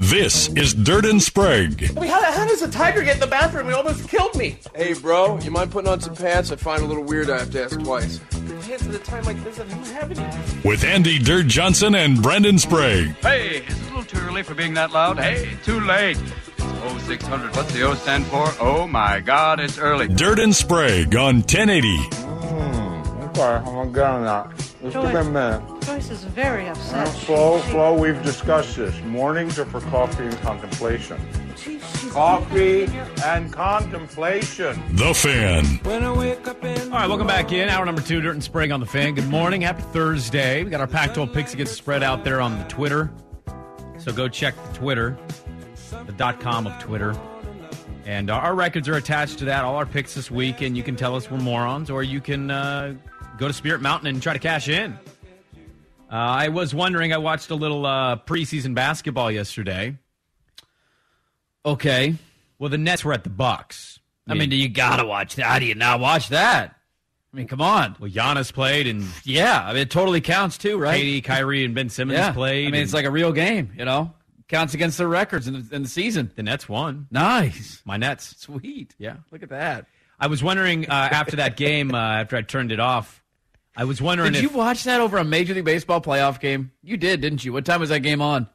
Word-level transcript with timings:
This 0.00 0.48
is 0.50 0.74
Dirt 0.74 1.04
and 1.04 1.22
Sprague. 1.22 1.92
I 1.96 2.00
mean, 2.00 2.10
how, 2.10 2.22
how 2.32 2.46
does 2.46 2.62
a 2.62 2.70
tiger 2.70 3.02
get 3.02 3.14
in 3.14 3.20
the 3.20 3.26
bathroom? 3.26 3.66
He 3.66 3.72
almost 3.72 4.08
killed 4.08 4.34
me. 4.36 4.58
Hey, 4.74 4.94
bro, 4.94 5.38
you 5.38 5.50
mind 5.50 5.70
putting 5.70 5.90
on 5.90 6.00
some 6.00 6.14
pants? 6.14 6.50
I 6.50 6.56
find 6.56 6.82
it 6.82 6.84
a 6.84 6.88
little 6.88 7.04
weird 7.04 7.30
I 7.30 7.38
have 7.38 7.50
to 7.52 7.64
ask 7.64 7.78
twice. 7.80 8.18
Pants 8.62 8.86
at 8.86 8.94
a 8.94 8.98
time 8.98 9.24
like 9.24 9.42
this, 9.44 9.58
I 9.58 9.64
don't 9.64 9.86
have 9.88 10.10
any. 10.10 10.68
With 10.68 10.84
Andy 10.84 11.18
Dirt 11.18 11.46
Johnson 11.46 11.94
and 11.94 12.22
Brendan 12.22 12.58
Sprague. 12.58 13.14
Hey, 13.22 13.64
it's 13.66 13.80
a 13.80 13.84
little 13.84 14.04
too 14.04 14.18
early 14.20 14.42
for 14.42 14.54
being 14.54 14.74
that 14.74 14.92
loud. 14.92 15.18
Hey, 15.18 15.56
too 15.64 15.80
late. 15.80 16.18
It's 16.58 17.04
0600. 17.06 17.56
What's 17.56 17.72
the 17.72 17.82
O 17.82 17.94
stand 17.94 18.26
for? 18.26 18.48
Oh 18.60 18.86
my 18.86 19.20
God, 19.20 19.60
it's 19.60 19.78
early. 19.78 20.08
Dirt 20.08 20.38
and 20.38 20.54
Sprague 20.54 21.14
on 21.16 21.36
1080. 21.36 21.96
Hmm, 21.96 23.22
okay, 23.24 23.42
I'm 23.42 23.64
gonna 23.64 23.90
get 23.90 24.04
on 24.04 24.24
that. 24.24 24.56
Just 24.58 24.82
give 24.82 25.04
me 25.04 25.14
a 25.14 25.24
minute. 25.24 25.71
Joyce 25.84 26.10
is 26.10 26.24
very 26.24 26.68
upset. 26.68 27.08
Flo, 27.08 27.58
Flo, 27.58 27.98
we've 27.98 28.22
discussed 28.22 28.76
this. 28.76 29.00
Mornings 29.02 29.58
are 29.58 29.64
for 29.64 29.80
coffee 29.80 30.24
and 30.24 30.38
contemplation. 30.38 31.20
She, 31.56 31.78
Coffee 32.10 32.84
and 33.24 33.52
contemplation. 33.52 34.80
The 34.96 35.12
Fan. 35.12 35.80
All 35.84 36.98
right, 36.98 37.08
welcome 37.08 37.26
back 37.26 37.52
in. 37.52 37.68
Hour 37.68 37.84
number 37.84 38.00
two, 38.00 38.20
Dirt 38.20 38.32
and 38.34 38.44
Sprague 38.44 38.70
on 38.70 38.80
the 38.80 38.86
fan. 38.86 39.14
Good 39.14 39.28
morning. 39.28 39.62
Happy 39.62 39.82
Thursday. 39.82 40.62
We 40.62 40.70
got 40.70 40.80
our 40.80 40.86
Pac 40.86 41.14
12 41.14 41.32
picks 41.32 41.54
against 41.54 41.72
the 41.72 41.76
spread 41.76 42.02
out 42.02 42.22
there 42.24 42.40
on 42.40 42.58
the 42.58 42.64
Twitter. 42.64 43.10
So 43.98 44.12
go 44.12 44.28
check 44.28 44.54
the 44.68 44.74
Twitter, 44.78 45.16
the 46.06 46.12
dot 46.12 46.38
com 46.40 46.66
of 46.66 46.78
Twitter. 46.80 47.14
And 48.04 48.30
our, 48.30 48.40
our 48.40 48.54
records 48.54 48.88
are 48.88 48.96
attached 48.96 49.38
to 49.40 49.44
that. 49.46 49.64
All 49.64 49.76
our 49.76 49.86
picks 49.86 50.14
this 50.14 50.30
week, 50.30 50.60
and 50.60 50.76
you 50.76 50.82
can 50.82 50.96
tell 50.96 51.16
us 51.16 51.30
we're 51.30 51.38
morons, 51.38 51.90
or 51.90 52.02
you 52.02 52.20
can 52.20 52.50
uh, 52.50 52.94
go 53.38 53.48
to 53.48 53.54
Spirit 53.54 53.80
Mountain 53.80 54.08
and 54.08 54.22
try 54.22 54.32
to 54.32 54.38
cash 54.38 54.68
in. 54.68 54.98
Uh, 56.12 56.16
I 56.16 56.48
was 56.48 56.74
wondering, 56.74 57.14
I 57.14 57.16
watched 57.16 57.48
a 57.50 57.54
little 57.54 57.86
uh, 57.86 58.16
preseason 58.16 58.74
basketball 58.74 59.30
yesterday. 59.30 59.96
Okay. 61.64 62.16
Well, 62.58 62.68
the 62.68 62.76
Nets 62.76 63.02
were 63.02 63.14
at 63.14 63.24
the 63.24 63.30
Bucks. 63.30 63.98
I 64.28 64.34
mean, 64.34 64.50
do 64.50 64.56
you 64.56 64.68
gotta 64.68 65.04
watch 65.06 65.36
that. 65.36 65.46
How 65.46 65.58
do 65.58 65.64
you 65.64 65.74
not 65.74 66.00
watch 66.00 66.28
that? 66.28 66.76
I 67.32 67.36
mean, 67.36 67.48
come 67.48 67.62
on. 67.62 67.96
Well, 67.98 68.10
Giannis 68.10 68.52
played, 68.52 68.86
and 68.86 69.04
Yeah, 69.24 69.64
I 69.64 69.72
mean, 69.72 69.82
it 69.82 69.90
totally 69.90 70.20
counts 70.20 70.58
too, 70.58 70.78
right? 70.78 71.02
KD, 71.02 71.24
Kyrie, 71.24 71.64
and 71.64 71.74
Ben 71.74 71.88
Simmons 71.88 72.18
yeah. 72.18 72.32
played. 72.32 72.68
I 72.68 72.70
mean, 72.70 72.82
it's 72.82 72.92
like 72.92 73.06
a 73.06 73.10
real 73.10 73.32
game, 73.32 73.72
you 73.76 73.86
know? 73.86 74.12
Counts 74.48 74.74
against 74.74 74.98
their 74.98 75.08
records 75.08 75.48
in 75.48 75.54
the, 75.54 75.74
in 75.74 75.82
the 75.82 75.88
season. 75.88 76.30
the 76.36 76.42
Nets 76.42 76.68
won. 76.68 77.06
Nice. 77.10 77.80
My 77.86 77.96
Nets. 77.96 78.36
Sweet. 78.38 78.94
Yeah. 78.98 79.16
Look 79.30 79.42
at 79.42 79.48
that. 79.48 79.86
I 80.20 80.26
was 80.26 80.42
wondering 80.42 80.88
uh, 80.90 81.08
after 81.10 81.36
that 81.36 81.56
game, 81.56 81.94
uh, 81.94 81.98
after 81.98 82.36
I 82.36 82.42
turned 82.42 82.70
it 82.70 82.80
off, 82.80 83.21
I 83.74 83.84
was 83.84 84.02
wondering 84.02 84.32
Did 84.32 84.44
if 84.44 84.50
you 84.50 84.56
watch 84.56 84.84
that 84.84 85.00
over 85.00 85.16
a 85.16 85.24
Major 85.24 85.54
League 85.54 85.64
Baseball 85.64 86.00
playoff 86.00 86.40
game? 86.40 86.72
You 86.82 86.96
did, 86.96 87.20
didn't 87.20 87.44
you? 87.44 87.52
What 87.52 87.64
time 87.64 87.80
was 87.80 87.88
that 87.88 88.00
game 88.00 88.20
on? 88.20 88.48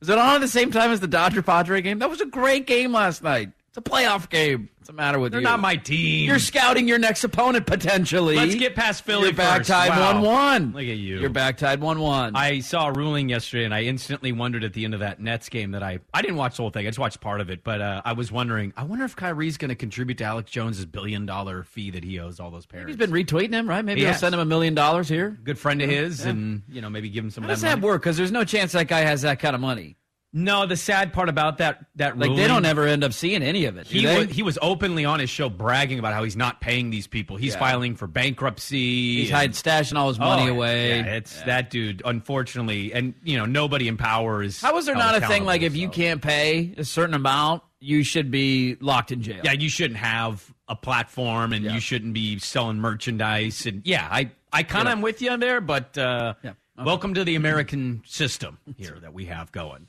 Was 0.00 0.08
it 0.08 0.18
on 0.18 0.36
at 0.36 0.40
the 0.40 0.48
same 0.48 0.70
time 0.70 0.90
as 0.90 1.00
the 1.00 1.08
Dodger 1.08 1.42
Padre 1.42 1.80
game? 1.80 1.98
That 1.98 2.10
was 2.10 2.20
a 2.20 2.26
great 2.26 2.66
game 2.66 2.92
last 2.92 3.22
night. 3.22 3.50
It's 3.68 3.76
a 3.78 3.82
playoff 3.82 4.30
game. 4.30 4.70
What's 4.78 4.86
the 4.86 4.92
matter 4.94 5.18
with 5.18 5.26
you? 5.34 5.40
they're 5.40 5.40
not 5.42 5.60
my 5.60 5.76
team. 5.76 6.26
You're 6.26 6.38
scouting 6.38 6.88
your 6.88 6.98
next 6.98 7.22
opponent 7.22 7.66
potentially. 7.66 8.36
Let's 8.36 8.54
get 8.54 8.74
past 8.74 9.04
Philly 9.04 9.24
You're 9.24 9.32
back 9.34 9.58
first. 9.58 9.68
tied 9.68 9.90
Wow. 9.90 10.14
one 10.14 10.22
one. 10.22 10.72
Look 10.72 10.80
at 10.84 10.96
you. 10.96 11.18
You're 11.20 11.28
back 11.28 11.58
tied 11.58 11.78
one 11.82 12.00
one. 12.00 12.34
I 12.34 12.60
saw 12.60 12.88
a 12.88 12.92
ruling 12.92 13.28
yesterday, 13.28 13.66
and 13.66 13.74
I 13.74 13.82
instantly 13.82 14.32
wondered 14.32 14.64
at 14.64 14.72
the 14.72 14.86
end 14.86 14.94
of 14.94 15.00
that 15.00 15.20
Nets 15.20 15.50
game 15.50 15.72
that 15.72 15.82
I 15.82 15.98
I 16.14 16.22
didn't 16.22 16.36
watch 16.38 16.56
the 16.56 16.62
whole 16.62 16.70
thing. 16.70 16.86
I 16.86 16.88
just 16.88 16.98
watched 16.98 17.20
part 17.20 17.42
of 17.42 17.50
it, 17.50 17.62
but 17.62 17.82
uh, 17.82 18.00
I 18.06 18.14
was 18.14 18.32
wondering. 18.32 18.72
I 18.74 18.84
wonder 18.84 19.04
if 19.04 19.14
Kyrie's 19.14 19.58
going 19.58 19.68
to 19.68 19.74
contribute 19.74 20.16
to 20.18 20.24
Alex 20.24 20.50
Jones's 20.50 20.86
billion 20.86 21.26
dollar 21.26 21.62
fee 21.64 21.90
that 21.90 22.02
he 22.04 22.18
owes 22.18 22.40
all 22.40 22.50
those 22.50 22.64
parents. 22.64 22.88
He's 22.88 22.96
been 22.96 23.10
retweeting 23.10 23.52
him, 23.52 23.68
right? 23.68 23.84
Maybe 23.84 24.00
He 24.00 24.06
he'll 24.06 24.12
has. 24.12 24.20
send 24.20 24.34
him 24.34 24.40
a 24.40 24.46
million 24.46 24.74
dollars 24.74 25.10
here. 25.10 25.38
good 25.44 25.58
friend 25.58 25.82
of 25.82 25.90
his, 25.90 26.24
and 26.24 26.62
you 26.70 26.80
know 26.80 26.88
maybe 26.88 27.10
give 27.10 27.22
him 27.22 27.30
some 27.30 27.44
How 27.44 27.50
of 27.50 27.56
does 27.56 27.60
that. 27.60 27.68
that 27.68 27.76
money. 27.80 27.88
work? 27.92 28.00
Because 28.02 28.16
there's 28.16 28.32
no 28.32 28.44
chance 28.44 28.72
that 28.72 28.88
guy 28.88 29.00
has 29.00 29.20
that 29.22 29.38
kind 29.40 29.54
of 29.54 29.60
money. 29.60 29.97
No, 30.30 30.66
the 30.66 30.76
sad 30.76 31.14
part 31.14 31.30
about 31.30 31.56
that 31.58 31.86
that 31.96 32.18
Like 32.18 32.28
ruling, 32.28 32.42
they 32.42 32.48
don't 32.48 32.66
ever 32.66 32.86
end 32.86 33.02
up 33.02 33.14
seeing 33.14 33.42
any 33.42 33.64
of 33.64 33.78
it. 33.78 33.86
He 33.86 34.04
was, 34.04 34.26
he 34.28 34.42
was 34.42 34.58
openly 34.60 35.06
on 35.06 35.20
his 35.20 35.30
show 35.30 35.48
bragging 35.48 35.98
about 35.98 36.12
how 36.12 36.22
he's 36.22 36.36
not 36.36 36.60
paying 36.60 36.90
these 36.90 37.06
people. 37.06 37.36
He's 37.38 37.54
Yeah. 37.54 37.60
filing 37.60 37.96
for 37.96 38.06
bankruptcy. 38.06 39.20
He's 39.20 39.30
and- 39.30 39.36
hiding, 39.36 39.52
stashing 39.54 39.96
all 39.96 40.08
his 40.08 40.18
money 40.18 40.50
Oh, 40.50 40.54
away. 40.54 40.98
Yeah, 40.98 41.14
it's 41.16 41.40
that 41.42 41.70
dude. 41.70 42.02
Unfortunately, 42.04 42.92
and 42.92 43.14
you 43.24 43.38
know 43.38 43.46
nobody 43.46 43.88
in 43.88 43.96
power 43.96 44.42
is. 44.42 44.60
How 44.60 44.76
is 44.76 44.84
there 44.86 44.94
not 44.96 45.14
a 45.14 45.26
thing 45.26 45.44
like 45.46 45.62
if 45.62 45.72
accountable, 45.74 45.80
you 45.80 45.88
can't 45.88 46.22
pay 46.22 46.74
a 46.76 46.84
certain 46.84 47.14
amount, 47.14 47.62
you 47.80 48.02
should 48.04 48.30
be 48.30 48.76
locked 48.80 49.10
in 49.12 49.22
jail? 49.22 49.40
Yeah, 49.42 49.52
you 49.52 49.70
shouldn't 49.70 49.98
have 49.98 50.52
a 50.68 50.76
platform, 50.76 51.54
and 51.54 51.64
Yeah. 51.64 51.72
you 51.72 51.80
shouldn't 51.80 52.12
be 52.12 52.38
selling 52.38 52.78
merchandise. 52.80 53.64
And 53.64 53.80
yeah, 53.86 54.06
I 54.10 54.30
I 54.52 54.62
kind 54.62 54.88
of 54.88 54.92
am 54.92 55.00
with 55.00 55.22
you 55.22 55.30
on 55.30 55.40
there, 55.40 55.62
but 55.62 55.96
uh, 55.96 56.34
Yeah. 56.42 56.50
Okay. 56.50 56.84
welcome 56.84 57.14
to 57.14 57.24
the 57.24 57.34
American 57.34 58.02
system 58.06 58.58
here 58.76 58.98
that 59.00 59.14
we 59.14 59.24
have 59.24 59.50
going. 59.52 59.86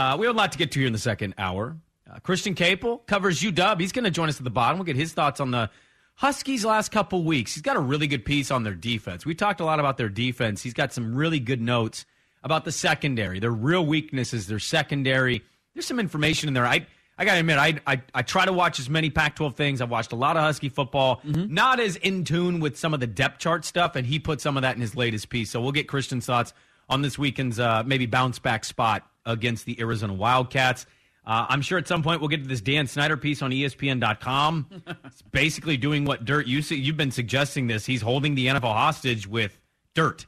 Uh, 0.00 0.16
we 0.16 0.24
have 0.24 0.34
a 0.34 0.38
lot 0.38 0.50
to 0.50 0.56
get 0.56 0.72
to 0.72 0.78
here 0.78 0.86
in 0.86 0.94
the 0.94 0.98
second 0.98 1.34
hour. 1.36 1.76
Uh, 2.10 2.18
Christian 2.20 2.54
Caple 2.54 3.04
covers 3.06 3.42
UW. 3.42 3.78
He's 3.78 3.92
going 3.92 4.06
to 4.06 4.10
join 4.10 4.30
us 4.30 4.38
at 4.38 4.44
the 4.44 4.50
bottom. 4.50 4.78
We'll 4.78 4.86
get 4.86 4.96
his 4.96 5.12
thoughts 5.12 5.40
on 5.40 5.50
the 5.50 5.68
Huskies 6.14 6.64
last 6.64 6.90
couple 6.90 7.22
weeks. 7.22 7.52
He's 7.52 7.60
got 7.60 7.76
a 7.76 7.80
really 7.80 8.06
good 8.06 8.24
piece 8.24 8.50
on 8.50 8.62
their 8.62 8.72
defense. 8.72 9.26
We 9.26 9.34
talked 9.34 9.60
a 9.60 9.64
lot 9.66 9.78
about 9.78 9.98
their 9.98 10.08
defense. 10.08 10.62
He's 10.62 10.72
got 10.72 10.94
some 10.94 11.14
really 11.14 11.38
good 11.38 11.60
notes 11.60 12.06
about 12.42 12.64
the 12.64 12.72
secondary. 12.72 13.40
Their 13.40 13.50
real 13.50 13.84
weaknesses, 13.84 14.46
their 14.46 14.58
secondary. 14.58 15.44
There's 15.74 15.86
some 15.86 16.00
information 16.00 16.48
in 16.48 16.54
there. 16.54 16.66
I 16.66 16.86
I 17.18 17.26
got 17.26 17.34
to 17.34 17.40
admit, 17.40 17.58
I, 17.58 17.78
I 17.86 18.02
I 18.14 18.22
try 18.22 18.46
to 18.46 18.54
watch 18.54 18.80
as 18.80 18.88
many 18.88 19.10
Pac-12 19.10 19.54
things. 19.54 19.82
I've 19.82 19.90
watched 19.90 20.12
a 20.12 20.16
lot 20.16 20.38
of 20.38 20.42
Husky 20.42 20.70
football. 20.70 21.20
Not 21.24 21.78
as 21.78 21.96
in 21.96 22.24
tune 22.24 22.60
with 22.60 22.78
some 22.78 22.94
of 22.94 23.00
the 23.00 23.06
depth 23.06 23.38
chart 23.38 23.66
stuff, 23.66 23.96
and 23.96 24.06
he 24.06 24.18
put 24.18 24.40
some 24.40 24.56
of 24.56 24.62
that 24.62 24.76
in 24.76 24.80
his 24.80 24.96
latest 24.96 25.28
piece. 25.28 25.50
So 25.50 25.60
we'll 25.60 25.72
get 25.72 25.88
Christian's 25.88 26.24
thoughts 26.24 26.54
on 26.88 27.02
this 27.02 27.18
weekend's 27.18 27.60
uh, 27.60 27.82
maybe 27.84 28.06
bounce 28.06 28.38
back 28.38 28.64
spot 28.64 29.09
against 29.26 29.64
the 29.66 29.80
Arizona 29.80 30.14
Wildcats. 30.14 30.86
Uh, 31.26 31.46
I'm 31.48 31.60
sure 31.62 31.78
at 31.78 31.86
some 31.86 32.02
point 32.02 32.20
we'll 32.20 32.28
get 32.28 32.42
to 32.42 32.48
this 32.48 32.60
Dan 32.62 32.86
Snyder 32.86 33.16
piece 33.16 33.42
on 33.42 33.50
ESPN.com. 33.50 34.66
it's 35.04 35.22
basically 35.22 35.76
doing 35.76 36.04
what 36.04 36.24
Dirt 36.24 36.46
you 36.46 36.62
see. 36.62 36.76
You've 36.76 36.96
been 36.96 37.10
suggesting 37.10 37.66
this. 37.66 37.84
He's 37.86 38.02
holding 38.02 38.34
the 38.34 38.46
NFL 38.46 38.62
hostage 38.72 39.26
with 39.26 39.58
Dirt. 39.94 40.26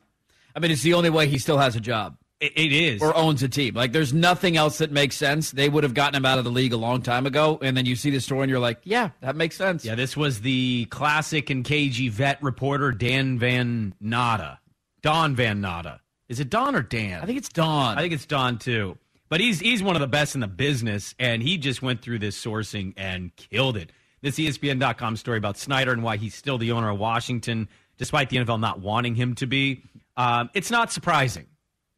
I 0.54 0.60
mean, 0.60 0.70
it's 0.70 0.82
the 0.82 0.94
only 0.94 1.08
way 1.10 1.26
he 1.28 1.38
still 1.38 1.56
has 1.56 1.76
a 1.76 1.80
job 1.80 2.18
It, 2.40 2.52
it 2.56 2.72
is. 2.72 3.00
or 3.00 3.16
owns 3.16 3.42
a 3.42 3.48
team. 3.48 3.74
Like, 3.74 3.92
there's 3.92 4.12
nothing 4.12 4.58
else 4.58 4.78
that 4.78 4.92
makes 4.92 5.16
sense. 5.16 5.50
They 5.50 5.66
would 5.70 5.82
have 5.82 5.94
gotten 5.94 6.14
him 6.14 6.26
out 6.26 6.36
of 6.36 6.44
the 6.44 6.50
league 6.50 6.74
a 6.74 6.76
long 6.76 7.00
time 7.00 7.24
ago, 7.24 7.58
and 7.62 7.74
then 7.74 7.86
you 7.86 7.96
see 7.96 8.10
the 8.10 8.20
story 8.20 8.42
and 8.42 8.50
you're 8.50 8.60
like, 8.60 8.80
yeah, 8.84 9.10
that 9.22 9.34
makes 9.34 9.56
sense. 9.56 9.86
Yeah, 9.86 9.94
this 9.94 10.14
was 10.14 10.42
the 10.42 10.84
classic 10.90 11.48
and 11.48 11.64
cagey 11.64 12.10
vet 12.10 12.40
reporter 12.42 12.92
Dan 12.92 13.38
Van 13.38 13.94
Natta. 13.98 14.58
Don 15.00 15.34
Van 15.34 15.62
Natta. 15.62 16.00
Is 16.32 16.40
it 16.40 16.48
Don 16.48 16.74
or 16.74 16.80
Dan? 16.80 17.22
I 17.22 17.26
think 17.26 17.36
it's 17.36 17.50
Don. 17.50 17.98
I 17.98 18.00
think 18.00 18.14
it's 18.14 18.24
Don 18.24 18.58
too. 18.58 18.96
But 19.28 19.40
he's 19.40 19.60
he's 19.60 19.82
one 19.82 19.96
of 19.96 20.00
the 20.00 20.06
best 20.06 20.34
in 20.34 20.40
the 20.40 20.46
business, 20.46 21.14
and 21.18 21.42
he 21.42 21.58
just 21.58 21.82
went 21.82 22.00
through 22.00 22.20
this 22.20 22.42
sourcing 22.42 22.94
and 22.96 23.36
killed 23.36 23.76
it. 23.76 23.92
This 24.22 24.38
ESPN.com 24.38 25.16
story 25.16 25.36
about 25.36 25.58
Snyder 25.58 25.92
and 25.92 26.02
why 26.02 26.16
he's 26.16 26.34
still 26.34 26.56
the 26.56 26.72
owner 26.72 26.88
of 26.88 26.98
Washington, 26.98 27.68
despite 27.98 28.30
the 28.30 28.38
NFL 28.38 28.60
not 28.60 28.80
wanting 28.80 29.14
him 29.14 29.34
to 29.34 29.46
be. 29.46 29.82
Um, 30.16 30.48
it's 30.54 30.70
not 30.70 30.90
surprising. 30.90 31.48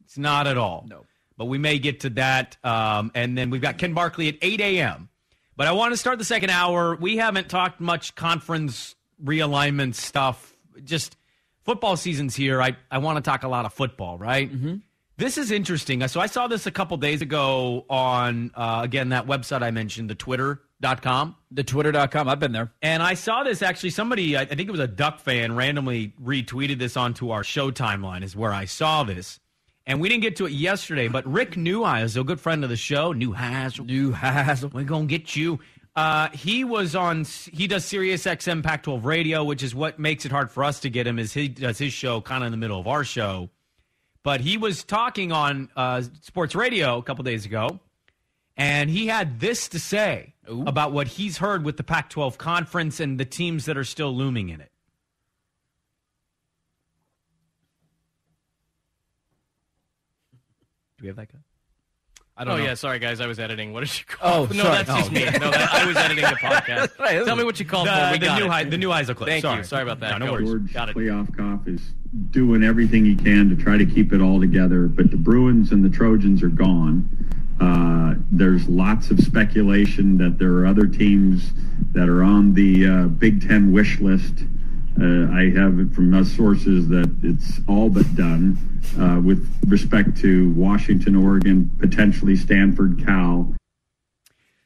It's 0.04 0.18
not 0.18 0.48
at 0.48 0.58
all. 0.58 0.84
No. 0.88 1.04
But 1.36 1.44
we 1.44 1.58
may 1.58 1.78
get 1.78 2.00
to 2.00 2.10
that. 2.10 2.56
Um, 2.64 3.12
and 3.14 3.38
then 3.38 3.50
we've 3.50 3.62
got 3.62 3.78
Ken 3.78 3.94
Barkley 3.94 4.26
at 4.26 4.34
8 4.42 4.60
a.m. 4.60 5.10
But 5.56 5.68
I 5.68 5.72
want 5.72 5.92
to 5.92 5.96
start 5.96 6.18
the 6.18 6.24
second 6.24 6.50
hour. 6.50 6.96
We 6.96 7.18
haven't 7.18 7.48
talked 7.48 7.80
much 7.80 8.16
conference 8.16 8.96
realignment 9.22 9.94
stuff. 9.94 10.56
Just 10.82 11.16
football 11.64 11.96
season's 11.96 12.34
here. 12.36 12.62
I, 12.62 12.76
I 12.90 12.98
want 12.98 13.16
to 13.16 13.28
talk 13.28 13.42
a 13.42 13.48
lot 13.48 13.64
of 13.64 13.72
football, 13.72 14.18
right? 14.18 14.52
Mm-hmm. 14.52 14.76
This 15.16 15.38
is 15.38 15.52
interesting. 15.52 16.06
So 16.08 16.20
I 16.20 16.26
saw 16.26 16.48
this 16.48 16.66
a 16.66 16.72
couple 16.72 16.96
days 16.96 17.22
ago 17.22 17.84
on, 17.88 18.50
uh, 18.54 18.80
again, 18.82 19.10
that 19.10 19.26
website 19.26 19.62
I 19.62 19.70
mentioned, 19.70 20.10
the 20.10 20.16
twitter.com. 20.16 21.36
The 21.52 21.62
twitter.com. 21.62 22.28
I've 22.28 22.40
been 22.40 22.50
there. 22.50 22.72
And 22.82 23.00
I 23.00 23.14
saw 23.14 23.44
this 23.44 23.62
actually, 23.62 23.90
somebody, 23.90 24.36
I 24.36 24.44
think 24.44 24.62
it 24.68 24.72
was 24.72 24.80
a 24.80 24.88
Duck 24.88 25.20
fan, 25.20 25.54
randomly 25.54 26.14
retweeted 26.20 26.80
this 26.80 26.96
onto 26.96 27.30
our 27.30 27.44
show 27.44 27.70
timeline, 27.70 28.24
is 28.24 28.34
where 28.34 28.52
I 28.52 28.64
saw 28.64 29.04
this. 29.04 29.38
And 29.86 30.00
we 30.00 30.08
didn't 30.08 30.22
get 30.22 30.36
to 30.36 30.46
it 30.46 30.52
yesterday, 30.52 31.08
but 31.08 31.30
Rick 31.30 31.52
Neuheisel, 31.52 32.22
a 32.22 32.24
good 32.24 32.40
friend 32.40 32.64
of 32.64 32.70
the 32.70 32.76
show, 32.76 33.12
Neuheisel, 33.12 33.86
Neuheisel, 33.86 34.72
we're 34.72 34.82
going 34.82 35.06
to 35.06 35.18
get 35.18 35.36
you. 35.36 35.60
Uh, 35.96 36.28
he 36.30 36.64
was 36.64 36.96
on, 36.96 37.24
he 37.52 37.68
does 37.68 37.84
Sirius 37.84 38.24
XM 38.24 38.64
Pac 38.64 38.82
12 38.82 39.04
radio, 39.04 39.44
which 39.44 39.62
is 39.62 39.74
what 39.74 39.98
makes 39.98 40.24
it 40.24 40.32
hard 40.32 40.50
for 40.50 40.64
us 40.64 40.80
to 40.80 40.90
get 40.90 41.06
him, 41.06 41.18
is 41.20 41.32
he 41.32 41.48
does 41.48 41.78
his 41.78 41.92
show 41.92 42.20
kind 42.20 42.42
of 42.42 42.46
in 42.46 42.50
the 42.50 42.56
middle 42.56 42.80
of 42.80 42.88
our 42.88 43.04
show. 43.04 43.48
But 44.24 44.40
he 44.40 44.56
was 44.56 44.82
talking 44.82 45.30
on 45.30 45.68
uh, 45.76 46.02
sports 46.22 46.54
radio 46.54 46.98
a 46.98 47.02
couple 47.02 47.22
days 47.22 47.44
ago, 47.44 47.78
and 48.56 48.90
he 48.90 49.06
had 49.06 49.38
this 49.38 49.68
to 49.68 49.78
say 49.78 50.34
about 50.48 50.92
what 50.92 51.06
he's 51.06 51.38
heard 51.38 51.64
with 51.64 51.76
the 51.76 51.84
Pac 51.84 52.10
12 52.10 52.38
conference 52.38 52.98
and 52.98 53.20
the 53.20 53.24
teams 53.24 53.66
that 53.66 53.76
are 53.76 53.84
still 53.84 54.14
looming 54.14 54.48
in 54.48 54.60
it. 54.60 54.72
Do 60.98 61.02
we 61.02 61.08
have 61.08 61.16
that 61.16 61.32
guy? 61.32 61.43
I 62.36 62.42
oh 62.42 62.46
don't 62.46 62.58
know. 62.58 62.64
yeah, 62.64 62.74
sorry 62.74 62.98
guys, 62.98 63.20
I 63.20 63.28
was 63.28 63.38
editing. 63.38 63.72
What 63.72 63.80
did 63.84 63.96
you 63.96 64.04
call? 64.06 64.42
Oh, 64.42 64.44
no, 64.52 64.64
sorry. 64.64 64.82
that's 64.84 64.88
just 64.88 65.10
Oh, 65.10 65.14
me. 65.14 65.24
No, 65.38 65.50
that, 65.52 65.72
I 65.72 65.86
was 65.86 65.96
editing 65.96 66.24
the 66.24 66.30
podcast. 66.42 66.98
Right, 66.98 67.24
Tell 67.24 67.36
me 67.36 67.44
what 67.44 67.60
you 67.60 67.64
called 67.66 67.86
The, 67.86 67.92
for. 67.92 68.12
We 68.12 68.18
the 68.18 68.26
got 68.26 68.38
new 68.40 68.46
it. 68.46 68.50
Hei- 68.50 68.64
the 68.64 68.76
Neuheisel 68.76 69.14
clip. 69.14 69.28
Thank 69.28 69.42
sorry. 69.42 69.58
you. 69.58 69.64
Sorry 69.64 69.82
about 69.84 70.00
that. 70.00 70.18
No, 70.18 70.26
no 70.26 70.32
worries. 70.32 70.48
George 70.50 70.72
Got 70.72 70.88
it. 70.88 70.96
Kliavkoff 70.96 71.68
is 71.68 71.80
doing 72.32 72.64
everything 72.64 73.04
he 73.04 73.14
can 73.14 73.48
to 73.50 73.56
try 73.56 73.76
to 73.78 73.86
keep 73.86 74.12
it 74.12 74.20
all 74.20 74.40
together, 74.40 74.88
but 74.88 75.12
the 75.12 75.16
Bruins 75.16 75.70
and 75.70 75.84
the 75.84 75.88
Trojans 75.90 76.42
are 76.42 76.48
gone. 76.48 77.08
Uh, 77.60 78.14
there's 78.32 78.68
lots 78.68 79.12
of 79.12 79.20
speculation 79.20 80.18
that 80.18 80.36
there 80.38 80.52
are 80.54 80.66
other 80.66 80.86
teams 80.88 81.52
that 81.92 82.08
are 82.08 82.24
on 82.24 82.52
the 82.54 82.84
uh, 82.86 83.04
Big 83.06 83.46
Ten 83.46 83.70
wish 83.72 84.00
list. 84.00 84.32
Uh, 85.00 85.32
I 85.32 85.50
have 85.50 85.80
it 85.80 85.92
from 85.92 86.24
sources 86.24 86.88
that 86.88 87.12
it's 87.22 87.60
all 87.68 87.90
but 87.90 88.14
done 88.14 88.56
uh, 88.98 89.20
with 89.20 89.48
respect 89.66 90.16
to 90.18 90.52
Washington, 90.52 91.16
Oregon, 91.16 91.70
potentially 91.78 92.36
Stanford, 92.36 93.04
Cal. 93.04 93.54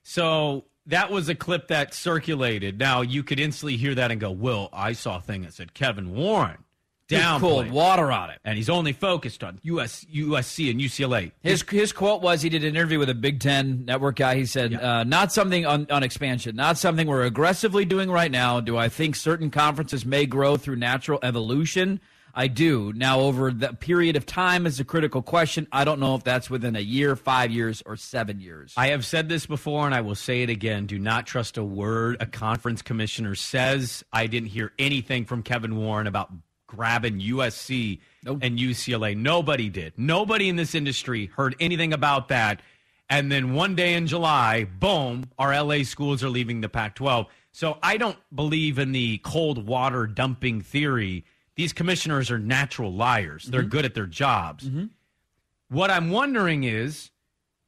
So 0.02 0.64
that 0.86 1.10
was 1.10 1.28
a 1.28 1.34
clip 1.34 1.68
that 1.68 1.94
circulated. 1.94 2.78
Now 2.78 3.00
you 3.00 3.22
could 3.22 3.40
instantly 3.40 3.76
hear 3.76 3.94
that 3.94 4.10
and 4.10 4.20
go, 4.20 4.30
"Will, 4.30 4.68
I 4.72 4.92
saw 4.92 5.18
a 5.18 5.20
thing 5.20 5.42
that 5.42 5.54
said 5.54 5.74
Kevin 5.74 6.14
Warren 6.14 6.58
down 7.08 7.40
cold 7.40 7.70
water 7.70 8.12
on 8.12 8.30
it. 8.30 8.38
and 8.44 8.56
he's 8.56 8.68
only 8.68 8.92
focused 8.92 9.42
on 9.42 9.58
US, 9.62 10.04
USC 10.12 10.70
and 10.70 10.80
UCLA." 10.80 11.32
His 11.42 11.62
his 11.62 11.92
quote 11.92 12.22
was 12.22 12.42
he 12.42 12.48
did 12.48 12.64
an 12.64 12.76
interview 12.76 12.98
with 12.98 13.10
a 13.10 13.14
Big 13.14 13.40
Ten 13.40 13.84
network 13.84 14.16
guy. 14.16 14.36
He 14.36 14.46
said, 14.46 14.74
uh, 14.74 15.04
"Not 15.04 15.32
something 15.32 15.66
on, 15.66 15.86
on 15.90 16.02
expansion, 16.02 16.56
not 16.56 16.78
something 16.78 17.06
we're 17.06 17.24
aggressively 17.24 17.84
doing 17.84 18.10
right 18.10 18.30
now. 18.30 18.60
Do 18.60 18.76
I 18.76 18.88
think 18.88 19.16
certain 19.16 19.50
conferences 19.50 20.04
may 20.04 20.26
grow 20.26 20.56
through 20.56 20.76
natural 20.76 21.18
evolution? 21.22 22.00
I 22.34 22.46
do. 22.46 22.92
Now, 22.94 23.18
over 23.18 23.50
the 23.50 23.72
period 23.72 24.14
of 24.14 24.24
time 24.24 24.64
is 24.64 24.78
a 24.78 24.84
critical 24.84 25.22
question. 25.22 25.66
I 25.72 25.84
don't 25.84 25.98
know 25.98 26.14
if 26.14 26.22
that's 26.22 26.48
within 26.48 26.76
a 26.76 26.80
year, 26.80 27.16
five 27.16 27.50
years, 27.50 27.82
or 27.84 27.96
seven 27.96 28.40
years. 28.40 28.74
I 28.76 28.88
have 28.88 29.04
said 29.04 29.28
this 29.28 29.44
before 29.46 29.86
and 29.86 29.94
I 29.94 30.02
will 30.02 30.14
say 30.14 30.42
it 30.42 30.50
again. 30.50 30.86
Do 30.86 31.00
not 31.00 31.26
trust 31.26 31.56
a 31.56 31.64
word 31.64 32.18
a 32.20 32.26
conference 32.26 32.80
commissioner 32.80 33.34
says. 33.34 34.04
I 34.12 34.28
didn't 34.28 34.50
hear 34.50 34.72
anything 34.78 35.24
from 35.24 35.42
Kevin 35.42 35.76
Warren 35.76 36.06
about 36.06 36.30
grabbing 36.68 37.18
USC 37.18 37.98
and 38.24 38.58
UCLA. 38.58 39.16
Nobody 39.16 39.68
did. 39.68 39.94
Nobody 39.96 40.48
in 40.48 40.54
this 40.54 40.76
industry 40.76 41.26
heard 41.34 41.56
anything 41.58 41.92
about 41.92 42.28
that. 42.28 42.62
And 43.10 43.32
then 43.32 43.54
one 43.54 43.74
day 43.74 43.94
in 43.94 44.06
July, 44.06 44.64
boom, 44.64 45.30
our 45.38 45.60
LA 45.60 45.82
schools 45.82 46.22
are 46.22 46.28
leaving 46.28 46.60
the 46.60 46.68
Pac 46.68 46.94
12. 46.94 47.26
So 47.52 47.78
I 47.82 47.96
don't 47.96 48.18
believe 48.32 48.78
in 48.78 48.92
the 48.92 49.18
cold 49.18 49.66
water 49.66 50.06
dumping 50.06 50.60
theory. 50.60 51.24
These 51.56 51.72
commissioners 51.72 52.30
are 52.30 52.38
natural 52.38 52.92
liars. 52.92 53.44
They're 53.44 53.62
mm-hmm. 53.62 53.70
good 53.70 53.84
at 53.84 53.94
their 53.94 54.06
jobs. 54.06 54.64
Mm-hmm. 54.64 54.84
What 55.70 55.90
I'm 55.90 56.10
wondering 56.10 56.64
is, 56.64 57.10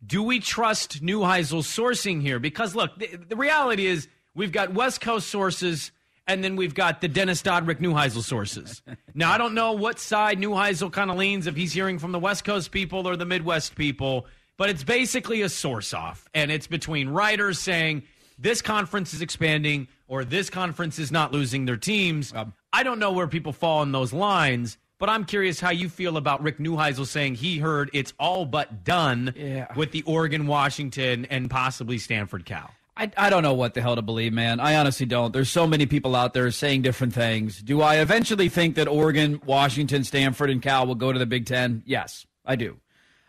do 0.05 0.23
we 0.23 0.41
trust 0.41 1.03
Neuheisel's 1.03 1.67
sourcing 1.67 2.23
here? 2.23 2.39
Because 2.39 2.75
look, 2.75 2.99
the, 2.99 3.17
the 3.17 3.37
reality 3.37 3.87
is 3.87 4.09
we've 4.35 4.53
got 4.53 4.73
West 4.73 5.01
Coast 5.01 5.29
sources 5.29 5.91
and 6.31 6.45
then 6.45 6.57
we've 6.57 6.75
got 6.75 7.01
the 7.01 7.09
Dennis 7.09 7.43
Dodd 7.43 7.67
Rick 7.67 7.79
Neuheisel 7.81 8.23
sources. 8.23 8.83
now 9.15 9.31
I 9.33 9.39
don't 9.39 9.55
know 9.55 9.73
what 9.73 9.99
side 9.99 10.39
Neuheisel 10.39 10.93
kind 10.93 11.11
of 11.11 11.17
leans 11.17 11.47
if 11.47 11.57
he's 11.57 11.73
hearing 11.73 11.99
from 11.99 12.13
the 12.13 12.19
West 12.19 12.45
Coast 12.45 12.71
people 12.71 13.07
or 13.09 13.17
the 13.17 13.25
Midwest 13.27 13.75
people, 13.75 14.27
but 14.57 14.71
it's 14.71 14.85
basically 14.85 15.43
a 15.43 15.49
source 15.49 15.93
off, 15.95 16.29
and 16.35 16.51
it's 16.51 16.67
between 16.67 17.09
writers 17.09 17.59
saying 17.59 18.03
this 18.39 18.63
conference 18.63 19.13
is 19.15 19.23
expanding 19.23 19.89
or 20.07 20.25
this 20.25 20.51
conference 20.51 20.99
is 20.99 21.11
not 21.13 21.33
losing 21.33 21.65
their 21.67 21.77
teams. 21.77 22.33
I 22.73 22.83
don't 22.83 22.99
know 22.99 23.13
where 23.13 23.27
people 23.27 23.53
fall 23.53 23.83
in 23.83 23.93
those 23.93 24.13
lines. 24.13 24.79
But 24.99 25.09
I'm 25.09 25.25
curious 25.25 25.59
how 25.61 25.71
you 25.71 25.89
feel 25.89 26.19
about 26.19 26.43
Rick 26.43 26.59
Neuheisel 26.59 27.07
saying 27.07 27.37
he 27.37 27.57
heard 27.57 27.89
it's 27.95 28.13
all 28.21 28.45
but 28.45 28.85
done 28.85 29.33
Yeah. 29.35 29.67
with 29.75 29.93
the 29.93 30.03
Oregon, 30.03 30.47
Washington, 30.47 31.25
and 31.31 31.49
possibly 31.49 31.97
Stanford 31.97 32.45
Cal. 32.45 32.71
I, 33.01 33.11
I 33.17 33.31
don't 33.31 33.43
know 33.43 33.55
what 33.55 33.73
the 33.73 33.81
hell 33.81 33.97
to 33.97 34.03
believe, 34.03 34.35
man. 34.35 34.61
I 34.61 34.77
honestly 34.77 35.07
don't. 35.07 35.33
There's 35.33 35.49
so 35.49 35.67
many 35.67 35.87
people 35.87 36.15
out 36.15 36.35
there 36.35 36.51
saying 36.51 36.83
different 36.83 37.15
things. 37.15 37.63
Do 37.63 37.81
I 37.81 37.97
eventually 37.97 38.51
think 38.51 38.75
that 38.75 38.89
Oregon, 38.89 39.41
Washington, 39.47 40.05
Stanford, 40.05 40.51
and 40.51 40.61
Cal 40.61 40.87
will 40.87 40.95
go 40.95 41.11
to 41.11 41.19
the 41.19 41.25
Big 41.25 41.47
Ten? 41.47 41.83
Yes, 41.87 42.27
I 42.45 42.57
do. 42.57 42.77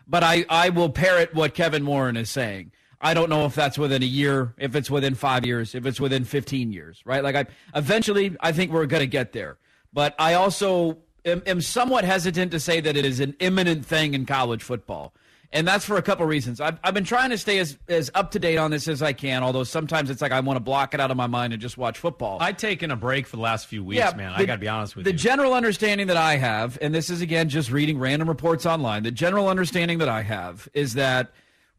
But 0.06 0.22
I, 0.24 0.44
I 0.50 0.68
will 0.68 0.90
parrot 0.90 1.34
what 1.34 1.54
Kevin 1.54 1.86
Warren 1.86 2.18
is 2.18 2.28
saying. 2.28 2.72
I 3.00 3.14
don't 3.14 3.30
know 3.30 3.46
if 3.46 3.54
that's 3.54 3.78
within 3.78 4.02
a 4.02 4.06
year, 4.06 4.54
if 4.58 4.76
it's 4.76 4.90
within 4.90 5.14
five 5.14 5.46
years, 5.46 5.74
if 5.74 5.86
it's 5.86 5.98
within 5.98 6.24
15 6.24 6.70
years, 6.70 7.00
right? 7.06 7.24
Like, 7.24 7.34
I 7.34 7.46
eventually, 7.74 8.36
I 8.40 8.52
think 8.52 8.72
we're 8.72 8.84
going 8.84 9.00
to 9.00 9.06
get 9.06 9.32
there. 9.32 9.56
But 9.90 10.14
I 10.18 10.34
also 10.34 10.98
am, 11.24 11.42
am 11.46 11.62
somewhat 11.62 12.04
hesitant 12.04 12.52
to 12.52 12.60
say 12.60 12.80
that 12.80 12.94
it 12.94 13.06
is 13.06 13.20
an 13.20 13.34
imminent 13.40 13.86
thing 13.86 14.12
in 14.12 14.26
college 14.26 14.62
football. 14.62 15.14
And 15.54 15.68
that's 15.68 15.84
for 15.84 15.98
a 15.98 16.02
couple 16.02 16.24
reasons. 16.24 16.60
I've, 16.62 16.78
I've 16.82 16.94
been 16.94 17.04
trying 17.04 17.28
to 17.28 17.36
stay 17.36 17.58
as, 17.58 17.76
as 17.86 18.10
up 18.14 18.30
to 18.30 18.38
date 18.38 18.56
on 18.56 18.70
this 18.70 18.88
as 18.88 19.02
I 19.02 19.12
can, 19.12 19.42
although 19.42 19.64
sometimes 19.64 20.08
it's 20.08 20.22
like 20.22 20.32
I 20.32 20.40
want 20.40 20.56
to 20.56 20.60
block 20.60 20.94
it 20.94 21.00
out 21.00 21.10
of 21.10 21.16
my 21.18 21.26
mind 21.26 21.52
and 21.52 21.60
just 21.60 21.76
watch 21.76 21.98
football. 21.98 22.38
I've 22.40 22.56
taken 22.56 22.90
a 22.90 22.96
break 22.96 23.26
for 23.26 23.36
the 23.36 23.42
last 23.42 23.66
few 23.66 23.84
weeks, 23.84 23.98
yeah, 23.98 24.14
man. 24.16 24.32
I 24.34 24.46
got 24.46 24.54
to 24.54 24.60
be 24.60 24.68
honest 24.68 24.96
with 24.96 25.04
the 25.04 25.10
you. 25.10 25.16
The 25.16 25.22
general 25.22 25.52
understanding 25.52 26.06
that 26.06 26.16
I 26.16 26.36
have, 26.36 26.78
and 26.80 26.94
this 26.94 27.10
is 27.10 27.20
again 27.20 27.50
just 27.50 27.70
reading 27.70 27.98
random 27.98 28.28
reports 28.28 28.64
online, 28.64 29.02
the 29.02 29.10
general 29.10 29.48
understanding 29.48 29.98
that 29.98 30.08
I 30.08 30.22
have 30.22 30.68
is 30.72 30.94
that 30.94 31.32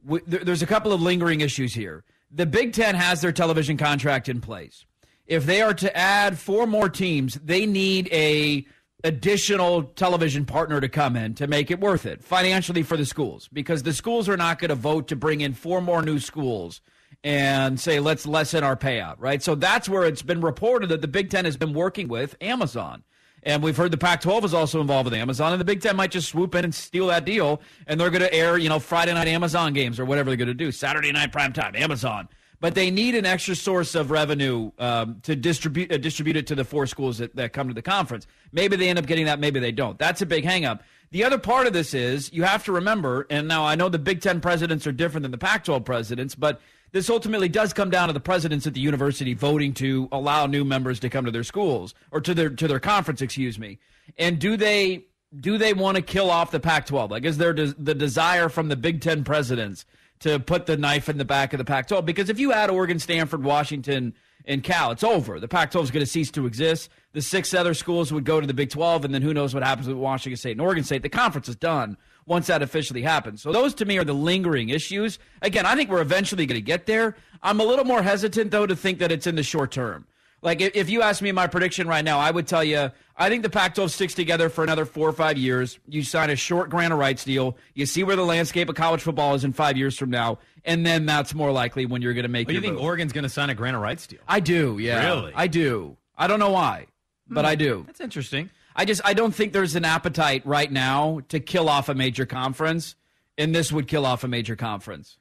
w- 0.06 0.24
there, 0.28 0.44
there's 0.44 0.62
a 0.62 0.68
couple 0.68 0.94
of 0.94 1.02
lingering 1.02 1.42
issues 1.42 1.74
here. 1.74 2.04
The 2.32 2.46
Big 2.46 2.74
Ten 2.74 2.94
has 2.94 3.22
their 3.22 3.32
television 3.32 3.78
contract 3.78 4.30
in 4.30 4.40
place. 4.40 4.86
If 5.26 5.46
they 5.48 5.62
are 5.62 5.74
to 5.76 5.98
add 5.98 6.38
four 6.38 6.68
more 6.68 6.90
teams, 6.90 7.36
they 7.36 7.66
need 7.66 8.08
a 8.12 8.68
additional 9.04 9.84
television 9.84 10.46
partner 10.46 10.80
to 10.80 10.90
come 10.90 11.16
in 11.16 11.34
to 11.36 11.48
make 11.48 11.70
it 11.70 11.80
worth 11.80 12.06
it 12.06 12.24
financially 12.24 12.84
for 12.84 12.98
the 12.98 13.06
schools. 13.06 13.50
Because 13.52 13.84
the 13.84 13.94
schools 13.94 14.30
are 14.30 14.38
not 14.38 14.60
going 14.60 14.70
to 14.70 14.76
vote 14.76 15.08
to 15.10 15.16
bring 15.16 15.42
in 15.42 15.54
four 15.54 15.82
more 15.82 16.02
new 16.02 16.20
schools 16.20 16.82
and 17.24 17.80
say 17.80 18.00
let's 18.00 18.26
lessen 18.26 18.64
our 18.64 18.76
payout 18.76 19.16
right? 19.20 19.42
So 19.42 19.56
that's 19.56 19.88
where 19.88 20.04
it's 20.04 20.22
been 20.22 20.42
reported 20.42 20.90
that 20.90 21.02
the 21.02 21.08
big 21.08 21.30
ten 21.30 21.46
has 21.46 21.58
been 21.58 21.74
working 21.74 22.08
with 22.08 22.36
amazon. 22.42 23.04
And 23.46 23.62
we've 23.62 23.76
heard 23.76 23.92
the 23.92 23.98
pac 23.98 24.22
12 24.22 24.46
is 24.46 24.54
also 24.54 24.80
involved 24.82 25.06
with 25.06 25.14
amazon 25.14 25.52
and 25.52 25.60
the 25.60 25.66
big 25.66 25.82
ten 25.82 25.96
might 25.96 26.12
just 26.12 26.30
swoop 26.30 26.56
in 26.56 26.64
and 26.64 26.74
steal 26.74 27.08
that 27.08 27.26
deal 27.26 27.62
and 27.88 28.00
they're 28.00 28.10
going 28.10 28.22
to 28.22 28.34
air 28.34 28.58
you 28.58 28.70
know 28.70 28.80
friday 28.80 29.14
night 29.14 29.28
amazon 29.28 29.74
games 29.74 30.00
or 30.00 30.06
whatever 30.06 30.30
they're 30.30 30.38
going 30.38 30.48
to 30.48 30.54
do. 30.54 30.72
Saturday 30.72 31.12
night 31.12 31.32
prime 31.32 31.54
time 31.54 31.76
amazon 31.76 32.28
but 32.64 32.76
they 32.76 32.90
need 32.90 33.14
an 33.14 33.26
extra 33.26 33.58
source 33.58 33.94
of 33.94 34.10
revenue 34.10 34.72
um, 34.80 35.20
to 35.24 35.36
distribute 35.36 35.92
uh, 35.92 35.98
distribute 35.98 36.38
it 36.38 36.48
to 36.48 36.56
the 36.56 36.64
four 36.64 36.88
schools 36.88 37.18
that, 37.18 37.36
that 37.36 37.52
come 37.52 37.68
to 37.68 37.74
the 37.74 37.82
conference. 37.82 38.26
Maybe 38.54 38.78
they 38.78 38.88
end 38.88 38.98
up 38.98 39.06
getting 39.06 39.26
that, 39.26 39.38
maybe 39.38 39.60
they 39.60 39.74
don't. 39.74 40.00
That's 40.00 40.22
a 40.22 40.26
big 40.26 40.46
hangup. 40.46 40.80
The 41.12 41.26
other 41.26 41.38
part 41.38 41.68
of 41.68 41.74
this 41.74 41.94
is 41.94 42.32
you 42.32 42.44
have 42.44 42.64
to 42.64 42.72
remember, 42.72 43.28
and 43.30 43.50
now 43.50 43.66
I 43.66 43.76
know 43.76 43.90
the 43.90 44.00
Big 44.00 44.22
Ten 44.22 44.40
presidents 44.40 44.88
are 44.88 44.94
different 44.94 45.24
than 45.24 45.32
the 45.32 45.38
Pac 45.38 45.66
12 45.66 45.84
presidents, 45.84 46.36
but 46.36 46.62
this 46.94 47.10
ultimately 47.10 47.50
does 47.50 47.74
come 47.74 47.90
down 47.90 48.08
to 48.08 48.14
the 48.14 48.22
presidents 48.22 48.66
at 48.66 48.74
the 48.74 48.80
university 48.80 49.34
voting 49.34 49.74
to 49.74 50.08
allow 50.14 50.46
new 50.46 50.64
members 50.64 51.02
to 51.02 51.10
come 51.10 51.26
to 51.26 51.32
their 51.32 51.44
schools 51.44 51.94
or 52.12 52.22
to 52.22 52.34
their 52.34 52.50
to 52.50 52.70
their 52.70 52.80
conference, 52.80 53.22
excuse 53.22 53.60
me. 53.60 53.78
And 54.18 54.40
do 54.40 54.56
they 54.56 55.04
do 55.38 55.58
they 55.58 55.74
want 55.74 55.98
to 55.98 56.02
kill 56.02 56.32
off 56.32 56.52
the 56.52 56.62
Pac 56.62 56.86
12? 56.86 57.12
Like, 57.12 57.26
is 57.26 57.38
there 57.38 57.52
des- 57.52 57.76
the 57.78 57.94
desire 57.94 58.48
from 58.48 58.70
the 58.70 58.78
Big 58.78 59.02
Ten 59.02 59.26
presidents 59.26 59.86
to 60.24 60.40
put 60.40 60.66
the 60.66 60.76
knife 60.76 61.08
in 61.08 61.18
the 61.18 61.26
back 61.26 61.54
of 61.54 61.58
the 61.58 61.66
Pac 61.66 61.88
12? 61.88 62.06
Because 62.06 62.30
if 62.30 62.40
you 62.40 62.52
add 62.52 62.70
Oregon, 62.70 63.00
Stanford, 63.00 63.44
Washington, 63.44 64.14
and 64.46 64.64
Cal, 64.64 64.92
it's 64.92 65.04
over. 65.04 65.40
The 65.40 65.48
Pac 65.48 65.72
12 65.72 65.86
is 65.86 65.92
going 65.92 66.06
to 66.06 66.12
cease 66.12 66.32
to 66.32 66.46
exist. 66.46 66.90
The 67.14 67.22
six 67.22 67.54
other 67.54 67.74
schools 67.74 68.12
would 68.12 68.26
go 68.26 68.42
to 68.42 68.48
the 68.48 68.54
Big 68.54 68.70
12, 68.70 69.06
and 69.06 69.14
then 69.14 69.22
who 69.22 69.34
knows 69.34 69.54
what 69.54 69.64
happens 69.64 69.88
with 69.88 69.98
Washington 69.98 70.38
State 70.38 70.52
and 70.54 70.62
Oregon 70.62 70.84
State. 70.84 71.02
The 71.02 71.10
conference 71.10 71.48
is 71.48 71.56
done 71.56 71.98
once 72.26 72.48
that 72.48 72.62
officially 72.62 73.02
happens. 73.02 73.42
So 73.42 73.52
those 73.52 73.74
to 73.76 73.86
me 73.86 73.98
are 73.98 74.04
the 74.04 74.14
lingering 74.14 74.70
issues. 74.70 75.20
Again, 75.42 75.66
I 75.66 75.76
think 75.76 75.90
we're 75.90 76.02
eventually 76.02 76.46
going 76.46 76.60
to 76.60 76.66
get 76.66 76.86
there. 76.86 77.16
I'm 77.42 77.60
a 77.60 77.64
little 77.64 77.86
more 77.86 78.02
hesitant, 78.02 78.52
though, 78.52 78.66
to 78.66 78.76
think 78.76 79.00
that 79.00 79.12
it's 79.12 79.28
in 79.28 79.36
the 79.36 79.44
short 79.44 79.72
term. 79.72 80.06
Like 80.44 80.60
if 80.60 80.76
if 80.76 80.90
you 80.90 81.02
ask 81.02 81.22
me 81.22 81.32
my 81.32 81.48
prediction 81.48 81.88
right 81.88 82.04
now, 82.04 82.20
I 82.20 82.30
would 82.30 82.48
tell 82.48 82.64
you 82.64 82.92
I 83.16 83.30
think 83.30 83.44
the 83.44 83.50
Pac 83.50 83.76
12 83.76 83.92
sticks 83.92 84.14
together 84.16 84.50
for 84.50 84.64
another 84.64 84.86
four 84.86 85.08
or 85.08 85.14
five 85.14 85.38
years. 85.38 85.80
You 85.88 86.04
sign 86.04 86.30
a 86.30 86.36
short 86.36 86.70
grant 86.70 86.94
of 86.94 87.00
rights 87.00 87.24
deal. 87.24 87.58
You 87.76 87.86
see 87.86 88.04
where 88.04 88.16
the 88.16 88.26
landscape 88.26 88.70
of 88.70 88.76
college 88.76 89.02
football 89.02 89.36
is 89.36 89.44
in 89.44 89.54
five 89.54 89.78
years 89.78 89.98
from 89.98 90.10
now. 90.10 90.40
And 90.66 90.86
then 90.86 91.06
that's 91.06 91.36
more 91.36 91.52
likely 91.52 91.86
when 91.86 92.02
you're 92.02 92.14
going 92.14 92.24
to 92.24 92.30
make 92.30 92.48
do 92.48 92.54
you 92.54 92.62
think 92.62 92.74
move. 92.76 92.84
Oregon's 92.84 93.14
going 93.14 93.24
to 93.24 93.30
sign 93.30 93.50
a 93.50 93.56
grant 93.56 93.76
of 93.76 93.82
rights 93.82 94.08
deal? 94.08 94.22
I 94.28 94.40
do, 94.40 94.78
yeah. 94.80 95.06
Really? 95.06 95.34
I 95.36 95.48
do. 95.48 95.98
I 96.18 96.28
don't 96.28 96.40
know 96.40 96.52
why, 96.52 96.88
but 97.28 97.46
I 97.46 97.56
do. 97.56 97.84
That's 97.86 98.02
interesting. 98.02 98.50
I 98.76 98.86
just 98.86 99.02
I 99.04 99.14
don't 99.14 99.34
think 99.34 99.54
there's 99.54 99.76
an 99.76 99.86
appetite 99.86 100.46
right 100.46 100.72
now 100.72 101.22
to 101.30 101.40
kill 101.40 101.70
off 101.70 101.90
a 101.90 101.96
major 101.96 102.26
conference, 102.26 102.96
and 103.38 103.54
this 103.54 103.72
would 103.72 103.88
kill 103.88 104.06
off 104.06 104.24
a 104.24 104.28
major 104.28 104.56
conference. 104.56 105.18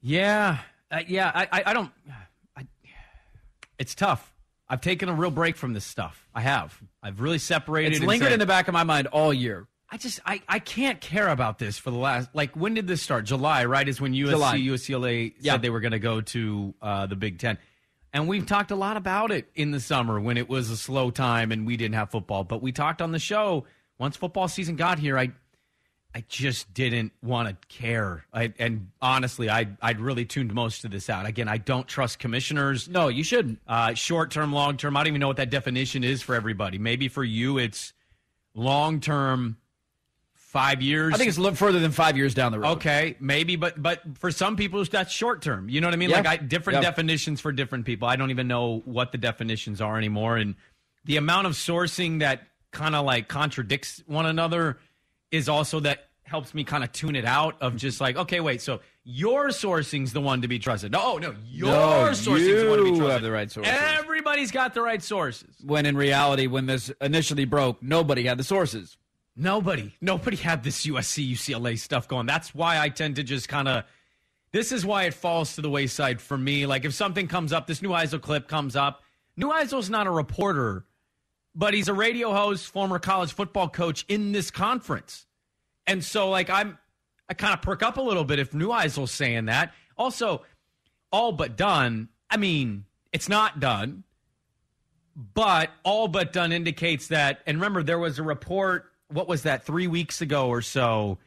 Yeah, 0.00 0.58
uh, 0.90 1.00
yeah. 1.06 1.30
I, 1.34 1.48
I, 1.52 1.62
I 1.66 1.72
don't. 1.72 1.90
I, 2.56 2.66
it's 3.78 3.94
tough. 3.94 4.32
I've 4.68 4.80
taken 4.80 5.08
a 5.08 5.14
real 5.14 5.30
break 5.30 5.56
from 5.56 5.72
this 5.72 5.84
stuff. 5.84 6.26
I 6.34 6.40
have. 6.40 6.80
I've 7.02 7.20
really 7.20 7.38
separated. 7.38 7.92
It's 7.96 8.04
lingered 8.04 8.26
said- 8.26 8.32
in 8.34 8.38
the 8.40 8.46
back 8.46 8.68
of 8.68 8.74
my 8.74 8.84
mind 8.84 9.06
all 9.08 9.32
year. 9.32 9.66
I 9.92 9.96
just 9.96 10.20
I, 10.24 10.40
I 10.48 10.60
can't 10.60 11.00
care 11.00 11.28
about 11.28 11.58
this 11.58 11.76
for 11.76 11.90
the 11.90 11.96
last 11.98 12.28
like 12.32 12.54
when 12.54 12.74
did 12.74 12.86
this 12.86 13.02
start? 13.02 13.24
July, 13.24 13.64
right? 13.64 13.88
Is 13.88 14.00
when 14.00 14.12
USC 14.12 14.30
July. 14.30 14.56
UCLA 14.58 15.34
Yeah. 15.40 15.54
said 15.54 15.62
they 15.62 15.70
were 15.70 15.80
going 15.80 15.90
to 15.92 15.98
go 15.98 16.20
to 16.20 16.74
uh, 16.80 17.06
the 17.06 17.16
Big 17.16 17.40
Ten, 17.40 17.58
and 18.12 18.28
we've 18.28 18.46
talked 18.46 18.70
a 18.70 18.76
lot 18.76 18.96
about 18.96 19.32
it 19.32 19.48
in 19.56 19.72
the 19.72 19.80
summer 19.80 20.20
when 20.20 20.36
it 20.36 20.48
was 20.48 20.70
a 20.70 20.76
slow 20.76 21.10
time 21.10 21.50
and 21.50 21.66
we 21.66 21.76
didn't 21.76 21.96
have 21.96 22.10
football. 22.10 22.44
But 22.44 22.62
we 22.62 22.70
talked 22.70 23.02
on 23.02 23.10
the 23.10 23.18
show 23.18 23.64
once 23.98 24.16
football 24.16 24.46
season 24.46 24.76
got 24.76 25.00
here. 25.00 25.18
I 25.18 25.32
I 26.14 26.24
just 26.28 26.74
didn't 26.74 27.12
want 27.22 27.48
to 27.48 27.68
care. 27.68 28.24
I, 28.32 28.52
and 28.58 28.88
honestly, 29.00 29.48
I 29.48 29.68
I'd 29.80 30.00
really 30.00 30.24
tuned 30.24 30.52
most 30.52 30.84
of 30.84 30.90
this 30.90 31.08
out. 31.08 31.24
Again, 31.26 31.46
I 31.48 31.58
don't 31.58 31.86
trust 31.86 32.18
commissioners. 32.18 32.88
No, 32.88 33.08
you 33.08 33.22
shouldn't. 33.22 33.60
Uh, 33.66 33.94
short 33.94 34.30
term, 34.32 34.52
long 34.52 34.76
term. 34.76 34.96
I 34.96 35.00
don't 35.00 35.08
even 35.08 35.20
know 35.20 35.28
what 35.28 35.36
that 35.36 35.50
definition 35.50 36.02
is 36.02 36.20
for 36.20 36.34
everybody. 36.34 36.78
Maybe 36.78 37.06
for 37.08 37.22
you, 37.22 37.58
it's 37.58 37.92
long 38.54 38.98
term, 39.00 39.56
five 40.34 40.82
years. 40.82 41.14
I 41.14 41.16
think 41.16 41.28
it's 41.28 41.38
a 41.38 41.40
little 41.40 41.54
further 41.54 41.78
than 41.78 41.92
five 41.92 42.16
years 42.16 42.34
down 42.34 42.50
the 42.50 42.58
road. 42.58 42.78
Okay, 42.78 43.14
maybe, 43.20 43.54
but 43.54 43.80
but 43.80 44.00
for 44.18 44.32
some 44.32 44.56
people 44.56 44.84
that's 44.84 45.12
short 45.12 45.42
term. 45.42 45.68
You 45.68 45.80
know 45.80 45.86
what 45.86 45.94
I 45.94 45.96
mean? 45.96 46.10
Yeah. 46.10 46.16
Like 46.16 46.26
I, 46.26 46.36
different 46.38 46.78
Yeah. 46.82 46.90
definitions 46.90 47.40
for 47.40 47.52
different 47.52 47.84
people. 47.86 48.08
I 48.08 48.16
don't 48.16 48.30
even 48.30 48.48
know 48.48 48.82
what 48.84 49.12
the 49.12 49.18
definitions 49.18 49.80
are 49.80 49.96
anymore, 49.96 50.36
and 50.38 50.56
the 51.04 51.18
amount 51.18 51.46
of 51.46 51.52
sourcing 51.52 52.18
that 52.18 52.42
kind 52.72 52.96
of 52.96 53.04
like 53.04 53.28
contradicts 53.28 54.02
one 54.06 54.26
another 54.26 54.78
is 55.30 55.48
also 55.48 55.80
that 55.80 56.06
helps 56.22 56.54
me 56.54 56.62
kind 56.62 56.84
of 56.84 56.92
tune 56.92 57.16
it 57.16 57.24
out 57.24 57.56
of 57.60 57.76
just 57.76 58.00
like 58.00 58.16
okay, 58.16 58.40
wait, 58.40 58.60
so 58.60 58.80
your 59.04 59.48
sourcing's 59.48 60.12
the 60.12 60.20
one 60.20 60.42
to 60.42 60.48
be 60.48 60.58
trusted. 60.58 60.92
No, 60.92 61.00
oh 61.02 61.18
no, 61.18 61.34
your 61.48 61.72
No, 61.72 62.08
sourcing's 62.12 62.62
the 62.62 62.68
one 62.68 62.78
to 62.78 62.84
be 62.84 62.90
trusted. 62.90 63.10
have 63.12 63.22
the 63.22 63.30
right 63.30 63.50
sources. 63.50 63.72
Everybody's 63.76 64.50
got 64.50 64.74
the 64.74 64.82
right 64.82 65.02
sources. 65.02 65.56
When 65.64 65.86
in 65.86 65.96
reality, 65.96 66.46
when 66.46 66.66
this 66.66 66.92
initially 67.00 67.44
broke, 67.46 67.82
nobody 67.82 68.24
had 68.24 68.38
the 68.38 68.44
sources. 68.44 68.96
Nobody, 69.36 69.94
nobody 70.00 70.36
had 70.36 70.62
this 70.62 70.86
USC 70.86 71.32
UCLA 71.32 71.78
stuff 71.78 72.06
going. 72.08 72.26
That's 72.26 72.54
why 72.54 72.78
I 72.78 72.88
tend 72.90 73.16
to 73.16 73.22
just 73.22 73.48
kind 73.48 73.68
of. 73.68 73.84
This 74.52 74.72
is 74.72 74.84
why 74.84 75.04
it 75.04 75.14
falls 75.14 75.54
to 75.54 75.62
the 75.62 75.70
wayside 75.70 76.20
for 76.20 76.36
me. 76.36 76.66
Like 76.66 76.84
if 76.84 76.92
something 76.92 77.26
comes 77.28 77.52
up, 77.52 77.66
this 77.66 77.80
Neuheisel 77.80 78.20
clip 78.20 78.48
comes 78.48 78.74
up. 78.76 79.02
Neuheisel's 79.38 79.88
not 79.88 80.06
a 80.06 80.10
reporter, 80.10 80.84
but 81.54 81.74
he's 81.74 81.88
a 81.88 81.94
radio 81.94 82.32
host, 82.32 82.66
former 82.66 82.98
college 82.98 83.32
football 83.32 83.68
coach 83.68 84.04
in 84.08 84.32
this 84.32 84.50
conference, 84.50 85.26
and 85.86 86.04
so 86.04 86.30
like 86.30 86.48
I'm, 86.50 86.78
I 87.28 87.34
kind 87.34 87.54
of 87.54 87.62
perk 87.62 87.82
up 87.82 87.96
a 87.96 88.02
little 88.02 88.24
bit 88.24 88.38
if 88.38 88.52
Neuheisel's 88.52 89.10
saying 89.12 89.46
that. 89.46 89.72
Also, 89.96 90.42
all 91.12 91.32
but 91.32 91.56
done. 91.56 92.08
I 92.30 92.36
mean, 92.36 92.84
it's 93.12 93.28
not 93.28 93.60
done 93.60 94.04
but 95.34 95.70
all 95.82 96.08
but 96.08 96.32
done 96.32 96.52
indicates 96.52 97.08
that 97.08 97.40
and 97.46 97.58
remember 97.58 97.82
there 97.82 97.98
was 97.98 98.18
a 98.18 98.22
report 98.22 98.92
what 99.08 99.28
was 99.28 99.42
that 99.42 99.66
three 99.66 99.86
weeks 99.88 100.20
ago 100.20 100.48
or 100.48 100.62
so 100.62 101.18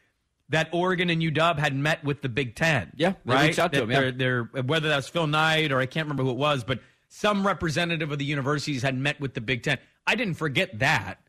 that 0.49 0.69
oregon 0.71 1.09
and 1.09 1.21
uw 1.21 1.59
had 1.59 1.75
met 1.75 2.03
with 2.03 2.21
the 2.21 2.29
big 2.29 2.55
ten 2.55 2.91
Yeah, 2.95 3.13
they 3.25 3.33
right 3.33 3.47
reached 3.47 3.59
out 3.59 3.73
to 3.73 3.81
That 3.81 3.87
them, 3.87 3.91
yeah. 3.91 4.11
they're, 4.17 4.43
they're- 4.53 4.63
whether 4.63 4.87
that 4.87 4.95
was 4.95 5.09
phil 5.09 5.27
knight 5.27 5.71
or 5.71 5.79
i 5.79 5.85
can't 5.85 6.05
remember 6.07 6.23
who 6.23 6.29
it 6.31 6.37
was 6.37 6.63
but 6.63 6.79
some 7.09 7.45
representative 7.45 8.09
of 8.11 8.17
the 8.19 8.25
universities 8.25 8.81
had 8.81 8.97
met 8.97 9.19
with 9.19 9.33
the 9.33 9.41
big 9.41 9.63
ten 9.63 9.77
i 10.07 10.15
didn't 10.15 10.35
forget 10.35 10.77
that. 10.79 11.19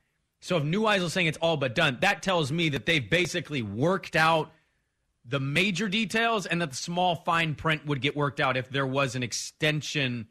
So 0.40 0.59
if 0.59 0.62
Neuheisel 0.62 1.11
saying 1.11 1.26
it's 1.26 1.38
all 1.38 1.57
but 1.57 1.75
done 1.75 1.99
that 2.00 2.23
tells 2.23 2.52
me 2.52 2.69
that 2.71 2.87
they've 2.87 3.09
basically 3.09 3.62
worked 3.62 4.16
out 4.16 4.52
the 5.25 5.40
major 5.40 5.88
details 5.88 6.45
and 6.47 6.61
that 6.61 6.71
the 6.71 6.76
small 6.76 7.16
fine 7.16 7.54
print 7.54 7.87
would 7.87 8.02
get 8.02 8.14
worked 8.14 8.40
out 8.40 8.57
if 8.57 8.69
there 8.69 8.87
was 8.87 9.14
an 9.16 9.23
extension 9.23 10.28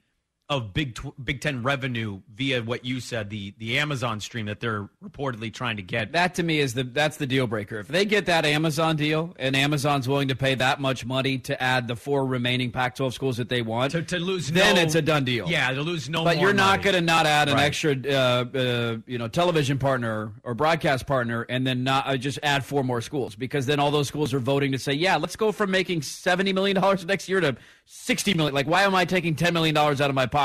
of 0.50 0.74
Big 0.74 0.94
Tw- 0.96 1.14
Big 1.24 1.40
Ten 1.42 1.64
revenue 1.64 2.22
via 2.36 2.62
what 2.62 2.84
you 2.84 3.00
said 3.00 3.30
the 3.30 3.54
the 3.60 3.80
Amazon 3.80 4.20
stream 4.20 4.46
that 4.48 4.60
they're 4.60 4.90
reportedly 5.04 5.52
trying 5.52 5.78
to 5.78 5.82
get. 5.82 6.12
That 6.12 6.36
to 6.36 6.44
me 6.44 6.60
is 6.60 6.74
the 6.74 6.84
that's 6.84 7.18
the 7.18 7.26
deal 7.26 7.48
breaker. 7.48 7.80
If 7.80 7.88
they 7.88 8.04
get 8.06 8.26
that 8.26 8.46
Amazon 8.46 8.98
deal 8.98 9.34
and 9.40 9.56
Amazon's 9.56 10.08
willing 10.08 10.28
to 10.28 10.36
pay 10.36 10.54
that 10.56 10.80
much 10.82 11.06
money 11.06 11.38
to 11.40 11.64
add 11.64 11.88
the 11.88 11.96
four 11.96 12.26
remaining 12.26 12.72
Pac-12 12.72 13.14
schools 13.14 13.38
that 13.38 13.48
they 13.50 13.62
want, 13.62 13.92
to, 13.94 14.02
to 14.04 14.20
lose 14.20 14.52
then 14.52 14.76
no- 14.76 14.82
it's 14.82 14.96
a 14.96 15.02
done 15.02 15.24
deal. 15.24 15.50
Yeah, 15.50 15.72
to 15.72 15.82
lose 15.82 16.10
no. 16.10 16.24
but 16.26 16.38
you're 16.40 16.54
not 16.54 16.82
going 16.84 16.96
to 16.96 17.02
not 17.02 17.26
add 17.26 17.48
an 17.48 17.56
Right. 17.56 17.64
extra, 17.66 17.96
uh, 18.06 18.46
uh, 18.58 18.98
you 19.08 19.18
know, 19.18 19.28
television 19.30 19.80
partner 19.80 20.34
or 20.44 20.54
broadcast 20.54 21.08
partner, 21.08 21.44
and 21.50 21.66
then 21.66 21.84
not 21.84 22.06
uh, 22.06 22.18
just 22.18 22.38
add 22.44 22.64
four 22.66 22.84
more 22.84 23.02
schools 23.02 23.36
because 23.36 23.66
then 23.66 23.80
all 23.80 23.92
those 23.92 24.08
schools 24.10 24.34
are 24.34 24.40
voting 24.40 24.72
to 24.74 24.78
say, 24.80 24.94
yeah, 24.94 25.16
let's 25.16 25.36
go 25.38 25.52
from 25.52 25.72
making 25.72 26.02
seventy 26.04 26.52
million 26.54 26.76
dollars 26.80 27.06
next 27.06 27.28
year 27.30 27.40
to 27.40 27.56
sixty 27.86 28.34
million. 28.36 28.54
Like, 28.54 28.68
why 28.68 28.84
am 28.84 28.94
I 28.94 29.06
taking 29.06 29.36
ten 29.36 29.54
million 29.54 29.74
dollars 29.74 30.00
out 30.02 30.10
of 30.10 30.16
my 30.16 30.26
pocket 30.28 30.43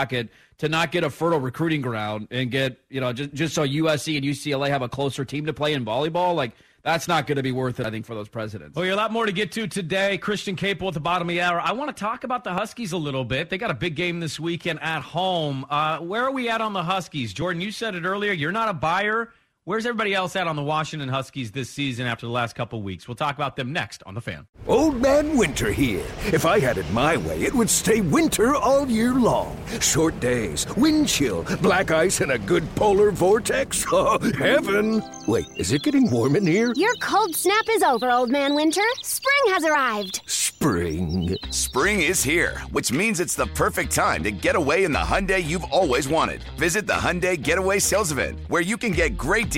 to 0.59 0.69
not 0.69 0.93
get 0.93 1.05
a 1.05 1.11
fertile 1.11 1.41
recruiting 1.41 1.81
ground 1.81 2.29
and 2.31 2.51
get, 2.51 2.79
you 2.89 3.01
know, 3.01 3.13
just 3.13 3.33
just 3.33 3.55
so 3.55 3.67
USC 3.67 4.17
and 4.17 4.25
UCLA 4.25 4.69
have 4.69 4.83
a 4.83 4.89
closer 4.89 5.25
team 5.25 5.47
to 5.47 5.53
play 5.53 5.73
in 5.73 5.85
volleyball? 5.85 6.35
Like, 6.35 6.53
that's 6.83 7.09
not 7.09 7.27
going 7.27 7.37
to 7.37 7.43
be 7.43 7.53
worth 7.53 7.81
it. 7.81 7.87
I 7.87 7.91
think 7.91 8.07
for 8.07 8.15
those 8.15 8.29
presidents. 8.29 8.77
Well, 8.77 8.93
a 8.93 8.95
lot 8.95 9.13
more 9.13 9.27
to 9.27 9.33
get 9.33 9.53
to 9.53 9.67
today. 9.67 10.17
Christian 10.19 10.57
Caple 10.57 10.89
at 10.89 10.95
the 10.95 11.01
bottom 11.01 11.29
of 11.29 11.35
the 11.35 11.41
hour. 11.41 11.61
I 11.61 11.73
want 11.73 11.95
to 11.95 12.01
talk 12.01 12.25
about 12.25 12.45
the 12.45 12.53
Huskies 12.53 12.93
a 12.93 12.97
little 12.97 13.25
bit. 13.25 13.51
They 13.51 13.59
got 13.59 13.71
a 13.71 13.75
big 13.75 13.95
game 13.95 14.21
this 14.21 14.39
weekend 14.39 14.81
at 14.83 15.03
home. 15.03 15.67
Uh, 15.69 15.99
where 15.99 16.23
are 16.23 16.31
we 16.31 16.49
at 16.49 16.61
on 16.61 16.73
the 16.73 16.83
Huskies? 16.83 17.33
Jordan, 17.33 17.61
you 17.61 17.73
said 17.73 17.95
it 17.95 18.05
earlier. 18.05 18.33
You're 18.33 18.53
not 18.53 18.69
a 18.69 18.75
buyer. 18.75 19.33
Where's 19.69 19.85
everybody 19.85 20.15
else 20.15 20.35
at 20.35 20.47
on 20.47 20.57
the 20.57 20.63
Washington 20.63 21.11
Huskies 21.11 21.53
this 21.53 21.69
season 21.69 22.07
after 22.07 22.25
the 22.25 22.33
last 22.33 22.55
couple 22.55 22.81
weeks? 22.81 23.07
We'll 23.07 23.17
talk 23.17 23.35
about 23.35 23.55
them 23.55 23.71
next 23.71 24.03
on 24.07 24.15
the 24.15 24.21
fan. 24.23 24.47
Old 24.67 24.99
Man 24.99 25.37
Winter 25.37 25.71
here. 25.71 26.07
If 26.33 26.47
I 26.47 26.59
had 26.59 26.79
it 26.79 26.91
my 26.91 27.19
way, 27.19 27.43
it 27.43 27.53
would 27.53 27.69
stay 27.69 28.01
winter 28.01 28.55
all 28.55 28.89
year 28.89 29.13
long. 29.13 29.59
Short 29.81 30.19
days, 30.21 30.67
wind 30.79 31.07
chill, 31.07 31.45
black 31.61 31.91
ice, 31.91 32.23
and 32.23 32.33
a 32.33 32.39
good 32.39 32.65
polar 32.77 33.11
vortex. 33.11 33.85
Oh, 34.01 34.19
heaven! 34.39 35.03
Wait, 35.27 35.45
is 35.57 35.73
it 35.73 35.83
getting 35.83 36.11
warm 36.11 36.37
in 36.37 36.47
here? 36.47 36.73
Your 36.75 36.95
cold 37.03 37.35
snap 37.35 37.65
is 37.69 37.83
over, 37.83 38.11
Old 38.11 38.31
Man 38.31 38.55
Winter. 38.55 38.83
Spring 39.03 39.55
has 39.55 39.65
arrived. 39.65 40.23
Spring. 40.27 41.37
Spring 41.51 42.03
is 42.03 42.23
here, 42.23 42.59
which 42.71 42.91
means 42.91 43.21
it's 43.21 43.35
the 43.35 43.47
perfect 43.49 43.95
time 43.95 44.23
to 44.25 44.31
get 44.31 44.57
away 44.57 44.85
in 44.85 44.93
the 44.93 44.99
Hyundai 44.99 45.43
you've 45.43 45.65
always 45.65 46.09
wanted. 46.09 46.43
Visit 46.59 46.87
the 46.87 46.93
Hyundai 46.95 47.41
Getaway 47.41 47.79
Sales 47.79 48.13
Event, 48.13 48.41
where 48.49 48.63
you 48.63 48.77
can 48.77 48.91
get 48.91 49.17
great 49.17 49.51
deals 49.51 49.58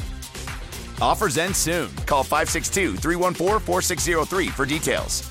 Offers 1.01 1.37
end 1.37 1.55
soon. 1.55 1.89
Call 2.05 2.23
562 2.23 2.95
314 2.97 3.59
4603 3.59 4.47
for 4.49 4.65
details. 4.65 5.30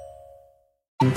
This 1.01 1.15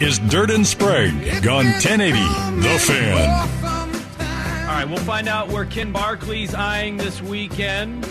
is 0.00 0.18
Dirt 0.18 0.50
and 0.50 0.66
Sprague 0.66 1.46
on 1.48 1.64
1080 1.64 2.12
The 2.60 2.78
Fan. 2.78 3.30
All 4.68 4.76
right, 4.76 4.84
we'll 4.86 4.98
find 4.98 5.28
out 5.28 5.48
where 5.48 5.64
Ken 5.64 5.92
Barkley's 5.92 6.54
eyeing 6.54 6.98
this 6.98 7.22
weekend. 7.22 8.04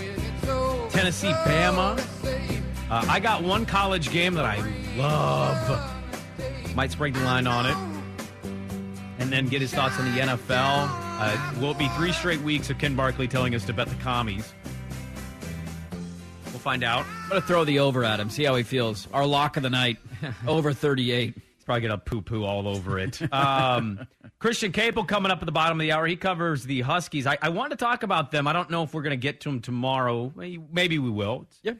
Tennessee, 0.89 1.31
Bama. 1.46 2.03
Uh, 2.89 3.05
I 3.08 3.19
got 3.19 3.43
one 3.43 3.67
college 3.67 4.10
game 4.10 4.34
that 4.34 4.46
I 4.46 4.58
love. 4.98 6.75
Might 6.75 6.91
spread 6.91 7.13
the 7.13 7.19
line 7.19 7.46
on 7.46 7.67
it. 7.67 7.88
And 9.19 9.31
then 9.31 9.47
get 9.47 9.61
his 9.61 9.73
thoughts 9.73 9.99
on 9.99 10.05
the 10.13 10.21
NFL. 10.21 10.88
Uh, 11.19 11.53
will 11.59 11.71
it 11.71 11.77
be 11.77 11.89
three 11.89 12.11
straight 12.13 12.41
weeks 12.41 12.69
of 12.69 12.77
Ken 12.77 12.95
Barkley 12.95 13.27
telling 13.27 13.53
us 13.53 13.65
to 13.65 13.73
bet 13.73 13.88
the 13.88 13.95
commies? 13.95 14.53
We'll 16.45 16.59
find 16.59 16.83
out. 16.83 17.05
I'm 17.23 17.29
going 17.29 17.41
to 17.41 17.47
throw 17.47 17.65
the 17.65 17.79
over 17.79 18.03
at 18.03 18.19
him, 18.19 18.29
see 18.29 18.43
how 18.45 18.55
he 18.55 18.63
feels. 18.63 19.07
Our 19.13 19.25
lock 19.25 19.57
of 19.57 19.63
the 19.63 19.69
night, 19.69 19.97
over 20.47 20.73
38. 20.73 21.35
He's 21.35 21.63
probably 21.65 21.81
going 21.81 21.91
to 21.91 21.97
poo 21.97 22.21
poo 22.21 22.43
all 22.43 22.67
over 22.67 22.97
it. 22.99 23.21
Um, 23.33 24.07
Christian 24.39 24.71
Caple 24.71 25.05
coming 25.07 25.31
up 25.31 25.39
at 25.41 25.45
the 25.45 25.51
bottom 25.51 25.79
of 25.79 25.81
the 25.81 25.91
hour. 25.91 26.07
He 26.07 26.15
covers 26.15 26.63
the 26.63 26.81
Huskies. 26.81 27.27
I, 27.27 27.38
I 27.41 27.49
want 27.49 27.71
to 27.71 27.77
talk 27.77 28.03
about 28.03 28.31
them. 28.31 28.47
I 28.47 28.53
don't 28.53 28.69
know 28.69 28.83
if 28.83 28.93
we're 28.93 29.01
going 29.01 29.11
to 29.11 29.17
get 29.17 29.41
to 29.41 29.49
them 29.49 29.59
tomorrow. 29.59 30.33
Maybe 30.35 30.97
we 30.97 31.09
will. 31.09 31.45
Yeah. 31.61 31.73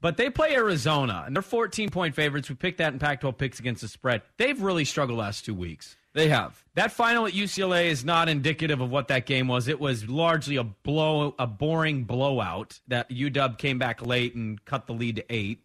But 0.00 0.16
they 0.16 0.30
play 0.30 0.54
Arizona, 0.54 1.24
and 1.26 1.36
they're 1.36 1.42
14 1.42 1.90
point 1.90 2.14
favorites. 2.14 2.48
We 2.48 2.54
picked 2.54 2.78
that 2.78 2.92
in 2.94 2.98
Pac 2.98 3.20
12 3.20 3.36
picks 3.36 3.58
against 3.60 3.82
the 3.82 3.88
spread. 3.88 4.22
They've 4.38 4.60
really 4.60 4.86
struggled 4.86 5.18
last 5.18 5.44
two 5.44 5.54
weeks. 5.54 5.96
They 6.12 6.28
have. 6.28 6.64
That 6.74 6.90
final 6.90 7.26
at 7.26 7.32
UCLA 7.32 7.86
is 7.86 8.04
not 8.04 8.28
indicative 8.28 8.80
of 8.80 8.90
what 8.90 9.08
that 9.08 9.26
game 9.26 9.46
was. 9.46 9.68
It 9.68 9.78
was 9.78 10.08
largely 10.08 10.56
a 10.56 10.64
blow, 10.64 11.34
a 11.38 11.46
boring 11.46 12.04
blowout 12.04 12.80
that 12.88 13.10
UW 13.10 13.56
came 13.58 13.78
back 13.78 14.04
late 14.04 14.34
and 14.34 14.64
cut 14.64 14.86
the 14.86 14.92
lead 14.92 15.16
to 15.16 15.24
eight. 15.32 15.60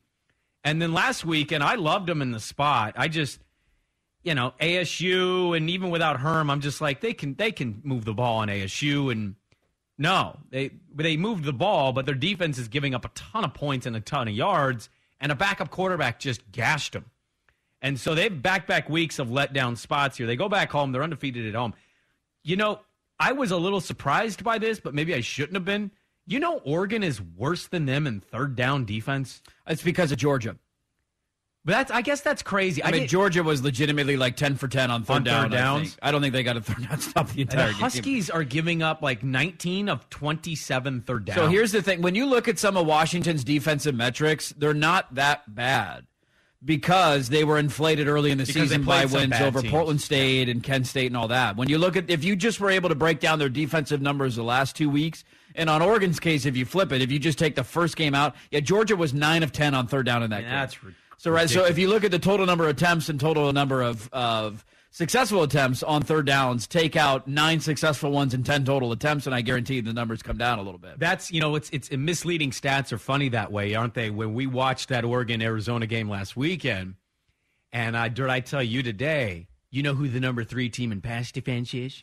And 0.64 0.82
then 0.82 0.94
last 0.94 1.26
week, 1.26 1.52
and 1.52 1.64
I 1.64 1.76
loved 1.76 2.08
them 2.08 2.22
in 2.22 2.32
the 2.32 2.40
spot. 2.40 2.94
I 2.96 3.08
just, 3.08 3.40
you 4.24 4.36
know, 4.36 4.54
ASU, 4.60 5.56
and 5.56 5.70
even 5.70 5.90
without 5.90 6.20
Herm, 6.20 6.50
I'm 6.50 6.62
just 6.62 6.82
like 6.82 7.02
they 7.02 7.14
can 7.14 7.36
they 7.36 7.52
can 7.52 7.82
move 7.84 8.06
the 8.06 8.14
ball 8.14 8.38
on 8.38 8.48
ASU, 8.48 9.12
and 9.12 9.36
no, 9.98 10.40
they 10.50 10.72
they 10.94 11.18
moved 11.18 11.44
the 11.44 11.54
ball, 11.54 11.94
but 11.94 12.08
their 12.08 12.16
defense 12.16 12.58
is 12.58 12.68
giving 12.68 12.96
up 12.96 13.06
a 13.06 13.10
ton 13.10 13.44
of 13.44 13.54
points 13.54 13.86
and 13.86 13.96
a 13.96 14.02
ton 14.02 14.28
of 14.28 14.34
yards, 14.34 14.90
and 15.20 15.32
a 15.32 15.36
backup 15.36 15.70
quarterback 15.70 16.20
just 16.20 16.52
gashed 16.52 16.94
them. 16.94 17.06
And 17.86 18.00
so 18.00 18.16
they've 18.16 18.42
back 18.42 18.66
back 18.66 18.90
weeks 18.90 19.20
of 19.20 19.28
letdown 19.28 19.78
spots 19.78 20.18
here. 20.18 20.26
They 20.26 20.36
go 20.36 20.50
back 20.50 20.72
home, 20.72 20.92
they're 20.92 21.04
undefeated 21.04 21.46
at 21.48 21.54
home. 21.54 21.76
You 22.44 22.56
know, 22.56 22.80
I 23.20 23.34
was 23.34 23.52
a 23.52 23.58
little 23.58 23.80
surprised 23.80 24.44
by 24.44 24.58
this, 24.58 24.80
but 24.80 24.96
maybe 24.96 25.14
I 25.14 25.22
shouldn't 25.22 25.54
have 25.54 25.66
been. 25.66 25.92
You 26.26 26.40
know, 26.40 26.58
Oregon 26.66 27.04
is 27.04 27.22
worse 27.22 27.68
than 27.68 27.86
them 27.86 28.08
in 28.08 28.22
third 28.22 28.56
down 28.56 28.86
defense. 28.86 29.44
It's 29.68 29.84
because 29.84 30.12
of 30.12 30.18
Georgia. 30.18 30.56
But 31.64 31.74
that's 31.74 31.92
I 31.92 32.02
guess 32.02 32.22
that's 32.22 32.42
crazy. 32.42 32.84
I, 32.84 32.88
mean, 32.88 33.02
didn't- 33.02 33.12
Georgia 33.12 33.44
was 33.44 33.62
legitimately 33.62 34.18
like 34.18 34.36
10 34.36 34.56
for 34.56 34.68
10 34.68 34.90
on 34.90 35.04
third 35.04 35.14
On 35.14 35.24
down. 35.24 35.44
third 35.44 35.54
I 35.54 35.62
downs? 35.62 35.90
think. 35.90 36.00
I, 36.02 36.12
don't 36.12 36.22
think 36.24 36.34
they 36.34 36.42
got 36.42 36.58
a 36.58 36.62
third 36.62 36.90
down 36.90 37.00
stop 37.02 37.30
the 37.30 37.42
entire 37.42 37.68
the 37.68 37.74
game. 37.74 37.82
Huskies 37.82 38.32
are 38.32 38.44
giving 38.44 38.82
up 38.82 39.04
like 39.04 39.24
19 39.24 39.90
of 39.90 40.10
27 40.10 41.02
third 41.02 41.26
down. 41.26 41.36
So 41.36 41.48
here's 41.50 41.72
the 41.72 41.84
thing: 41.84 42.02
when 42.02 42.16
you 42.16 42.26
look 42.26 42.48
at 42.48 42.58
some 42.58 42.78
of 42.78 42.88
Washington's 42.88 43.44
defensive 43.44 43.94
metrics, 43.94 44.56
they're 44.58 44.74
not 44.74 45.14
that 45.14 45.54
bad 45.54 46.08
because 46.66 47.30
they 47.30 47.44
were 47.44 47.60
inflated 47.60 48.08
early 48.08 48.32
in 48.32 48.40
the 48.40 48.46
Because 48.46 48.70
season 48.70 48.84
by 48.84 49.06
wins 49.06 49.40
over 49.40 49.62
teams. 49.62 49.72
Portland 49.72 50.02
State 50.02 50.50
and 50.50 50.64
Kent 50.64 50.88
State 50.88 51.08
and 51.08 51.16
all 51.16 51.28
that. 51.28 51.56
When 51.56 51.70
you 51.70 51.78
look 51.78 51.96
at 51.96 52.10
if 52.10 52.24
you 52.24 52.36
just 52.36 52.60
were 52.60 52.72
able 52.72 52.90
to 52.90 52.96
break 52.96 53.20
down 53.20 53.38
their 53.40 53.50
defensive 53.50 54.02
numbers 54.02 54.36
the 54.36 54.44
last 54.44 54.76
two 54.76 54.90
weeks, 54.90 55.24
and 55.54 55.70
on 55.70 55.82
Oregon's 55.82 56.20
case, 56.20 56.46
if 56.46 56.58
you 56.58 56.66
flip 56.66 56.92
it, 56.92 57.02
if 57.02 57.12
you 57.12 57.20
just 57.20 57.38
take 57.38 57.56
the 57.56 57.64
first 57.64 57.96
game 57.96 58.16
out, 58.16 58.36
yeah, 58.50 58.60
Georgia 58.60 58.96
was 58.96 59.14
nine 59.14 59.44
of 59.44 59.52
ten 59.52 59.76
on 59.76 59.88
third 59.88 60.06
down 60.06 60.24
in 60.24 60.32
that 60.32 60.42
game. 60.42 60.50
That's 60.50 60.78
so 61.18 61.32
right. 61.32 61.50
So 61.50 61.66
if 61.66 61.78
you 61.78 61.88
look 61.88 62.04
at 62.04 62.12
the 62.12 62.20
total 62.20 62.46
number 62.46 62.64
of 62.66 62.72
attempts 62.72 63.10
and 63.10 63.20
total 63.20 63.54
number 63.54 63.82
of 63.82 64.10
of 64.12 64.66
successful 64.96 65.44
attempts 65.44 65.84
on 65.84 66.02
third 66.02 66.26
downs, 66.26 66.68
take 66.68 66.96
out 66.96 67.28
nine 67.28 67.60
successful 67.60 68.12
ones 68.12 68.34
and 68.34 68.46
ten 68.46 68.64
total 68.64 68.94
attempts, 68.94 69.26
and 69.26 69.36
I 69.36 69.42
guarantee 69.42 69.82
the 69.82 69.92
numbers 69.92 70.24
come 70.24 70.38
down 70.38 70.58
a 70.58 70.62
little 70.62 70.80
bit. 70.80 70.98
That's 70.98 71.32
you 71.32 71.42
know 71.42 71.56
it's 71.56 71.70
it's 71.72 71.92
misleading 71.92 72.52
stats 72.52 72.94
are 72.94 72.98
funny 72.98 73.28
that 73.30 73.52
way, 73.52 73.76
aren't 73.76 73.94
they? 73.94 74.10
When 74.10 74.34
we 74.34 74.48
watched 74.48 74.90
that 74.90 75.04
Oregon 75.04 75.42
Arizona 75.42 75.86
game 75.86 76.10
last 76.10 76.38
weekend, 76.38 76.96
and 77.74 77.98
I 77.98 78.08
did 78.08 78.30
I 78.30 78.40
tell 78.40 78.64
you 78.64 78.82
today, 78.84 79.48
you 79.70 79.84
know 79.84 79.94
who 79.96 80.08
the 80.08 80.22
number 80.22 80.46
three 80.46 80.70
team 80.70 80.94
in 80.94 81.02
pass 81.02 81.32
defense 81.32 81.74
is? 81.74 82.02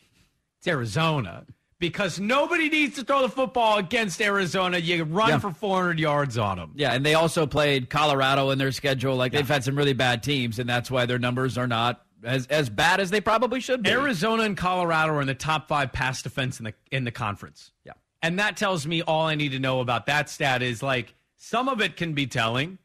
It's 0.59 0.67
Arizona. 0.67 1.45
Because 1.79 2.17
nobody 2.17 2.69
needs 2.69 2.95
to 2.95 3.03
throw 3.03 3.23
the 3.23 3.27
football 3.29 3.77
against 3.77 4.21
Arizona. 4.21 4.77
You 4.77 5.03
run 5.03 5.29
Yeah. 5.29 5.39
for 5.39 5.51
400 5.51 5.99
yards 5.99 6.37
on 6.37 6.57
them. 6.57 6.71
Yeah, 6.75 6.93
and 6.93 7.05
they 7.05 7.13
also 7.15 7.45
played 7.45 7.89
Colorado 7.89 8.51
in 8.51 8.57
their 8.57 8.71
schedule. 8.71 9.17
Like 9.17 9.33
they've 9.33 9.45
had 9.45 9.65
some 9.65 9.75
really 9.75 9.91
bad 9.91 10.23
teams, 10.23 10.59
and 10.59 10.69
that's 10.69 10.89
why 10.89 11.05
their 11.05 11.19
numbers 11.19 11.57
are 11.57 11.67
not 11.67 12.02
as 12.23 12.47
as 12.47 12.69
bad 12.69 12.99
as 12.99 13.09
they 13.09 13.21
probably 13.21 13.59
should 13.59 13.83
be. 13.83 13.89
Arizona 13.89 14.43
and 14.43 14.57
Colorado 14.57 15.13
are 15.13 15.21
in 15.21 15.27
the 15.27 15.35
top 15.35 15.67
five 15.67 15.91
pass 15.91 16.21
defense 16.21 16.59
in 16.59 16.65
the 16.65 16.73
in 16.91 17.03
the 17.03 17.11
conference. 17.11 17.71
Yeah. 17.85 17.93
And 18.21 18.39
that 18.39 18.55
tells 18.57 18.87
me 18.87 19.01
all 19.01 19.27
I 19.27 19.35
need 19.35 19.51
to 19.51 19.59
know 19.59 19.81
about 19.81 20.05
that 20.05 20.29
stat 20.29 20.61
is 20.61 20.81
like 20.81 21.13
some 21.35 21.67
of 21.67 21.81
it 21.81 21.97
can 21.97 22.13
be 22.13 22.25
telling, 22.25 22.77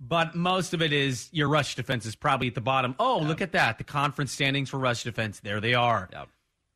but 0.00 0.34
most 0.34 0.74
of 0.74 0.82
it 0.82 0.92
is 0.92 1.28
your 1.32 1.48
rush 1.48 1.76
defense 1.76 2.06
is 2.06 2.16
probably 2.16 2.48
at 2.48 2.54
the 2.54 2.60
bottom. 2.60 2.96
Oh, 2.98 3.18
look 3.18 3.40
at 3.40 3.52
that. 3.52 3.78
The 3.78 3.84
conference 3.84 4.32
standings 4.32 4.68
for 4.68 4.78
rush 4.78 5.04
defense. 5.04 5.40
There 5.40 5.60
they 5.60 5.74
are. 5.74 6.08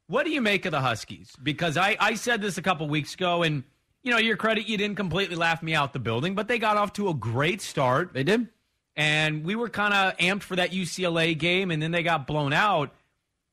What 0.06 0.26
do 0.26 0.30
you 0.30 0.40
make 0.40 0.64
of 0.64 0.72
the 0.72 0.80
Huskies? 0.80 1.32
Because 1.42 1.76
I, 1.76 1.96
I 1.98 2.14
said 2.14 2.40
this 2.40 2.58
a 2.58 2.62
couple 2.62 2.86
weeks 2.88 3.14
ago, 3.14 3.42
and 3.42 3.64
you 4.04 4.12
know, 4.12 4.18
your 4.18 4.36
credit, 4.36 4.68
you 4.68 4.76
didn't 4.76 4.96
completely 4.96 5.34
laugh 5.34 5.62
me 5.62 5.74
out 5.74 5.92
the 5.92 5.98
building, 5.98 6.34
but 6.34 6.46
they 6.46 6.58
got 6.58 6.76
off 6.76 6.92
to 6.94 7.08
a 7.08 7.14
great 7.14 7.62
start. 7.62 8.12
They 8.12 8.22
did. 8.22 8.48
And 8.96 9.44
we 9.44 9.56
were 9.56 9.68
kind 9.68 9.92
of 9.92 10.16
amped 10.18 10.42
for 10.42 10.56
that 10.56 10.70
UCLA 10.70 11.36
game, 11.36 11.70
and 11.70 11.82
then 11.82 11.90
they 11.90 12.02
got 12.02 12.26
blown 12.26 12.52
out. 12.52 12.92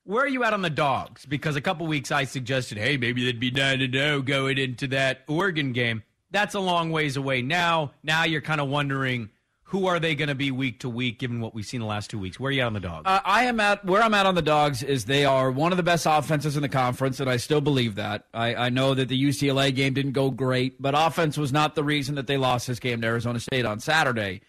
Where 0.03 0.23
are 0.23 0.27
you 0.27 0.43
at 0.43 0.53
on 0.53 0.61
the 0.61 0.69
dogs? 0.69 1.25
Because 1.25 1.55
a 1.55 1.61
couple 1.61 1.87
weeks 1.87 2.11
I 2.11 2.25
suggested, 2.25 2.77
hey, 2.77 2.97
maybe 2.97 3.25
they'd 3.25 3.39
be 3.39 3.51
9 3.51 3.79
to 3.79 3.91
0 3.91 4.21
going 4.21 4.57
into 4.57 4.87
that 4.87 5.21
Oregon 5.27 5.73
game. 5.73 6.03
That's 6.31 6.55
a 6.55 6.59
long 6.59 6.91
ways 6.91 7.17
away 7.17 7.41
now. 7.41 7.91
Now 8.03 8.23
you're 8.23 8.41
kind 8.41 8.61
of 8.61 8.67
wondering 8.69 9.29
who 9.71 9.87
are 9.87 10.01
they 10.01 10.15
going 10.15 10.27
to 10.27 10.35
be 10.35 10.51
week 10.51 10.81
to 10.81 10.89
week 10.89 11.17
given 11.17 11.39
what 11.39 11.55
we've 11.55 11.65
seen 11.65 11.79
the 11.79 11.85
last 11.85 12.09
two 12.09 12.19
weeks? 12.19 12.37
Where 12.37 12.49
are 12.49 12.51
you 12.51 12.59
at 12.59 12.67
on 12.67 12.73
the 12.73 12.81
dogs? 12.81 13.03
Uh, 13.05 13.21
I 13.23 13.45
am 13.45 13.59
at 13.61 13.85
where 13.85 14.01
I'm 14.01 14.13
at 14.13 14.25
on 14.25 14.35
the 14.35 14.41
dogs 14.41 14.83
is 14.83 15.05
they 15.05 15.23
are 15.23 15.49
one 15.49 15.71
of 15.71 15.77
the 15.77 15.83
best 15.83 16.05
offenses 16.05 16.57
in 16.57 16.61
the 16.61 16.67
conference, 16.69 17.21
and 17.21 17.29
I 17.29 17.37
still 17.37 17.61
believe 17.61 17.95
that. 17.95 18.25
I, 18.33 18.53
I 18.53 18.69
know 18.69 18.93
that 18.93 19.07
the 19.07 19.23
UCLA 19.23 19.73
game 19.73 19.93
didn't 19.93 20.11
go 20.11 20.29
great, 20.29 20.81
but 20.81 20.93
offense 20.93 21.37
was 21.37 21.53
not 21.53 21.75
the 21.75 21.85
reason 21.85 22.15
that 22.15 22.27
they 22.27 22.35
lost 22.35 22.67
this 22.67 22.79
game 22.79 22.99
to 22.99 23.07
Arizona 23.07 23.39
State 23.39 23.65
on 23.65 23.79
Saturday. 23.79 24.41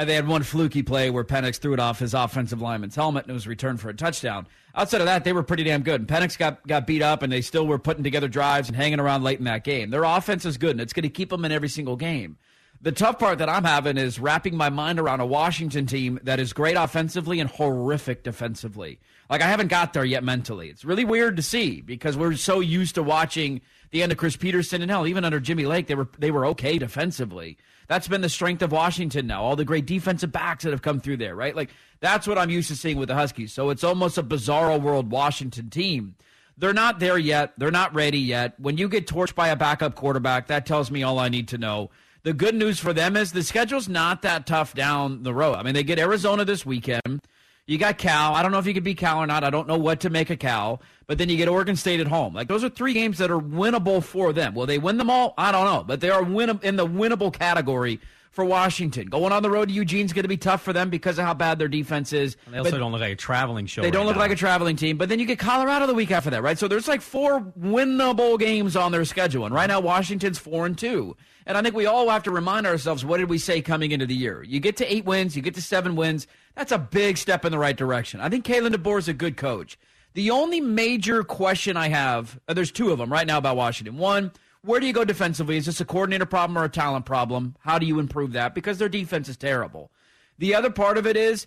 Uh, 0.00 0.04
they 0.06 0.14
had 0.14 0.26
one 0.26 0.42
fluky 0.42 0.82
play 0.82 1.10
where 1.10 1.24
Penix 1.24 1.58
threw 1.58 1.74
it 1.74 1.78
off 1.78 1.98
his 1.98 2.14
offensive 2.14 2.62
lineman's 2.62 2.96
helmet 2.96 3.24
and 3.24 3.30
it 3.32 3.34
was 3.34 3.46
returned 3.46 3.82
for 3.82 3.90
a 3.90 3.94
touchdown. 3.94 4.46
Outside 4.74 5.02
of 5.02 5.06
that, 5.06 5.24
they 5.24 5.34
were 5.34 5.42
pretty 5.42 5.62
damn 5.62 5.82
good. 5.82 6.00
And 6.00 6.08
Penix 6.08 6.38
got, 6.38 6.66
got 6.66 6.86
beat 6.86 7.02
up, 7.02 7.22
and 7.22 7.30
they 7.30 7.42
still 7.42 7.66
were 7.66 7.78
putting 7.78 8.02
together 8.02 8.26
drives 8.26 8.68
and 8.68 8.76
hanging 8.76 8.98
around 8.98 9.24
late 9.24 9.40
in 9.40 9.44
that 9.44 9.62
game. 9.62 9.90
Their 9.90 10.04
offense 10.04 10.46
is 10.46 10.56
good, 10.56 10.70
and 10.70 10.80
it's 10.80 10.94
going 10.94 11.02
to 11.02 11.10
keep 11.10 11.28
them 11.28 11.44
in 11.44 11.52
every 11.52 11.68
single 11.68 11.96
game. 11.96 12.38
The 12.80 12.92
tough 12.92 13.18
part 13.18 13.36
that 13.38 13.50
I'm 13.50 13.64
having 13.64 13.98
is 13.98 14.18
wrapping 14.18 14.56
my 14.56 14.70
mind 14.70 14.98
around 14.98 15.20
a 15.20 15.26
Washington 15.26 15.84
team 15.84 16.18
that 16.22 16.40
is 16.40 16.54
great 16.54 16.76
offensively 16.76 17.38
and 17.38 17.50
horrific 17.50 18.22
defensively. 18.22 19.00
Like 19.28 19.42
I 19.42 19.48
haven't 19.48 19.68
got 19.68 19.92
there 19.92 20.04
yet 20.06 20.24
mentally. 20.24 20.70
It's 20.70 20.82
really 20.82 21.04
weird 21.04 21.36
to 21.36 21.42
see 21.42 21.82
because 21.82 22.16
we're 22.16 22.36
so 22.36 22.60
used 22.60 22.94
to 22.94 23.02
watching 23.02 23.60
the 23.90 24.02
end 24.02 24.12
of 24.12 24.18
Chris 24.18 24.36
Petersen 24.36 24.80
and 24.80 24.90
hell, 24.90 25.06
even 25.06 25.26
under 25.26 25.40
Jimmy 25.40 25.66
Lake, 25.66 25.88
they 25.88 25.94
were 25.94 26.08
they 26.18 26.30
were 26.30 26.46
okay 26.46 26.78
defensively. 26.78 27.58
That's 27.90 28.06
been 28.06 28.20
the 28.20 28.28
strength 28.28 28.62
of 28.62 28.70
Washington 28.70 29.26
now. 29.26 29.42
All 29.42 29.56
the 29.56 29.64
great 29.64 29.84
defensive 29.84 30.30
backs 30.30 30.62
that 30.62 30.70
have 30.70 30.80
come 30.80 31.00
through 31.00 31.16
there, 31.16 31.34
right? 31.34 31.56
Like 31.56 31.70
that's 31.98 32.24
what 32.24 32.38
I'm 32.38 32.48
used 32.48 32.68
to 32.68 32.76
seeing 32.76 32.98
with 32.98 33.08
the 33.08 33.16
Huskies. 33.16 33.52
So 33.52 33.70
it's 33.70 33.82
almost 33.82 34.16
a 34.16 34.22
bizarro 34.22 34.80
world 34.80 35.10
Washington 35.10 35.70
team. 35.70 36.14
They're 36.56 36.72
not 36.72 37.00
there 37.00 37.18
yet. 37.18 37.52
They're 37.58 37.72
not 37.72 37.92
ready 37.92 38.20
yet. 38.20 38.54
When 38.60 38.78
you 38.78 38.88
get 38.88 39.08
torched 39.08 39.34
by 39.34 39.48
a 39.48 39.56
backup 39.56 39.96
quarterback, 39.96 40.46
that 40.46 40.66
tells 40.66 40.88
me 40.88 41.02
all 41.02 41.18
I 41.18 41.30
need 41.30 41.48
to 41.48 41.58
know. 41.58 41.90
The 42.22 42.32
good 42.32 42.54
news 42.54 42.78
for 42.78 42.92
them 42.92 43.16
is 43.16 43.32
the 43.32 43.42
schedule's 43.42 43.88
not 43.88 44.22
that 44.22 44.46
tough 44.46 44.72
down 44.72 45.24
the 45.24 45.34
road. 45.34 45.56
I 45.56 45.64
mean, 45.64 45.74
they 45.74 45.82
get 45.82 45.98
Arizona 45.98 46.44
this 46.44 46.64
weekend. 46.64 47.22
You 47.70 47.78
got 47.78 47.98
Cal. 47.98 48.34
I 48.34 48.42
don't 48.42 48.50
know 48.50 48.58
if 48.58 48.66
you 48.66 48.74
could 48.74 48.82
beat 48.82 48.98
Cal 48.98 49.18
or 49.22 49.28
not. 49.28 49.44
I 49.44 49.50
don't 49.50 49.68
know 49.68 49.78
what 49.78 50.00
to 50.00 50.10
make 50.10 50.28
of 50.28 50.40
Cal. 50.40 50.82
But 51.06 51.18
then 51.18 51.28
you 51.28 51.36
get 51.36 51.46
Oregon 51.46 51.76
State 51.76 52.00
at 52.00 52.08
home. 52.08 52.34
Like 52.34 52.48
those 52.48 52.64
are 52.64 52.68
three 52.68 52.92
games 52.94 53.18
that 53.18 53.30
are 53.30 53.38
winnable 53.40 54.02
for 54.02 54.32
them. 54.32 54.56
Will 54.56 54.66
they 54.66 54.78
win 54.78 54.96
them 54.96 55.08
all? 55.08 55.34
I 55.38 55.52
don't 55.52 55.64
know. 55.64 55.84
But 55.84 56.00
they 56.00 56.10
are 56.10 56.24
win 56.24 56.58
in 56.64 56.74
the 56.74 56.84
winnable 56.84 57.32
category 57.32 58.00
for 58.32 58.44
Washington. 58.44 59.06
Going 59.06 59.30
on 59.30 59.44
the 59.44 59.50
road 59.50 59.68
to 59.68 59.74
Eugene's 59.74 60.12
going 60.12 60.24
to 60.24 60.28
be 60.28 60.36
tough 60.36 60.62
for 60.62 60.72
them 60.72 60.90
because 60.90 61.16
of 61.20 61.24
how 61.24 61.32
bad 61.34 61.60
their 61.60 61.68
defense 61.68 62.12
is. 62.12 62.36
They 62.50 62.58
also 62.58 62.72
But- 62.72 62.78
don't 62.78 62.90
look 62.90 63.02
like 63.02 63.12
a 63.12 63.16
traveling 63.16 63.66
show. 63.66 63.82
they 63.82 63.90
don't 63.92 64.06
look 64.06 64.16
now. 64.16 64.22
like 64.22 64.32
a 64.32 64.36
traveling 64.36 64.74
team, 64.74 64.96
but 64.96 65.08
then 65.08 65.20
you 65.20 65.26
get 65.26 65.38
Colorado 65.38 65.86
the 65.86 65.94
week 65.94 66.10
after 66.10 66.30
that, 66.30 66.42
right? 66.42 66.58
So 66.58 66.66
there's 66.66 66.88
like 66.88 67.02
four 67.02 67.40
winnable 67.60 68.36
games 68.36 68.74
on 68.74 68.90
their 68.90 69.04
schedule, 69.04 69.46
and 69.46 69.54
right 69.54 69.66
now 69.68 69.78
Washington's 69.78 70.38
four 70.40 70.66
and 70.66 70.76
two. 70.76 71.16
And 71.46 71.56
I 71.56 71.62
think 71.62 71.74
we 71.76 71.86
all 71.86 72.08
have 72.10 72.24
to 72.24 72.30
remind 72.32 72.66
ourselves, 72.66 73.04
what 73.04 73.18
did 73.18 73.28
we 73.30 73.38
say 73.38 73.62
coming 73.62 73.92
into 73.92 74.06
the 74.06 74.14
year? 74.14 74.42
You 74.44 74.58
get 74.60 74.76
to 74.78 74.92
eight 74.92 75.04
wins, 75.04 75.34
you 75.36 75.42
get 75.42 75.54
to 75.54 75.62
seven 75.62 75.94
wins. 75.96 76.26
That's 76.54 76.72
a 76.72 76.78
big 76.78 77.16
step 77.16 77.44
in 77.44 77.52
the 77.52 77.58
right 77.58 77.76
direction. 77.76 78.20
I 78.20 78.28
think 78.28 78.44
Kalen 78.44 78.74
DeBoer 78.74 78.98
is 78.98 79.08
a 79.08 79.12
good 79.14 79.36
coach. 79.36 79.78
The 80.14 80.30
only 80.30 80.60
major 80.60 81.22
question 81.22 81.76
I 81.76 81.88
have, 81.88 82.38
uh, 82.48 82.54
there's 82.54 82.72
two 82.72 82.90
of 82.90 82.98
them 82.98 83.12
right 83.12 83.26
now 83.26 83.38
about 83.38 83.56
Washington. 83.56 83.96
One, 83.96 84.32
where 84.62 84.80
do 84.80 84.86
you 84.86 84.92
go 84.92 85.04
defensively? 85.04 85.56
Is 85.56 85.66
this 85.66 85.80
a 85.80 85.84
coordinator 85.84 86.26
problem 86.26 86.58
or 86.58 86.64
a 86.64 86.68
talent 86.68 87.06
problem? 87.06 87.56
How 87.60 87.78
do 87.78 87.86
you 87.86 87.98
improve 87.98 88.32
that? 88.32 88.54
Because 88.54 88.78
their 88.78 88.88
defense 88.88 89.28
is 89.28 89.36
terrible. 89.36 89.90
The 90.38 90.54
other 90.54 90.70
part 90.70 90.98
of 90.98 91.06
it 91.06 91.16
is, 91.16 91.46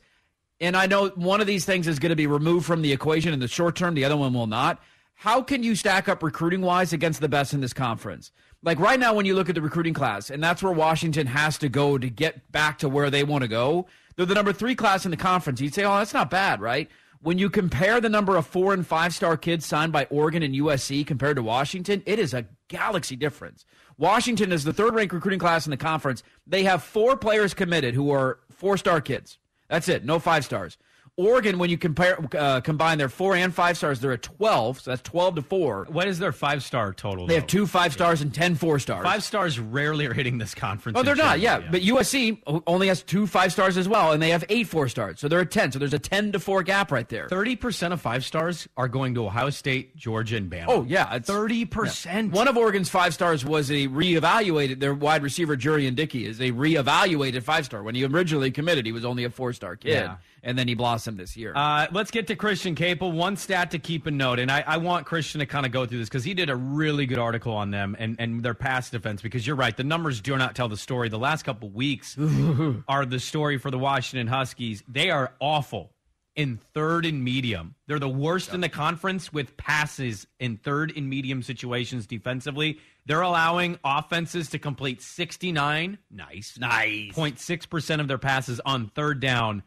and 0.60 0.78
I 0.78 0.86
know 0.86 1.10
one 1.10 1.42
of 1.42 1.48
these 1.48 1.66
things 1.66 1.88
is 1.88 2.00
going 2.00 2.12
to 2.12 2.16
be 2.16 2.28
removed 2.28 2.66
from 2.66 2.82
the 2.82 2.94
equation 2.94 3.34
in 3.34 3.40
the 3.40 3.48
short 3.48 3.76
term, 3.76 3.96
the 3.96 4.06
other 4.06 4.18
one 4.18 4.34
will 4.34 4.48
not. 4.48 4.82
How 5.16 5.42
can 5.42 5.62
you 5.62 5.76
stack 5.76 6.08
up 6.10 6.24
recruiting 6.24 6.62
wise 6.62 6.94
against 6.94 7.22
the 7.22 7.30
best 7.30 7.54
in 7.54 7.62
this 7.62 7.74
conference? 7.74 8.32
Like 8.64 8.80
right 8.80 9.00
now, 9.00 9.14
when 9.14 9.26
you 9.26 9.36
look 9.36 9.50
at 9.50 9.56
the 9.56 9.62
recruiting 9.62 9.94
class, 9.94 10.30
and 10.30 10.42
that's 10.42 10.64
where 10.64 10.74
Washington 10.74 11.28
has 11.28 11.58
to 11.60 11.70
go 11.70 11.98
to 11.98 12.10
get 12.10 12.52
back 12.52 12.80
to 12.80 12.90
where 12.90 13.10
they 13.10 13.24
want 13.24 13.42
to 13.42 13.48
go, 13.48 13.88
they're 14.16 14.26
the 14.26 14.36
number 14.36 14.54
three 14.54 14.76
class 14.76 15.06
in 15.06 15.12
the 15.12 15.18
conference. 15.18 15.62
You'd 15.62 15.74
say, 15.74 15.84
oh, 15.84 15.98
that's 15.98 16.14
not 16.14 16.30
bad, 16.30 16.62
right? 16.62 16.90
When 17.22 17.38
you 17.38 17.50
compare 17.50 18.02
the 18.02 18.10
number 18.10 18.36
of 18.36 18.46
four 18.46 18.74
and 18.74 18.86
five 18.86 19.14
star 19.14 19.38
kids 19.38 19.66
signed 19.66 19.94
by 19.94 20.06
Oregon 20.06 20.44
and 20.44 20.54
USC 20.54 21.08
compared 21.08 21.38
to 21.38 21.44
Washington, 21.44 22.04
it 22.06 22.20
is 22.20 22.34
a 22.34 22.46
galaxy 22.68 23.16
difference. 23.16 23.66
Washington 23.98 24.52
is 24.52 24.64
the 24.64 24.74
third 24.74 24.94
ranked 24.94 25.14
recruiting 25.14 25.40
class 25.40 25.66
in 25.66 25.72
the 25.72 25.78
conference. 25.78 26.24
They 26.46 26.64
have 26.64 26.84
four 26.84 27.16
players 27.16 27.54
committed 27.54 27.94
who 27.94 28.12
are 28.12 28.40
four 28.52 28.78
star 28.78 29.00
kids. 29.00 29.38
That's 29.70 29.88
it, 29.88 30.04
no 30.04 30.20
five 30.20 30.44
stars. 30.44 30.78
Oregon, 31.16 31.60
when 31.60 31.70
you 31.70 31.78
compare 31.78 32.18
uh, 32.36 32.60
combine 32.62 32.98
their 32.98 33.08
four 33.08 33.36
and 33.36 33.54
five 33.54 33.78
stars, 33.78 34.00
they're 34.00 34.14
at 34.14 34.24
twelve. 34.24 34.82
So 34.82 34.90
that's 34.90 35.04
twelve 35.04 35.36
to 35.36 35.44
four. 35.44 35.86
What 35.92 36.08
is 36.08 36.18
their 36.18 36.32
five 36.32 36.64
star 36.64 36.92
total? 36.92 37.28
They 37.28 37.36
have 37.36 37.46
two 37.46 37.68
five 37.68 37.94
stars 37.94 38.22
and 38.22 38.34
ten 38.34 38.56
four 38.56 38.80
stars. 38.80 39.04
Five 39.04 39.24
stars 39.24 39.60
rarely 39.60 40.08
are 40.08 40.14
hitting 40.14 40.40
this 40.40 40.56
conference. 40.56 40.98
Oh, 40.98 41.04
they're 41.04 41.16
not. 41.16 41.40
general, 41.40 41.64
Yeah, 41.66 41.72
but 41.72 41.82
USC 41.84 42.64
only 42.66 42.88
has 42.88 43.04
two 43.04 43.28
five 43.28 43.52
stars 43.52 43.78
as 43.78 43.88
well, 43.88 44.12
and 44.12 44.24
they 44.24 44.32
have 44.32 44.44
eight 44.50 44.68
four 44.68 44.88
stars. 44.88 45.20
So 45.20 45.28
they're 45.28 45.42
at 45.42 45.52
ten. 45.52 45.72
So 45.72 45.78
there's 45.78 45.94
a 45.94 46.00
ten 46.00 46.32
to 46.32 46.40
four 46.40 46.64
gap 46.64 46.92
right 46.92 47.08
there. 47.08 47.28
Thirty 47.30 47.56
percent 47.56 47.94
of 47.94 48.02
five 48.02 48.26
stars 48.26 48.68
are 48.76 48.88
going 48.88 49.14
to 49.14 49.26
Ohio 49.28 49.52
State, 49.52 49.96
Georgia, 49.96 50.38
and 50.38 50.50
Bama. 50.52 50.66
Oh 50.68 50.84
yeah, 50.84 51.20
thirty 51.20 51.66
percent. 51.66 52.32
One 52.32 52.48
of 52.48 52.58
Oregon's 52.58 52.90
five 52.90 53.14
stars 53.14 53.46
was 53.46 53.70
a 53.70 53.88
reevaluated. 53.88 54.80
Their 54.80 54.96
wide 54.96 55.22
receiver 55.22 55.56
Jurrion 55.56 55.96
Dickey 55.96 56.26
is 56.26 56.42
a 56.42 56.52
reevaluated 56.54 57.44
five 57.44 57.66
star. 57.66 57.84
When 57.84 57.94
he 57.94 58.04
originally 58.04 58.50
committed, 58.50 58.88
he 58.88 58.92
was 58.92 59.06
only 59.06 59.26
a 59.26 59.30
four 59.30 59.54
star 59.54 59.76
kid, 59.76 59.92
Yeah. 59.92 60.16
And 60.46 60.58
then 60.58 60.68
he 60.68 60.76
blossomed 60.76 61.18
this 61.18 61.38
year. 61.38 61.54
Uh, 61.56 61.88
let's 61.94 62.12
get 62.12 62.28
to 62.28 62.36
Christian 62.36 62.76
Caple. 62.76 63.14
One 63.14 63.38
stat 63.38 63.72
to 63.72 63.80
keep 63.80 64.06
a 64.08 64.12
note, 64.12 64.40
and 64.40 64.52
I, 64.52 64.64
I 64.68 64.78
want 64.78 65.06
Christian 65.06 65.40
to 65.40 65.46
kind 65.46 65.66
of 65.66 65.72
go 65.72 65.86
through 65.86 66.00
this 66.00 66.10
because 66.10 66.26
he 66.26 66.34
did 66.34 66.50
a 66.50 66.56
really 66.56 67.06
good 67.06 67.18
article 67.18 67.54
on 67.54 67.72
them 67.72 67.96
and, 67.98 68.18
and 68.20 68.44
their 68.44 68.54
pass 68.54 68.90
defense. 68.90 69.22
Because 69.22 69.48
you're 69.48 69.56
right, 69.56 69.76
the 69.76 69.86
numbers 69.86 70.20
do 70.20 70.36
not 70.38 70.54
tell 70.54 70.68
the 70.68 70.76
story. 70.76 71.08
The 71.08 71.18
last 71.18 71.44
couple 71.44 71.70
weeks 71.70 72.18
are 72.90 73.06
the 73.06 73.20
story 73.20 73.58
for 73.58 73.72
the 73.72 73.80
Washington 73.80 74.28
Huskies. 74.28 74.84
They 74.86 75.12
are 75.12 75.34
awful 75.40 75.94
in 76.36 76.58
third 76.74 77.06
and 77.06 77.24
medium. 77.24 77.76
They're 77.88 78.00
the 78.00 78.10
worst 78.10 78.54
in 78.54 78.62
the 78.62 78.70
conference 78.70 79.32
with 79.32 79.56
passes 79.56 80.26
in 80.40 80.58
third 80.58 80.92
and 80.96 81.10
medium 81.10 81.44
situations 81.44 82.08
defensively. 82.08 82.80
They're 83.06 83.22
allowing 83.22 83.78
offenses 83.84 84.50
to 84.50 84.60
complete 84.60 85.02
69, 85.02 85.98
nice, 86.10 86.58
nice, 86.58 87.12
0.6% 87.14 88.00
of 88.00 88.08
their 88.08 88.18
passes 88.18 88.60
on 88.66 88.90
third 88.90 89.20
down 89.20 89.64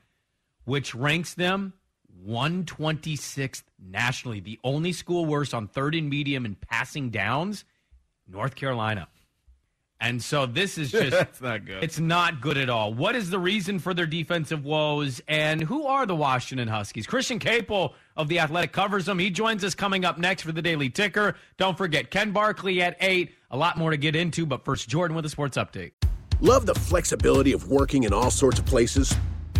which 0.66 0.94
ranks 0.94 1.32
them 1.32 1.72
126th 2.28 3.62
nationally. 3.78 4.40
The 4.40 4.58
only 4.62 4.92
school 4.92 5.24
worse 5.24 5.54
on 5.54 5.68
third 5.68 5.94
and 5.94 6.10
medium 6.10 6.44
and 6.44 6.60
passing 6.60 7.10
downs, 7.10 7.64
North 8.28 8.54
Carolina. 8.54 9.08
And 10.00 10.22
so 10.22 10.44
this 10.44 10.76
is 10.76 10.90
just 10.92 11.12
That's 11.12 11.40
not 11.40 11.64
good. 11.64 11.82
It's 11.82 11.98
not 11.98 12.40
good 12.40 12.58
at 12.58 12.68
all. 12.68 12.92
What 12.92 13.14
is 13.14 13.30
the 13.30 13.38
reason 13.38 13.78
for 13.78 13.94
their 13.94 14.06
defensive 14.06 14.64
woes 14.64 15.22
and 15.28 15.62
who 15.62 15.86
are 15.86 16.04
the 16.04 16.16
Washington 16.16 16.68
Huskies? 16.68 17.06
Christian 17.06 17.38
Capel 17.38 17.94
of 18.16 18.28
the 18.28 18.40
Athletic 18.40 18.72
covers 18.72 19.06
them. 19.06 19.18
He 19.18 19.30
joins 19.30 19.64
us 19.64 19.74
coming 19.74 20.04
up 20.04 20.18
next 20.18 20.42
for 20.42 20.52
the 20.52 20.62
Daily 20.62 20.90
Ticker. 20.90 21.36
Don't 21.58 21.78
forget 21.78 22.10
Ken 22.10 22.32
Barkley 22.32 22.82
at 22.82 22.96
8. 23.00 23.32
A 23.52 23.56
lot 23.56 23.78
more 23.78 23.90
to 23.90 23.96
get 23.96 24.16
into, 24.16 24.44
but 24.44 24.64
first 24.64 24.88
Jordan 24.88 25.14
with 25.14 25.24
a 25.24 25.30
sports 25.30 25.56
update. 25.56 25.92
Love 26.40 26.66
the 26.66 26.74
flexibility 26.74 27.52
of 27.52 27.70
working 27.70 28.02
in 28.02 28.12
all 28.12 28.30
sorts 28.30 28.58
of 28.58 28.66
places? 28.66 29.16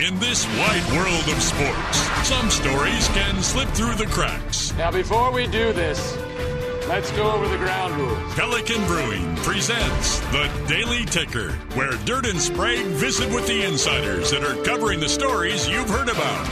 In 0.00 0.18
this 0.18 0.44
wide 0.58 0.96
world 0.96 1.28
of 1.28 1.40
sports, 1.40 1.98
some 2.26 2.50
stories 2.50 3.06
can 3.08 3.40
slip 3.40 3.68
through 3.68 3.94
the 3.94 4.06
cracks. 4.06 4.74
Now, 4.76 4.90
before 4.90 5.30
we 5.30 5.46
do 5.46 5.72
this, 5.72 6.16
let's 6.88 7.12
go 7.12 7.30
over 7.30 7.46
the 7.46 7.56
ground 7.58 7.94
rules. 7.94 8.34
Pelican 8.34 8.84
Brewing 8.86 9.36
presents 9.36 10.18
the 10.32 10.50
Daily 10.66 11.04
Ticker, 11.04 11.52
where 11.76 11.92
Dirt 12.06 12.26
and 12.26 12.40
Sprague 12.40 12.86
visit 12.86 13.32
with 13.32 13.46
the 13.46 13.62
insiders 13.64 14.32
that 14.32 14.42
are 14.42 14.60
covering 14.64 14.98
the 14.98 15.08
stories 15.08 15.68
you've 15.68 15.88
heard 15.88 16.08
about 16.08 16.48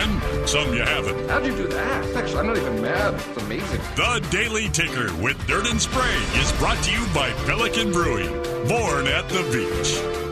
and 0.00 0.48
some 0.48 0.72
you 0.72 0.80
haven't. 0.80 1.28
How'd 1.28 1.44
you 1.44 1.54
do 1.54 1.68
that? 1.68 2.16
Actually, 2.16 2.38
I'm 2.38 2.46
not 2.46 2.56
even 2.56 2.80
mad. 2.80 3.12
It's 3.12 3.42
amazing. 3.42 3.80
The 3.94 4.26
Daily 4.30 4.70
Ticker 4.70 5.14
with 5.22 5.36
Dirt 5.46 5.66
and 5.70 5.78
Sprague 5.78 6.36
is 6.36 6.50
brought 6.52 6.82
to 6.84 6.92
you 6.92 7.06
by 7.14 7.30
Pelican 7.44 7.92
Brewing, 7.92 8.32
born 8.66 9.06
at 9.06 9.28
the 9.28 9.42
beach. 9.52 10.25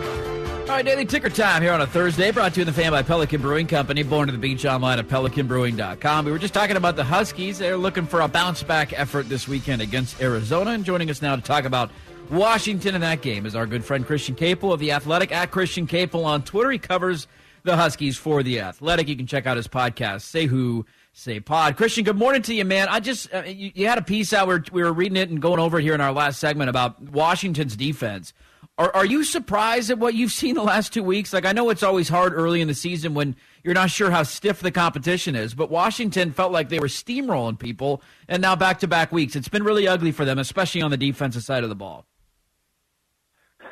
All 0.64 0.70
right, 0.70 0.85
daily 0.85 1.05
ticker 1.05 1.29
time 1.29 1.61
here 1.61 1.72
on 1.72 1.83
a 1.83 1.87
Thursday, 1.87 2.31
brought 2.31 2.55
to 2.55 2.61
you 2.61 2.62
in 2.62 2.66
the 2.66 2.72
fan 2.72 2.90
by 2.90 3.03
Pelican 3.03 3.42
Brewing 3.42 3.66
Company, 3.66 4.03
born 4.03 4.29
to 4.29 4.33
the 4.33 4.38
beach 4.38 4.64
online 4.64 4.98
at 4.98 5.07
pelicanbrewing.com. 5.07 6.24
We 6.24 6.33
were 6.33 6.38
just 6.38 6.55
talking 6.55 6.77
about 6.77 6.96
the 6.96 7.05
Huskies. 7.05 7.59
They're 7.59 7.77
looking 7.77 8.07
for 8.07 8.22
a 8.22 8.29
bounce 8.29 8.62
back 8.62 8.98
effort 8.98 9.29
this 9.29 9.46
weekend 9.46 9.83
against 9.83 10.20
Arizona. 10.22 10.70
And 10.70 10.83
joining 10.83 11.11
us 11.11 11.20
now 11.20 11.37
to 11.37 11.42
talk 11.42 11.64
about 11.66 11.90
Washington 12.31 12.94
in 12.94 13.03
that 13.03 13.20
game 13.20 13.44
is 13.44 13.55
our 13.55 13.66
good 13.66 13.85
friend 13.85 14.07
Christian 14.07 14.35
Caple 14.35 14.72
of 14.72 14.81
The 14.81 14.92
Athletic, 14.92 15.33
at 15.33 15.50
Christian 15.50 15.87
Caple 15.87 16.24
on 16.24 16.42
Twitter. 16.42 16.70
He 16.70 16.79
covers 16.79 17.27
the 17.64 17.77
Huskies 17.77 18.16
for 18.16 18.42
The 18.42 18.61
Athletic. 18.61 19.07
You 19.07 19.16
can 19.16 19.27
check 19.27 19.46
out 19.46 19.59
his 19.59 19.68
podcast, 19.68 20.22
Say 20.22 20.46
Who, 20.46 20.87
Say 21.12 21.40
pod. 21.40 21.77
Christian, 21.77 22.05
good 22.05 22.16
morning 22.16 22.40
to 22.40 22.55
you, 22.55 22.64
man. 22.64 22.88
I 22.88 23.00
just 23.00 23.33
uh, 23.33 23.42
you, 23.42 23.70
you 23.74 23.87
had 23.87 23.98
a 23.98 24.03
piece 24.03 24.33
out. 24.33 24.48
We 24.48 24.55
were, 24.55 24.64
we 24.72 24.83
were 24.83 24.92
reading 24.94 25.16
it 25.16 25.29
and 25.29 25.42
going 25.42 25.61
over 25.61 25.79
it 25.79 25.83
here 25.83 25.94
in 25.94 26.00
our 26.00 26.12
last 26.12 26.40
segment 26.40 26.70
about 26.70 27.00
Washington's 27.00 27.77
defense. 27.77 28.33
Are, 28.76 28.94
are 28.96 29.04
you 29.04 29.22
surprised 29.22 29.90
at 29.90 29.98
what 29.98 30.14
you've 30.14 30.32
seen 30.32 30.56
the 30.56 30.62
last 30.62 30.92
two 30.92 31.04
weeks? 31.04 31.32
Like 31.32 31.44
I 31.44 31.52
know 31.52 31.70
it's 31.70 31.84
always 31.84 32.08
hard 32.08 32.32
early 32.34 32.60
in 32.60 32.66
the 32.66 32.74
season 32.74 33.14
when 33.14 33.37
you're 33.62 33.74
not 33.74 33.90
sure 33.90 34.10
how 34.10 34.24
stiff 34.24 34.60
the 34.60 34.72
competition 34.72 35.37
is, 35.37 35.54
but 35.54 35.70
Washington 35.70 36.32
felt 36.32 36.50
like 36.50 36.70
they 36.70 36.80
were 36.80 36.88
steamrolling 36.88 37.58
people, 37.58 38.02
and 38.28 38.42
now 38.42 38.56
back 38.56 38.80
to 38.80 38.88
back 38.88 39.12
weeks. 39.12 39.37
It's 39.37 39.48
been 39.48 39.62
really 39.62 39.87
ugly 39.87 40.10
for 40.10 40.24
them, 40.24 40.40
especially 40.40 40.82
on 40.82 40.90
the 40.90 40.96
defensive 40.96 41.44
side 41.44 41.62
of 41.62 41.68
the 41.68 41.76
ball. 41.76 42.04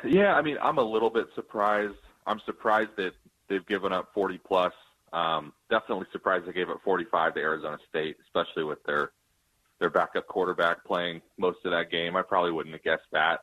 Yeah, 0.05 0.35
I 0.35 0.41
mean, 0.41 0.57
I'm 0.61 0.77
a 0.77 0.83
little 0.83 1.09
bit 1.09 1.27
surprised. 1.35 1.95
I'm 2.25 2.39
surprised 2.45 2.91
that 2.97 3.11
they've 3.49 3.65
given 3.67 3.91
up 3.91 4.09
40 4.13 4.39
plus. 4.39 4.73
Um, 5.11 5.53
definitely 5.69 6.07
surprised 6.11 6.47
they 6.47 6.53
gave 6.53 6.69
up 6.69 6.81
45 6.83 7.35
to 7.35 7.39
Arizona 7.41 7.77
State, 7.89 8.17
especially 8.25 8.63
with 8.63 8.81
their 8.85 9.11
their 9.79 9.89
backup 9.89 10.27
quarterback 10.27 10.85
playing 10.85 11.21
most 11.37 11.57
of 11.65 11.71
that 11.71 11.91
game. 11.91 12.15
I 12.15 12.21
probably 12.21 12.51
wouldn't 12.51 12.73
have 12.73 12.83
guessed 12.83 13.09
that. 13.11 13.41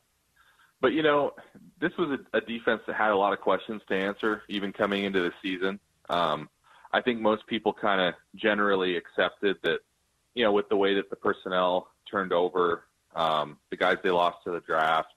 But 0.81 0.93
you 0.93 1.03
know, 1.03 1.33
this 1.79 1.91
was 1.97 2.19
a, 2.33 2.37
a 2.37 2.41
defense 2.41 2.81
that 2.87 2.95
had 2.95 3.11
a 3.11 3.15
lot 3.15 3.33
of 3.33 3.39
questions 3.39 3.81
to 3.87 3.95
answer, 3.95 4.41
even 4.49 4.73
coming 4.73 5.05
into 5.05 5.21
the 5.21 5.31
season. 5.41 5.79
Um, 6.09 6.49
I 6.91 7.01
think 7.01 7.21
most 7.21 7.45
people 7.47 7.71
kind 7.71 8.01
of 8.01 8.15
generally 8.35 8.97
accepted 8.97 9.57
that, 9.63 9.79
you 10.33 10.43
know, 10.43 10.51
with 10.51 10.67
the 10.69 10.75
way 10.75 10.95
that 10.95 11.09
the 11.09 11.15
personnel 11.15 11.87
turned 12.09 12.33
over, 12.33 12.83
um, 13.15 13.57
the 13.69 13.77
guys 13.77 13.97
they 14.03 14.09
lost 14.09 14.43
to 14.43 14.51
the 14.51 14.59
draft, 14.61 15.13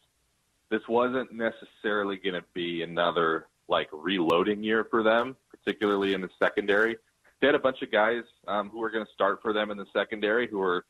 this 0.70 0.82
wasn't 0.88 1.32
necessarily 1.32 2.16
going 2.16 2.34
to 2.34 2.44
be 2.52 2.82
another 2.82 3.46
like 3.68 3.88
reloading 3.92 4.62
year 4.62 4.86
for 4.90 5.02
them, 5.02 5.36
particularly 5.50 6.14
in 6.14 6.20
the 6.20 6.30
secondary. 6.38 6.96
They 7.40 7.48
had 7.48 7.54
a 7.54 7.60
bunch 7.60 7.82
of 7.82 7.90
guys 7.90 8.22
um, 8.46 8.68
who 8.68 8.78
were 8.80 8.90
going 8.90 9.04
to 9.04 9.12
start 9.12 9.40
for 9.42 9.52
them 9.52 9.70
in 9.70 9.78
the 9.78 9.86
secondary 9.92 10.46
who 10.46 10.58
were 10.58 10.84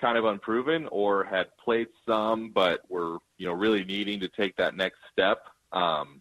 kind 0.00 0.16
of 0.16 0.24
unproven 0.24 0.88
or 0.90 1.24
had 1.24 1.46
played 1.62 1.88
some, 2.06 2.50
but 2.50 2.80
were 2.88 3.18
you 3.36 3.46
know 3.46 3.52
really 3.52 3.84
needing 3.84 4.20
to 4.20 4.28
take 4.28 4.56
that 4.56 4.76
next 4.76 4.98
step 5.12 5.44
um, 5.72 6.20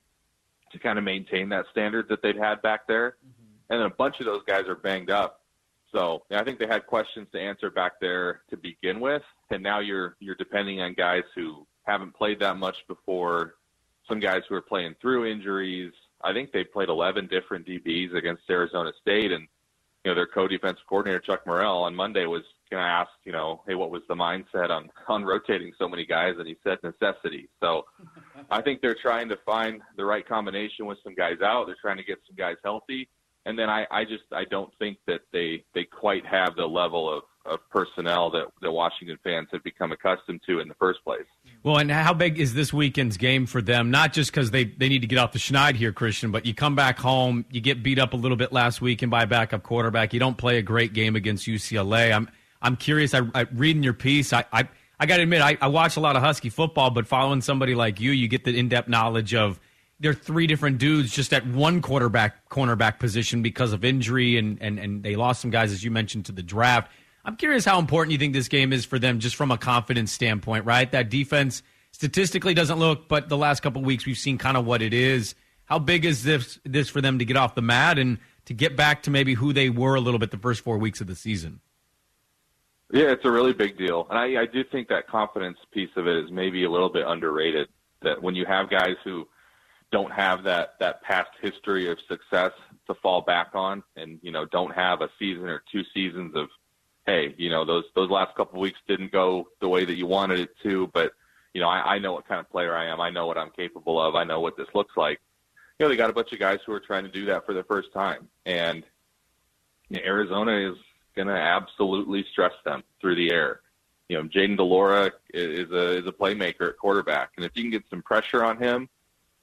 to 0.72 0.80
kind 0.80 0.98
of 0.98 1.04
maintain 1.04 1.50
that 1.50 1.66
standard 1.72 2.08
that 2.10 2.22
they'd 2.22 2.38
had 2.38 2.62
back 2.62 2.88
there. 2.88 3.18
And 3.70 3.80
then 3.80 3.88
a 3.88 3.96
bunch 3.96 4.20
of 4.20 4.26
those 4.26 4.44
guys 4.48 4.66
are 4.68 4.76
banged 4.76 5.10
up. 5.10 5.42
So 5.94 6.24
I 6.32 6.44
think 6.44 6.60
they 6.60 6.68
had 6.68 6.86
questions 6.86 7.28
to 7.32 7.40
answer 7.40 7.70
back 7.70 7.94
there 8.02 8.42
to 8.50 8.58
begin 8.58 9.00
with, 9.00 9.24
and 9.50 9.64
now 9.64 9.80
you're 9.80 10.16
you're 10.20 10.36
depending 10.36 10.82
on 10.82 10.94
guys 10.94 11.24
who 11.36 11.66
haven't 11.84 12.14
played 12.14 12.40
that 12.42 12.58
much 12.58 12.76
before, 12.88 13.56
some 14.08 14.20
guys 14.20 14.42
who 14.48 14.56
are 14.56 14.62
playing 14.62 14.96
through 15.02 15.26
injuries. 15.26 15.94
I 16.22 16.34
think 16.34 16.52
they 16.52 16.64
played 16.64 16.90
11 16.90 17.28
different 17.28 17.66
DBs 17.66 18.16
against 18.16 18.44
Arizona 18.50 18.92
State, 19.02 19.32
and 19.32 19.48
you 20.04 20.12
know 20.12 20.16
their 20.16 20.28
co-defensive 20.28 20.86
coordinator 20.88 21.20
Chuck 21.20 21.46
Morrell 21.48 21.84
on 21.84 21.96
Monday 21.96 22.26
was 22.26 22.44
going 22.70 22.84
to 22.84 22.90
ask, 22.90 23.10
you 23.24 23.32
know, 23.32 23.62
hey, 23.68 23.76
what 23.76 23.92
was 23.92 24.02
the 24.08 24.16
mindset 24.16 24.70
on 24.70 24.90
on 25.08 25.24
rotating 25.24 25.72
so 25.78 25.88
many 25.88 26.06
guys? 26.06 26.34
And 26.38 26.48
he 26.48 26.58
said 26.64 26.78
necessity. 26.84 27.50
So 27.60 27.86
I 28.52 28.62
think 28.62 28.82
they're 28.82 28.98
trying 29.02 29.30
to 29.30 29.38
find 29.46 29.82
the 29.96 30.06
right 30.06 30.28
combination 30.28 30.86
with 30.86 30.98
some 31.04 31.16
guys 31.16 31.42
out. 31.44 31.66
They're 31.66 31.78
trying 31.82 31.98
to 31.98 32.04
get 32.04 32.20
some 32.28 32.36
guys 32.36 32.56
healthy, 32.64 33.10
and 33.46 33.58
then 33.58 33.70
I 33.70 33.86
I 33.92 34.04
just 34.04 34.24
I 34.32 34.46
don't 34.46 34.72
think 34.80 34.98
that 35.08 35.22
they 35.32 35.64
they 35.74 35.84
quite 35.84 36.26
have 36.26 36.56
the 36.56 36.66
level 36.66 37.12
of 37.12 37.24
of 37.48 37.60
personnel 37.70 38.30
that 38.32 38.46
that 38.62 38.72
Washington 38.72 39.18
fans 39.24 39.48
have 39.52 39.64
become 39.64 39.92
accustomed 39.92 40.42
to 40.48 40.60
in 40.60 40.68
the 40.68 40.76
first 40.76 41.04
place. 41.04 41.26
Well, 41.64 41.78
and 41.78 41.90
how 41.90 42.14
big 42.14 42.40
is 42.40 42.54
this 42.54 42.72
weekend's 42.72 43.18
game 43.18 43.46
for 43.46 43.62
them? 43.62 43.90
Not 43.90 44.14
just 44.14 44.32
because 44.32 44.52
they, 44.52 44.66
they 44.66 44.90
need 44.90 45.02
to 45.02 45.08
get 45.08 45.18
off 45.18 45.32
the 45.32 45.40
schneid 45.40 45.76
here, 45.76 45.92
Christian, 45.92 46.32
but 46.32 46.46
you 46.46 46.54
come 46.54 46.76
back 46.76 47.00
home, 47.00 47.46
you 47.50 47.62
get 47.62 47.84
beat 47.84 48.00
up 48.00 48.14
a 48.14 48.18
little 48.18 48.38
bit 48.38 48.54
last 48.54 48.80
weekend 48.82 49.10
by 49.10 49.24
a 49.24 49.28
backup 49.28 49.64
quarterback. 49.64 50.14
You 50.14 50.20
don't 50.20 50.38
play 50.38 50.58
a 50.58 50.62
great 50.62 50.94
game 50.94 51.16
against 51.16 51.48
UCLA. 51.48 52.14
I'm 52.14 52.30
I'm 52.62 52.76
curious. 52.76 53.14
I, 53.14 53.22
I 53.34 53.48
reading 53.54 53.84
your 53.84 53.94
piece. 53.94 54.34
I 54.34 54.46
I, 54.52 54.68
I 55.00 55.06
got 55.06 55.18
to 55.18 55.24
admit, 55.24 55.42
I, 55.42 55.58
I 55.62 55.68
watch 55.68 55.96
a 55.96 56.00
lot 56.00 56.16
of 56.16 56.24
Husky 56.24 56.50
football, 56.50 56.90
but 56.90 57.08
following 57.08 57.42
somebody 57.42 57.76
like 57.76 58.00
you, 58.00 58.12
you 58.12 58.28
get 58.28 58.46
the 58.46 58.58
in 58.58 58.70
depth 58.70 58.90
knowledge 58.90 59.36
of 59.36 59.60
there 60.00 60.12
are 60.12 60.16
three 60.16 60.48
different 60.48 60.78
dudes 60.78 61.12
just 61.12 61.34
at 61.34 61.46
one 61.48 61.82
quarterback 61.82 62.50
cornerback 62.50 63.00
position 63.00 63.42
because 63.42 63.74
of 63.74 63.84
injury, 63.84 64.38
and 64.38 64.62
and 64.62 64.80
and 64.80 65.04
they 65.04 65.16
lost 65.16 65.42
some 65.42 65.52
guys 65.52 65.72
as 65.72 65.84
you 65.84 65.92
mentioned 65.92 66.26
to 66.26 66.32
the 66.32 66.44
draft. 66.44 66.92
I'm 67.26 67.36
curious 67.36 67.66
how 67.66 67.78
important 67.78 68.14
you 68.14 68.18
think 68.18 68.34
this 68.34 68.48
game 68.48 68.72
is 68.72 68.86
for 68.86 69.00
them, 69.00 69.20
just 69.20 69.36
from 69.36 69.52
a 69.52 69.58
confidence 69.58 70.14
standpoint, 70.14 70.66
right? 70.66 70.90
That 70.92 71.10
defense 71.10 71.62
statistically 71.92 72.54
doesn't 72.54 72.80
look, 72.80 73.10
but 73.10 73.28
the 73.28 73.38
last 73.38 73.62
couple 73.62 73.82
weeks 73.82 74.06
we've 74.06 74.18
seen 74.18 74.38
kind 74.38 74.56
of 74.56 74.66
what 74.66 74.82
it 74.82 74.94
is. 74.94 75.36
How 75.66 75.80
big 75.80 76.06
is 76.06 76.24
this 76.24 76.60
this 76.64 76.90
for 76.90 77.02
them 77.02 77.20
to 77.20 77.26
get 77.26 77.36
off 77.36 77.56
the 77.56 77.62
mat 77.62 78.00
and 78.00 78.20
to 78.46 78.54
get 78.54 78.78
back 78.78 79.04
to 79.04 79.12
maybe 79.12 79.34
who 79.34 79.52
they 79.52 79.70
were 79.70 79.96
a 79.96 80.00
little 80.00 80.20
bit 80.20 80.32
the 80.32 80.38
first 80.38 80.62
four 80.62 80.78
weeks 80.78 81.02
of 81.02 81.08
the 81.08 81.16
season? 81.16 81.60
Yeah, 82.92 83.12
it's 83.12 83.26
a 83.26 83.32
really 83.32 83.54
big 83.54 83.78
deal, 83.78 84.08
and 84.10 84.18
I, 84.18 84.44
I 84.44 84.46
do 84.46 84.64
think 84.64 84.88
that 84.88 85.08
confidence 85.08 85.58
piece 85.72 85.90
of 85.98 86.08
it 86.08 86.24
is 86.24 86.32
maybe 86.32 86.64
a 86.64 86.72
little 86.72 86.90
bit 86.90 87.06
underrated. 87.06 87.68
That 88.02 88.22
when 88.22 88.34
you 88.34 88.46
have 88.46 88.70
guys 88.70 88.96
who 89.04 89.28
don't 89.92 90.12
have 90.12 90.44
that 90.44 90.76
that 90.80 91.02
past 91.02 91.30
history 91.42 91.90
of 91.90 91.98
success 92.08 92.52
to 92.88 92.94
fall 92.96 93.22
back 93.22 93.50
on, 93.54 93.84
and 93.98 94.20
you 94.22 94.32
know 94.32 94.46
don't 94.46 94.74
have 94.74 95.02
a 95.02 95.10
season 95.20 95.48
or 95.48 95.64
two 95.70 95.84
seasons 95.94 96.34
of, 96.36 96.48
hey, 97.06 97.36
you 97.38 97.50
know 97.50 97.66
those 97.66 97.84
those 97.94 98.10
last 98.10 98.36
couple 98.36 98.56
of 98.56 98.62
weeks 98.62 98.80
didn't 98.88 99.12
go 99.12 99.50
the 99.60 99.68
way 99.68 99.84
that 99.84 99.96
you 99.96 100.06
wanted 100.06 100.40
it 100.40 100.56
to, 100.64 100.88
but 100.94 101.12
you 101.54 101.60
know 101.60 101.68
I, 101.68 101.96
I 101.96 102.00
know 102.00 102.14
what 102.14 102.26
kind 102.26 102.40
of 102.40 102.50
player 102.50 102.74
I 102.74 102.86
am. 102.86 103.02
I 103.02 103.10
know 103.10 103.28
what 103.28 103.38
I'm 103.38 103.52
capable 103.52 104.02
of. 104.02 104.16
I 104.16 104.24
know 104.24 104.40
what 104.40 104.56
this 104.56 104.68
looks 104.74 104.96
like. 104.96 105.20
You 105.78 105.86
know 105.86 105.90
they 105.90 105.98
got 105.98 106.10
a 106.10 106.14
bunch 106.14 106.32
of 106.32 106.40
guys 106.40 106.60
who 106.66 106.72
are 106.72 106.80
trying 106.80 107.04
to 107.04 107.12
do 107.12 107.26
that 107.26 107.46
for 107.46 107.54
the 107.54 107.64
first 107.64 107.92
time, 107.92 108.30
and 108.46 108.86
you 109.90 109.98
know, 109.98 110.06
Arizona 110.06 110.72
is 110.72 110.78
going 111.18 111.28
to 111.28 111.34
absolutely 111.34 112.26
stress 112.32 112.54
them 112.64 112.84
through 113.02 113.16
the 113.16 113.32
air. 113.32 113.60
You 114.08 114.18
know, 114.18 114.30
Jayden 114.30 114.56
de 114.56 114.64
Laura 114.64 115.12
is 115.34 115.70
a 115.70 115.98
is 115.98 116.08
a 116.08 116.14
playmaker 116.14 116.70
at 116.70 116.78
quarterback, 116.78 117.32
and 117.36 117.46
if 117.46 117.52
you 117.56 117.64
can 117.64 117.72
get 117.72 117.84
some 117.90 118.02
pressure 118.02 118.42
on 118.42 118.58
him 118.58 118.88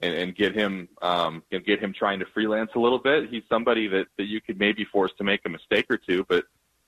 and, 0.01 0.15
and 0.15 0.35
get 0.35 0.55
him 0.55 0.89
um, 1.03 1.43
and 1.51 1.63
get 1.63 1.79
him 1.79 1.93
trying 1.93 2.17
to 2.19 2.25
freelance 2.33 2.71
a 2.75 2.79
little 2.79 2.97
bit, 2.97 3.29
he's 3.29 3.43
somebody 3.47 3.87
that 3.89 4.07
that 4.17 4.25
you 4.25 4.41
could 4.41 4.57
maybe 4.57 4.83
force 4.83 5.11
to 5.19 5.23
make 5.23 5.41
a 5.45 5.49
mistake 5.49 5.85
or 5.91 5.97
two, 5.97 6.25
but 6.27 6.45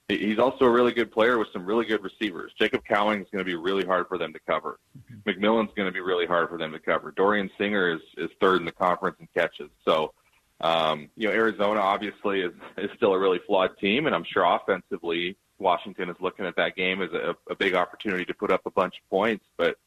he's 0.07 0.39
also 0.39 0.65
a 0.65 0.69
really 0.71 0.91
good 0.91 1.11
player 1.11 1.37
with 1.37 1.49
some 1.53 1.67
really 1.67 1.85
good 1.85 2.03
receivers. 2.03 2.51
Jacob 2.57 2.81
Cowing 2.83 3.21
is 3.21 3.27
going 3.31 3.45
to 3.45 3.51
be 3.51 3.55
really 3.55 3.85
hard 3.85 4.07
for 4.07 4.17
them 4.17 4.33
to 4.33 4.39
cover. 4.47 4.79
McMillan's 5.27 5.73
going 5.75 5.87
to 5.87 5.91
be 5.91 5.99
really 5.99 6.25
hard 6.25 6.49
for 6.49 6.57
them 6.57 6.71
to 6.71 6.79
cover. 6.79 7.11
Dorian 7.11 7.51
Singer 7.59 7.93
is 7.93 8.01
is 8.17 8.31
third 8.41 8.59
in 8.59 8.65
the 8.65 8.71
conference 8.71 9.17
in 9.19 9.27
catches, 9.35 9.69
so. 9.85 10.13
Um, 10.59 11.09
you 11.15 11.27
know, 11.27 11.33
Arizona 11.33 11.79
obviously 11.79 12.41
is, 12.41 12.53
is 12.77 12.89
still 12.95 13.13
a 13.13 13.19
really 13.19 13.39
flawed 13.45 13.77
team, 13.77 14.07
and 14.07 14.15
I'm 14.15 14.23
sure 14.23 14.43
offensively, 14.43 15.37
Washington 15.59 16.09
is 16.09 16.15
looking 16.19 16.45
at 16.45 16.55
that 16.55 16.75
game 16.75 17.01
as 17.01 17.11
a, 17.11 17.35
a 17.49 17.55
big 17.55 17.75
opportunity 17.75 18.25
to 18.25 18.33
put 18.33 18.51
up 18.51 18.61
a 18.65 18.71
bunch 18.71 18.95
of 18.95 19.09
points. 19.09 19.45
But 19.57 19.77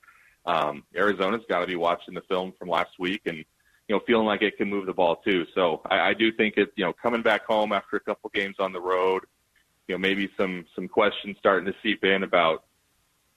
um, 0.47 0.85
Arizona's 0.95 1.43
got 1.49 1.61
to 1.61 1.67
be 1.67 1.77
watching 1.77 2.15
the 2.15 2.23
film 2.23 2.53
from 2.59 2.69
last 2.69 2.91
week 2.99 3.23
and 3.27 3.37
you 3.37 3.97
know 3.97 4.01
feeling 4.07 4.27
like 4.27 4.43
it 4.43 4.57
can 4.57 4.71
move 4.71 4.87
the 4.87 4.93
ball 4.93 5.17
too. 5.17 5.45
So 5.55 5.83
I, 5.91 6.11
I 6.11 6.15
do 6.15 6.33
think 6.33 6.57
it, 6.57 6.73
you 6.77 6.85
know, 6.85 6.93
coming 6.93 7.23
back 7.23 7.45
home 7.45 7.73
after 7.73 7.97
a 7.97 8.01
couple 8.01 8.31
games 8.33 8.57
on 8.59 8.73
the 8.73 8.81
road, 8.81 9.25
you 9.89 9.95
know, 9.95 9.99
maybe 9.99 10.31
some 10.37 10.65
some 10.77 10.87
questions 10.87 11.37
starting 11.39 11.67
to 11.67 11.75
seep 11.83 12.05
in 12.05 12.23
about 12.23 12.65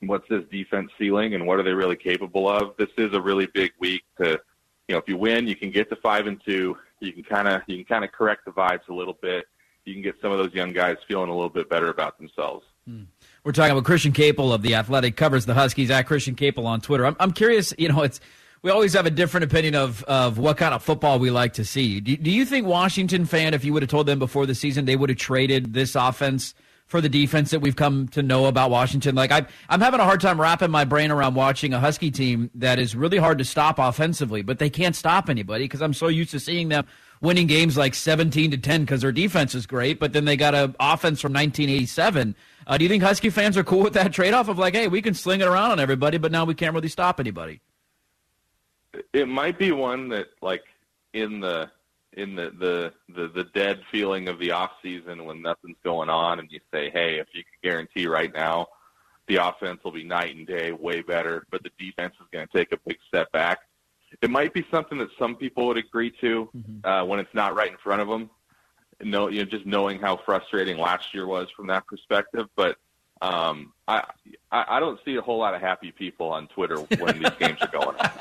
what's 0.02 0.28
this 0.30 0.44
defense 0.52 0.92
ceiling 1.00 1.34
and 1.34 1.48
what 1.48 1.60
are 1.60 1.64
they 1.64 1.74
really 1.74 1.96
capable 1.96 2.48
of. 2.48 2.76
This 2.78 2.90
is 2.98 3.14
a 3.14 3.22
really 3.22 3.48
big 3.48 3.72
week 3.80 4.04
to, 4.22 4.40
you 4.88 4.94
know, 4.94 4.98
if 4.98 5.08
you 5.08 5.18
win, 5.18 5.48
you 5.48 5.56
can 5.56 5.72
get 5.72 5.90
to 5.90 5.96
five 5.98 6.28
and 6.28 6.40
two 6.46 6.78
you 7.04 7.14
can 7.14 7.24
kind 7.24 7.48
of 7.48 7.62
you 7.68 7.78
can 7.78 7.86
kind 7.86 8.04
of 8.04 8.12
correct 8.12 8.46
the 8.46 8.52
vibes 8.52 8.88
a 8.90 8.94
little 8.94 9.18
bit. 9.22 9.46
You 9.86 9.94
can 9.94 10.02
get 10.02 10.16
some 10.22 10.32
of 10.32 10.38
those 10.38 10.54
young 10.54 10.72
guys 10.72 10.98
feeling 11.08 11.30
a 11.30 11.34
little 11.34 11.50
bit 11.50 11.70
better 11.70 11.90
about 11.90 12.18
themselves. 12.18 12.66
Hmm. 12.88 13.04
We're 13.44 13.52
talking 13.52 13.72
about 13.72 13.84
Christian 13.84 14.14
Caple 14.14 14.54
of 14.54 14.62
the 14.62 14.76
Athletic, 14.76 15.18
covers 15.18 15.46
the 15.46 15.54
Huskies 15.54 15.92
at 15.92 16.04
Christian 16.04 16.36
Caple 16.36 16.66
on 16.66 16.80
Twitter. 16.80 17.06
I'm, 17.06 17.16
I'm 17.20 17.32
curious, 17.32 17.74
you 17.78 17.90
know, 17.90 18.02
it's 18.02 18.20
we 18.62 18.72
always 18.72 18.94
have 18.94 19.06
a 19.06 19.12
different 19.12 19.44
opinion 19.44 19.76
of 19.76 20.04
of 20.04 20.38
what 20.38 20.58
kind 20.58 20.74
of 20.74 20.82
football 20.82 21.20
we 21.20 21.30
like 21.30 21.54
to 21.54 21.66
see. 21.66 22.00
Do, 22.00 22.16
do 22.16 22.32
you 22.32 22.46
think 22.46 22.66
Washington 22.66 23.26
fan, 23.26 23.54
if 23.54 23.66
you 23.66 23.74
would 23.74 23.84
have 23.84 23.90
told 23.90 24.08
them 24.08 24.20
before 24.20 24.46
the 24.46 24.56
season, 24.56 24.86
they 24.86 24.96
would 24.96 25.10
have 25.10 25.20
traded 25.20 25.74
this 25.74 25.96
offense 25.96 26.54
for 26.94 27.02
the 27.02 27.10
defense 27.10 27.50
that 27.50 27.60
we've 27.60 27.76
come 27.76 28.08
to 28.10 28.22
know 28.22 28.46
about 28.46 28.70
Washington? 28.70 29.16
Like 29.16 29.32
I, 29.32 29.48
I'm 29.68 29.82
having 29.82 30.00
a 30.00 30.04
hard 30.04 30.22
time 30.22 30.40
wrapping 30.40 30.70
my 30.70 30.86
brain 30.86 31.10
around 31.10 31.34
watching 31.34 31.74
a 31.74 31.80
Husky 31.80 32.12
team 32.12 32.52
that 32.54 32.78
is 32.78 32.96
really 32.96 33.18
hard 33.18 33.40
to 33.40 33.44
stop 33.44 33.80
offensively, 33.80 34.44
but 34.44 34.60
they 34.60 34.70
can't 34.70 34.96
stop 34.96 35.28
anybody 35.28 35.64
because 35.64 35.82
I'm 35.82 35.96
so 35.96 36.08
used 36.08 36.30
to 36.30 36.40
seeing 36.40 36.70
them 36.70 36.86
winning 37.20 37.48
games 37.48 37.78
like 37.78 37.96
17 37.96 38.52
to 38.52 38.58
10 38.58 38.82
because 38.82 39.02
their 39.02 39.12
defense 39.12 39.56
is 39.56 39.66
great, 39.66 40.00
but 40.00 40.14
then 40.14 40.26
they 40.26 40.38
got 40.38 40.54
an 40.54 40.76
offense 40.80 41.20
from 41.20 41.34
1987. 41.34 42.36
Uh, 42.68 42.78
do 42.78 42.84
you 42.84 42.90
think 42.90 43.02
Husky 43.02 43.32
fans 43.32 43.58
are 43.58 43.64
cool 43.64 43.82
with 43.82 43.94
that 43.94 44.14
trade 44.14 44.36
off 44.36 44.48
of 44.48 44.60
like, 44.60 44.76
hey, 44.76 44.88
we 44.88 45.02
can 45.02 45.16
sling 45.16 45.42
it 45.42 45.48
around 45.48 45.72
on 45.72 45.80
everybody, 45.80 46.20
but 46.20 46.32
now 46.32 46.46
we 46.46 46.54
can't 46.54 46.76
really 46.76 46.90
stop 46.90 47.20
anybody? 47.20 47.60
It 49.14 49.28
might 49.28 49.58
be 49.58 49.72
one 49.72 50.10
that, 50.10 50.28
like, 50.44 50.62
in 51.14 51.40
the 51.40 51.72
in 52.18 52.36
the 52.36 52.52
the 52.60 52.94
the, 53.14 53.28
the 53.28 53.44
dead 53.56 53.82
feeling 53.92 54.28
of 54.28 54.40
the 54.40 54.52
off 54.52 54.72
season 54.82 55.26
when 55.26 55.42
nothing's 55.42 55.78
going 55.84 56.10
on, 56.10 56.40
and 56.40 56.52
you 56.52 56.60
say, 56.72 56.90
hey, 56.90 57.20
if 57.20 57.28
you 57.34 57.44
could 57.44 57.68
guarantee 57.68 58.08
right 58.08 58.34
now 58.34 58.68
the 59.28 59.38
offense 59.38 59.80
will 59.84 59.92
be 59.92 60.04
night 60.04 60.36
and 60.36 60.46
day, 60.46 60.72
way 60.72 61.02
better, 61.02 61.46
but 61.50 61.64
the 61.64 61.72
defense 61.80 62.14
is 62.20 62.28
going 62.32 62.46
to 62.46 62.58
take 62.58 62.72
a 62.72 62.78
big 62.86 62.98
step 63.08 63.32
back. 63.32 63.60
It 64.22 64.30
might 64.30 64.54
be 64.54 64.66
something 64.70 64.98
that 64.98 65.10
some 65.18 65.36
people 65.36 65.68
would 65.68 65.78
agree 65.78 66.12
to 66.22 66.50
uh, 66.84 67.04
when 67.06 67.20
it's 67.20 67.34
not 67.34 67.56
right 67.56 67.72
in 67.72 67.78
front 67.78 68.02
of 68.02 68.08
them. 68.08 68.30
know, 69.02 69.30
you 69.30 69.40
know, 69.40 69.46
just 69.46 69.66
knowing 69.66 70.00
how 70.00 70.18
frustrating 70.18 70.78
last 70.78 71.14
year 71.14 71.26
was 71.26 71.48
from 71.56 71.68
that 71.68 71.88
perspective. 71.88 72.48
But 72.56 72.78
um, 73.22 73.74
I 73.88 74.04
I 74.52 74.80
don't 74.80 75.00
see 75.06 75.16
a 75.16 75.22
whole 75.22 75.40
lot 75.40 75.56
of 75.56 75.62
happy 75.62 75.92
people 75.92 76.28
on 76.28 76.48
Twitter 76.48 76.78
when 76.78 77.20
these 77.20 77.32
games 77.40 77.58
are 77.62 77.68
going 77.68 77.96
on. 77.98 78.12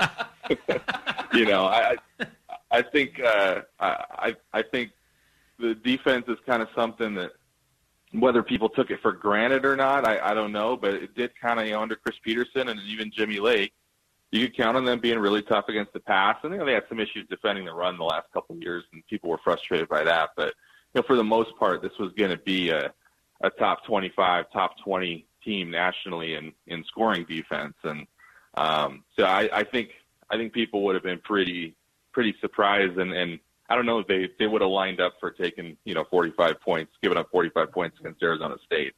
you 1.32 1.46
know, 1.46 1.66
I 1.66 1.96
I- 2.72 2.82
think 2.82 3.20
uh, 3.20 3.62
I 3.78 4.04
I 4.18 4.36
I 4.52 4.62
think 4.62 4.90
the 5.58 5.74
defense 5.74 6.24
is 6.28 6.38
kind 6.46 6.62
of 6.62 6.68
something 6.74 7.14
that 7.14 7.32
whether 8.12 8.42
people 8.42 8.68
took 8.68 8.90
it 8.90 9.00
for 9.00 9.12
granted 9.12 9.64
or 9.64 9.74
not, 9.74 10.06
I, 10.06 10.18
I 10.18 10.34
don't 10.34 10.52
know, 10.52 10.76
but 10.76 10.94
it 10.94 11.14
did 11.14 11.32
kind 11.40 11.58
of 11.58 11.66
you 11.66 11.72
know 11.72 11.80
under 11.80 11.96
Chris 11.96 12.16
Petersen 12.22 12.68
and 12.68 12.80
even 12.80 13.10
Jimmy 13.10 13.40
Lake, 13.40 13.72
you 14.30 14.46
could 14.46 14.56
count 14.56 14.76
on 14.76 14.84
them 14.84 15.00
being 15.00 15.18
really 15.18 15.42
tough 15.42 15.66
against 15.68 15.92
the 15.92 16.00
pass. 16.00 16.36
And 16.42 16.52
you 16.52 16.58
know 16.58 16.66
they 16.66 16.74
had 16.74 16.84
some 16.88 17.00
issues 17.00 17.26
defending 17.28 17.64
the 17.64 17.72
run 17.72 17.96
the 17.96 18.04
last 18.04 18.26
couple 18.32 18.56
of 18.56 18.62
years, 18.62 18.84
and 18.92 19.06
people 19.06 19.30
were 19.30 19.40
frustrated 19.42 19.88
by 19.88 20.04
that. 20.04 20.30
But 20.36 20.54
you 20.94 21.00
know 21.00 21.02
for 21.06 21.16
the 21.16 21.24
most 21.24 21.56
part, 21.58 21.82
this 21.82 21.98
was 21.98 22.12
going 22.12 22.30
to 22.30 22.38
be 22.38 22.70
a 22.70 22.92
a 23.44 23.50
top 23.50 23.84
25, 23.86 24.52
top 24.52 24.78
20 24.84 25.26
team 25.44 25.70
nationally 25.70 26.34
in 26.34 26.52
in 26.66 26.84
scoring 26.84 27.24
defense, 27.28 27.74
and 27.84 28.06
um, 28.54 29.04
so 29.16 29.24
I, 29.24 29.48
I 29.52 29.64
think 29.64 29.90
I 30.30 30.36
think 30.36 30.52
people 30.52 30.82
would 30.84 30.94
have 30.94 31.04
been 31.04 31.18
pretty 31.18 31.74
pretty 32.12 32.34
surprised 32.40 32.98
and 32.98 33.12
and 33.12 33.38
I 33.72 33.74
don't 33.74 33.86
know 33.86 34.00
if 34.00 34.06
they 34.06 34.28
they 34.38 34.46
would 34.46 34.60
have 34.60 34.70
lined 34.70 35.00
up 35.00 35.14
for 35.18 35.30
taking 35.30 35.78
you 35.86 35.94
know 35.94 36.04
45 36.10 36.60
points, 36.60 36.92
giving 37.02 37.16
up 37.16 37.30
45 37.30 37.72
points 37.72 37.98
against 38.00 38.22
Arizona 38.22 38.56
State. 38.66 38.92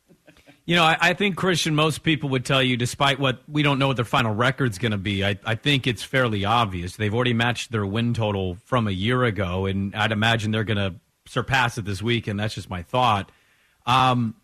You 0.65 0.75
know, 0.75 0.83
I, 0.83 0.97
I 1.01 1.15
think 1.15 1.37
Christian. 1.37 1.77
Most 1.77 2.03
people 2.03 2.31
would 2.31 2.45
tell 2.45 2.61
you, 2.61 2.77
despite 2.77 3.21
what 3.21 3.41
we 3.49 3.63
don't 3.63 3.79
know 3.79 3.87
what 3.87 3.97
their 3.97 4.05
final 4.05 4.35
record's 4.35 4.79
going 4.79 4.91
to 4.91 4.99
be. 4.99 5.25
I, 5.25 5.39
I 5.45 5.55
think 5.55 5.87
it's 5.87 6.03
fairly 6.03 6.45
obvious 6.45 6.97
they've 6.97 7.15
already 7.15 7.35
matched 7.35 7.71
their 7.71 7.87
win 7.87 8.15
total 8.15 8.57
from 8.65 8.89
a 8.89 8.91
year 8.91 9.23
ago, 9.23 9.67
and 9.67 9.95
I'd 9.95 10.11
imagine 10.11 10.51
they're 10.51 10.65
going 10.65 10.79
to 10.79 10.97
surpass 11.27 11.79
it 11.79 11.85
this 11.85 12.03
week. 12.03 12.27
And 12.27 12.41
that's 12.41 12.55
just 12.55 12.69
my 12.69 12.83
thought. 12.83 13.31
Um, 13.87 14.35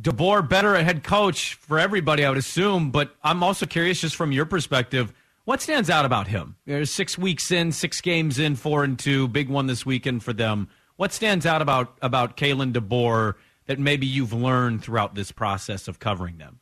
DeBoer 0.00 0.48
better 0.48 0.74
at 0.76 0.84
head 0.84 1.04
coach 1.04 1.54
for 1.54 1.78
everybody, 1.78 2.24
I 2.24 2.30
would 2.30 2.38
assume. 2.38 2.90
But 2.90 3.14
I'm 3.22 3.42
also 3.42 3.66
curious, 3.66 4.00
just 4.00 4.16
from 4.16 4.32
your 4.32 4.46
perspective, 4.46 5.12
what 5.44 5.60
stands 5.60 5.90
out 5.90 6.04
about 6.04 6.28
him? 6.28 6.56
There's 6.66 6.90
six 6.90 7.18
weeks 7.18 7.50
in, 7.50 7.72
six 7.72 8.00
games 8.00 8.38
in, 8.38 8.56
four 8.56 8.84
and 8.84 8.98
two, 8.98 9.28
big 9.28 9.48
one 9.48 9.66
this 9.66 9.84
weekend 9.84 10.22
for 10.22 10.32
them. 10.32 10.68
What 10.96 11.12
stands 11.12 11.44
out 11.44 11.60
about 11.60 11.98
about 12.02 12.36
Kalen 12.36 12.72
DeBoer 12.72 13.34
that 13.66 13.78
maybe 13.78 14.06
you've 14.06 14.32
learned 14.32 14.82
throughout 14.82 15.14
this 15.14 15.32
process 15.32 15.88
of 15.88 15.98
covering 15.98 16.38
them? 16.38 16.60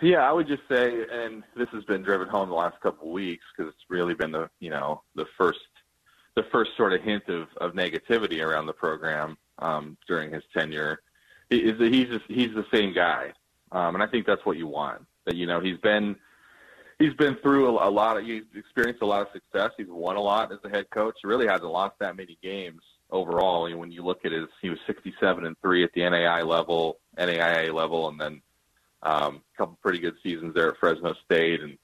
Yeah, 0.00 0.28
I 0.28 0.32
would 0.32 0.48
just 0.48 0.62
say, 0.68 1.04
and 1.12 1.44
this 1.56 1.68
has 1.72 1.84
been 1.84 2.02
driven 2.02 2.28
home 2.28 2.48
the 2.48 2.56
last 2.56 2.80
couple 2.80 3.06
of 3.06 3.12
weeks 3.12 3.44
because 3.56 3.72
it's 3.72 3.84
really 3.88 4.14
been 4.14 4.32
the 4.32 4.50
you 4.58 4.70
know 4.70 5.02
the 5.14 5.26
first 5.38 5.60
the 6.34 6.42
first 6.50 6.70
sort 6.76 6.92
of 6.92 7.02
hint 7.02 7.28
of, 7.28 7.46
of 7.58 7.72
negativity 7.72 8.44
around 8.44 8.66
the 8.66 8.72
program 8.72 9.36
um, 9.58 9.96
during 10.08 10.32
his 10.32 10.42
tenure. 10.56 11.00
Is 11.50 11.78
that 11.78 11.92
he's 11.92 12.08
just, 12.08 12.24
he's 12.28 12.54
the 12.54 12.64
same 12.72 12.94
guy, 12.94 13.32
um, 13.70 13.94
and 13.94 14.02
I 14.02 14.06
think 14.06 14.26
that's 14.26 14.44
what 14.44 14.56
you 14.56 14.66
want. 14.66 15.02
That 15.26 15.36
you 15.36 15.46
know 15.46 15.60
he's 15.60 15.76
been 15.78 16.16
he's 17.02 17.14
been 17.14 17.36
through 17.42 17.66
a, 17.66 17.88
a 17.88 17.90
lot 17.90 18.16
of 18.16 18.24
he's 18.24 18.44
experienced 18.54 19.02
a 19.02 19.06
lot 19.06 19.22
of 19.22 19.28
success. 19.32 19.70
He's 19.76 19.88
won 19.88 20.16
a 20.16 20.20
lot 20.20 20.52
as 20.52 20.58
a 20.64 20.68
head 20.68 20.88
coach. 20.90 21.16
He 21.20 21.28
really 21.28 21.46
hasn't 21.46 21.70
lost 21.70 21.98
that 21.98 22.16
many 22.16 22.38
games 22.42 22.80
overall. 23.10 23.68
You 23.68 23.76
when 23.76 23.90
you 23.90 24.04
look 24.04 24.24
at 24.24 24.32
his, 24.32 24.46
he 24.60 24.70
was 24.70 24.78
67 24.86 25.44
and 25.44 25.56
three 25.60 25.82
at 25.84 25.92
the 25.94 26.08
NAI 26.08 26.42
level, 26.42 26.98
NAIA 27.18 27.74
level, 27.74 28.08
and 28.08 28.20
then 28.20 28.42
um, 29.02 29.42
a 29.54 29.58
couple 29.58 29.78
pretty 29.82 29.98
good 29.98 30.14
seasons 30.22 30.54
there 30.54 30.68
at 30.68 30.78
Fresno 30.78 31.14
State. 31.24 31.60
And 31.60 31.76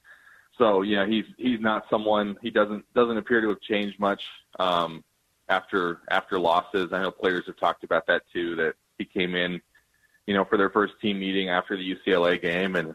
so, 0.56 0.82
know, 0.96 1.06
he's 1.06 1.24
he's 1.36 1.60
not 1.60 1.84
someone 1.90 2.36
he 2.40 2.50
doesn't 2.50 2.84
doesn't 2.94 3.18
appear 3.18 3.40
to 3.40 3.48
have 3.48 3.60
changed 3.60 3.98
much 3.98 4.22
um, 4.60 5.02
after 5.48 6.00
after 6.10 6.38
losses. 6.38 6.92
I 6.92 7.02
know 7.02 7.10
players 7.10 7.44
have 7.46 7.56
talked 7.56 7.82
about 7.82 8.06
that 8.06 8.22
too. 8.32 8.54
That 8.54 8.74
he 8.98 9.04
came 9.04 9.34
in, 9.34 9.60
you 10.26 10.34
know, 10.34 10.44
for 10.44 10.56
their 10.56 10.70
first 10.70 10.94
team 11.00 11.18
meeting 11.18 11.48
after 11.48 11.76
the 11.76 11.96
UCLA 11.96 12.40
game 12.40 12.76
and 12.76 12.94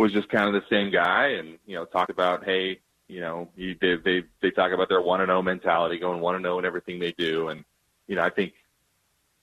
was 0.00 0.12
just 0.12 0.30
kind 0.30 0.48
of 0.48 0.54
the 0.54 0.68
same 0.74 0.90
guy, 0.90 1.28
and 1.28 1.58
you 1.66 1.76
know, 1.76 1.84
talked 1.84 2.10
about 2.10 2.44
hey, 2.44 2.80
you 3.06 3.20
know, 3.20 3.50
he, 3.54 3.76
they 3.80 3.96
they 3.96 4.22
they 4.40 4.50
talk 4.50 4.72
about 4.72 4.88
their 4.88 5.02
one 5.02 5.20
and 5.20 5.28
zero 5.28 5.42
mentality, 5.42 5.98
going 5.98 6.20
one 6.20 6.36
and 6.36 6.44
zero 6.44 6.58
in 6.58 6.64
everything 6.64 6.98
they 6.98 7.12
do, 7.12 7.48
and 7.48 7.64
you 8.08 8.16
know, 8.16 8.22
I 8.22 8.30
think 8.30 8.54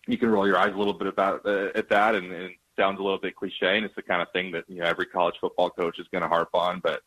you 0.08 0.18
can 0.18 0.30
roll 0.30 0.48
your 0.48 0.58
eyes 0.58 0.74
a 0.74 0.78
little 0.78 0.96
bit 0.96 1.08
about 1.08 1.46
uh, 1.46 1.70
at 1.76 1.90
that, 1.90 2.16
and, 2.16 2.32
and 2.32 2.46
it 2.46 2.58
sounds 2.76 3.00
a 3.00 3.04
little 3.04 3.20
bit 3.20 3.36
cliche, 3.36 3.78
and 3.78 3.86
it's 3.86 3.96
the 3.96 4.02
kind 4.02 4.22
of 4.22 4.32
thing 4.32 4.52
that 4.52 4.64
you 4.68 4.80
know 4.80 4.86
every 4.86 5.06
college 5.06 5.36
football 5.40 5.70
coach 5.70 6.00
is 6.00 6.08
going 6.12 6.24
to 6.24 6.28
harp 6.28 6.50
on, 6.56 6.80
but 6.80 7.04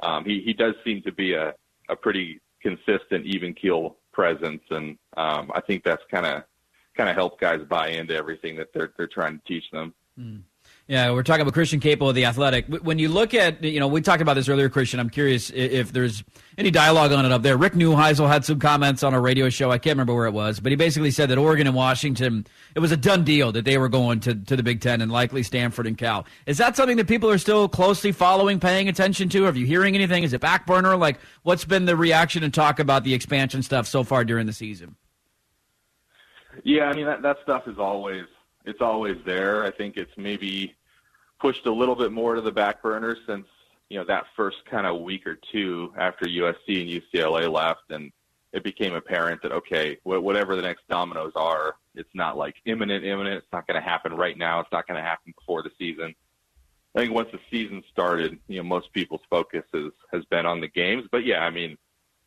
um, 0.00 0.24
he 0.24 0.40
he 0.40 0.52
does 0.52 0.74
seem 0.84 1.02
to 1.02 1.10
be 1.10 1.32
a 1.32 1.54
a 1.88 1.96
pretty 1.96 2.40
consistent, 2.60 3.26
even 3.26 3.52
keel 3.52 3.96
presence, 4.12 4.62
and 4.70 4.96
um, 5.16 5.50
I 5.52 5.60
think 5.60 5.82
that's 5.82 6.04
kind 6.08 6.26
of 6.26 6.44
kind 6.96 7.10
of 7.10 7.16
helped 7.16 7.40
guys 7.40 7.62
buy 7.68 7.88
into 7.88 8.14
everything 8.14 8.56
that 8.58 8.72
they're 8.72 8.92
they're 8.96 9.08
trying 9.08 9.40
to 9.40 9.44
teach 9.44 9.68
them. 9.72 9.92
Yeah, 10.88 11.12
we're 11.12 11.22
talking 11.22 11.42
about 11.42 11.54
Christian 11.54 11.78
Caple 11.78 12.08
of 12.08 12.16
the 12.16 12.24
Athletic. 12.24 12.66
When 12.66 12.98
you 12.98 13.08
look 13.08 13.34
at, 13.34 13.62
you 13.62 13.78
know, 13.78 13.86
we 13.86 14.00
talked 14.00 14.20
about 14.20 14.34
this 14.34 14.48
earlier, 14.48 14.68
Christian. 14.68 14.98
I'm 14.98 15.10
curious 15.10 15.48
if 15.50 15.92
there's 15.92 16.24
any 16.58 16.72
dialogue 16.72 17.12
on 17.12 17.24
it 17.24 17.30
up 17.30 17.42
there. 17.42 17.56
Rick 17.56 17.74
Neuheisel 17.74 18.28
had 18.28 18.44
some 18.44 18.58
comments 18.58 19.04
on 19.04 19.14
a 19.14 19.20
radio 19.20 19.48
show. 19.48 19.70
I 19.70 19.78
can't 19.78 19.94
remember 19.94 20.14
where 20.14 20.26
it 20.26 20.32
was, 20.32 20.58
but 20.58 20.72
he 20.72 20.76
basically 20.76 21.12
said 21.12 21.30
that 21.30 21.38
Oregon 21.38 21.68
and 21.68 21.76
Washington, 21.76 22.46
it 22.74 22.80
was 22.80 22.90
a 22.90 22.96
done 22.96 23.22
deal 23.22 23.52
that 23.52 23.64
they 23.64 23.78
were 23.78 23.88
going 23.88 24.18
to, 24.20 24.34
to 24.34 24.56
the 24.56 24.62
Big 24.64 24.80
Ten 24.80 25.00
and 25.00 25.10
likely 25.10 25.44
Stanford 25.44 25.86
and 25.86 25.96
Cal. 25.96 26.26
Is 26.46 26.58
that 26.58 26.76
something 26.76 26.96
that 26.96 27.06
people 27.06 27.30
are 27.30 27.38
still 27.38 27.68
closely 27.68 28.10
following, 28.10 28.58
paying 28.58 28.88
attention 28.88 29.28
to? 29.30 29.46
Are 29.46 29.54
you 29.54 29.66
hearing 29.66 29.94
anything? 29.94 30.24
Is 30.24 30.32
it 30.32 30.40
back 30.40 30.66
burner? 30.66 30.96
Like, 30.96 31.20
what's 31.44 31.64
been 31.64 31.84
the 31.84 31.96
reaction 31.96 32.42
and 32.42 32.52
talk 32.52 32.80
about 32.80 33.04
the 33.04 33.14
expansion 33.14 33.62
stuff 33.62 33.86
so 33.86 34.02
far 34.02 34.24
during 34.24 34.46
the 34.46 34.52
season? 34.52 34.96
Yeah, 36.64 36.84
I 36.84 36.94
mean 36.94 37.06
that 37.06 37.22
that 37.22 37.36
stuff 37.44 37.62
is 37.66 37.78
always 37.78 38.24
it's 38.64 38.80
always 38.80 39.16
there. 39.24 39.64
I 39.64 39.70
think 39.70 39.96
it's 39.96 40.16
maybe 40.16 40.74
pushed 41.40 41.66
a 41.66 41.72
little 41.72 41.96
bit 41.96 42.12
more 42.12 42.34
to 42.34 42.40
the 42.40 42.52
back 42.52 42.82
burner 42.82 43.16
since 43.26 43.46
you 43.88 43.98
know 43.98 44.04
that 44.04 44.24
first 44.36 44.58
kind 44.70 44.86
of 44.86 45.00
week 45.00 45.26
or 45.26 45.38
two 45.50 45.92
after 45.98 46.26
USC 46.26 46.80
and 46.80 47.02
UCLA 47.02 47.52
left, 47.52 47.90
and 47.90 48.12
it 48.52 48.64
became 48.64 48.94
apparent 48.94 49.42
that 49.42 49.52
okay, 49.52 49.98
wh- 50.04 50.22
whatever 50.22 50.56
the 50.56 50.62
next 50.62 50.86
dominoes 50.88 51.32
are, 51.36 51.76
it's 51.94 52.14
not 52.14 52.36
like 52.36 52.56
imminent, 52.64 53.04
imminent. 53.04 53.36
It's 53.36 53.52
not 53.52 53.66
going 53.66 53.80
to 53.80 53.86
happen 53.86 54.14
right 54.14 54.38
now. 54.38 54.60
It's 54.60 54.72
not 54.72 54.86
going 54.86 54.96
to 54.96 55.06
happen 55.06 55.34
before 55.38 55.62
the 55.62 55.70
season. 55.78 56.14
I 56.94 57.00
think 57.00 57.14
once 57.14 57.28
the 57.32 57.40
season 57.50 57.82
started, 57.90 58.38
you 58.48 58.58
know, 58.58 58.64
most 58.64 58.92
people's 58.92 59.22
focus 59.28 59.64
has 59.72 59.92
has 60.12 60.24
been 60.26 60.46
on 60.46 60.60
the 60.60 60.68
games. 60.68 61.04
But 61.10 61.24
yeah, 61.24 61.40
I 61.40 61.50
mean, 61.50 61.76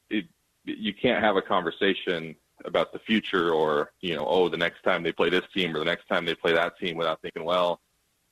it, 0.10 0.26
you 0.66 0.94
can't 0.94 1.24
have 1.24 1.36
a 1.36 1.42
conversation 1.42 2.36
about 2.64 2.94
the 2.94 3.00
future 3.00 3.52
or 3.52 3.92
you 4.02 4.16
know, 4.16 4.26
oh, 4.26 4.50
the 4.50 4.58
next 4.58 4.82
time 4.84 5.04
they 5.04 5.12
play 5.12 5.30
this 5.30 5.44
team 5.54 5.76
or 5.76 5.80
the 5.80 5.86
next 5.86 6.08
time 6.08 6.26
they 6.26 6.36
play 6.36 6.54
that 6.54 6.78
team 6.80 6.96
without 6.96 7.22
thinking, 7.22 7.44
well, 7.44 7.82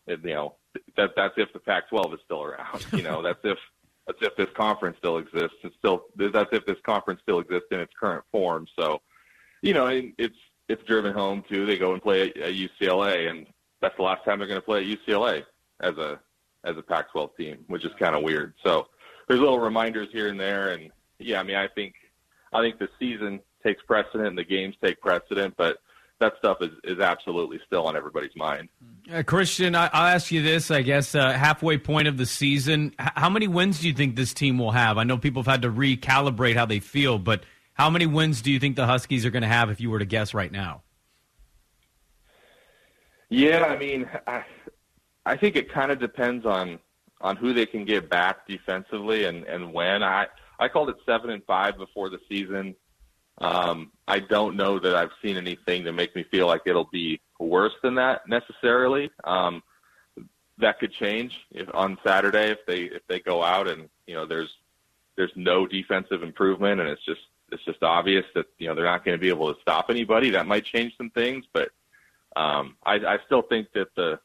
you 0.08 0.18
know, 0.24 0.56
that 0.98 1.12
that's 1.16 1.34
if 1.38 1.52
the 1.54 1.60
Pac-12 1.60 2.14
is 2.14 2.20
still 2.26 2.44
around. 2.44 2.86
You 2.94 3.04
know, 3.04 3.22
that's 3.22 3.40
if 3.44 3.58
that's 4.08 4.20
if 4.22 4.36
this 4.36 4.50
conference 4.56 4.98
still 4.98 5.18
exists. 5.18 5.58
It's 5.64 5.76
still 5.78 6.06
that's 6.16 6.50
if 6.52 6.66
this 6.66 6.78
conference 6.86 7.22
still 7.22 7.40
exists 7.40 7.68
in 7.72 7.80
its 7.80 7.94
current 8.00 8.24
form. 8.32 8.68
So, 8.78 9.02
you 9.62 9.74
know, 9.74 9.88
it's 10.18 10.38
it's 10.70 10.84
driven 10.84 11.14
home 11.14 11.44
too. 11.50 11.66
They 11.66 11.78
go 11.78 11.94
and 11.94 12.02
play 12.02 12.30
at, 12.30 12.38
at 12.38 12.54
UCLA, 12.54 13.30
and 13.30 13.48
that's 13.82 13.96
the 13.98 14.04
last 14.04 14.24
time 14.26 14.40
they're 14.40 14.48
going 14.48 14.60
to 14.60 14.66
play 14.66 14.80
at 14.82 15.00
UCLA 15.00 15.44
as 15.80 15.98
a 15.98 16.20
as 16.64 16.78
a 16.78 16.82
Pac-12 16.82 17.36
team, 17.38 17.58
which 17.68 17.84
is 17.84 17.92
kind 18.00 18.16
of 18.16 18.24
weird. 18.24 18.54
So 18.64 18.88
there's 19.28 19.40
little 19.40 19.60
reminders 19.60 20.10
here 20.12 20.30
and 20.30 20.40
there, 20.40 20.70
and 20.70 20.92
yeah, 21.20 21.40
I 21.40 21.44
mean, 21.44 21.58
I 21.58 21.68
think 21.68 21.96
I 22.52 22.62
think 22.62 22.80
the 22.80 22.90
season 23.00 23.40
takes 23.64 23.82
precedent 23.84 24.28
and 24.28 24.38
the 24.38 24.44
games 24.44 24.76
take 24.84 25.02
precedent, 25.02 25.56
but 25.58 25.78
that 26.20 26.34
stuff 26.38 26.58
is 26.62 26.72
is 26.84 27.00
absolutely 27.00 27.60
still 27.66 27.86
on 27.86 27.96
everybody's 27.96 28.36
mind. 28.36 28.70
Uh, 29.12 29.24
Christian, 29.24 29.76
I, 29.76 29.90
I'll 29.92 30.16
ask 30.16 30.32
you 30.32 30.42
this. 30.42 30.72
I 30.72 30.82
guess 30.82 31.16
uh, 31.16 31.34
halfway 31.34 31.78
point 31.78 32.08
of 32.08 32.18
the 32.18 32.26
season, 32.26 32.94
H- 33.00 33.10
how 33.16 33.30
many 33.30 33.48
wins 33.48 33.82
do 33.82 33.88
you 33.88 33.94
think 33.94 34.16
this 34.16 34.34
team 34.34 34.58
will 34.58 34.72
have? 34.72 34.98
I 34.98 35.04
know 35.04 35.18
people 35.18 35.44
have 35.44 35.52
had 35.52 35.62
to 35.64 35.70
recalibrate 35.70 36.56
how 36.56 36.66
they 36.66 36.80
feel, 36.80 37.20
but 37.20 37.44
how 37.74 37.90
many 37.90 38.06
wins 38.06 38.42
do 38.42 38.52
you 38.52 38.60
think 38.60 38.76
the 38.76 38.86
Huskies 38.86 39.26
are 39.26 39.32
going 39.32 39.44
to 39.44 39.50
have 39.50 39.70
if 39.70 39.82
you 39.82 39.90
were 39.90 40.00
to 40.00 40.06
guess 40.06 40.34
right 40.34 40.52
now? 40.52 40.84
Yeah, 43.30 43.64
I 43.64 43.78
mean, 43.78 44.08
I, 44.28 44.46
I 45.26 45.38
think 45.38 45.56
it 45.56 45.72
kind 45.72 45.92
of 45.92 46.00
depends 46.00 46.46
on 46.46 46.80
on 47.20 47.38
who 47.38 47.54
they 47.54 47.66
can 47.66 47.86
get 47.86 48.10
back 48.10 48.48
defensively 48.48 49.26
and 49.26 49.44
and 49.46 49.74
when. 49.74 50.04
I 50.04 50.28
I 50.60 50.68
called 50.68 50.90
it 50.90 50.98
seven 51.06 51.32
and 51.32 51.44
five 51.46 51.78
before 51.78 52.10
the 52.10 52.20
season. 52.30 52.76
Um, 53.40 53.92
I 54.08 54.20
don't 54.20 54.56
know 54.56 54.80
that 54.80 54.96
I've 54.96 55.12
seen 55.22 55.38
anything 55.38 55.84
to 55.86 55.92
make 55.92 56.16
me 56.16 56.24
feel 56.30 56.48
like 56.48 56.62
it'll 56.66 56.90
be 56.92 57.20
worse 57.40 57.74
than 57.82 57.96
that 57.96 58.28
necessarily. 58.28 59.10
Um, 59.24 59.64
that 60.60 60.80
could 60.80 60.94
change 60.94 61.34
if, 61.52 61.68
on 61.74 61.98
Saturday 62.06 62.52
if 62.52 62.60
they 62.68 62.84
if 62.84 63.02
they 63.08 63.20
go 63.20 63.44
out 63.44 63.68
and 63.68 63.90
you 64.06 64.14
know 64.14 64.26
there's 64.26 64.52
there's 65.16 65.32
no 65.36 65.66
defensive 65.66 66.22
improvement 66.22 66.80
and 66.80 66.90
it's 66.90 67.04
just 67.06 67.22
it's 67.52 67.64
just 67.66 67.82
obvious 67.84 68.26
that 68.36 68.46
you 68.58 68.68
know 68.68 68.76
they're 68.76 68.86
not 68.86 69.06
going 69.06 69.18
to 69.18 69.22
be 69.22 69.30
able 69.30 69.54
to 69.54 69.62
stop 69.62 69.88
anybody. 69.90 70.30
That 70.32 70.48
might 70.48 70.66
change 70.66 70.94
some 70.98 71.10
things, 71.12 71.46
but 71.54 71.70
um, 72.36 72.76
I, 72.86 72.96
I 72.96 73.18
still 73.26 73.44
think 73.44 73.68
that 73.74 73.94
the 73.96 74.20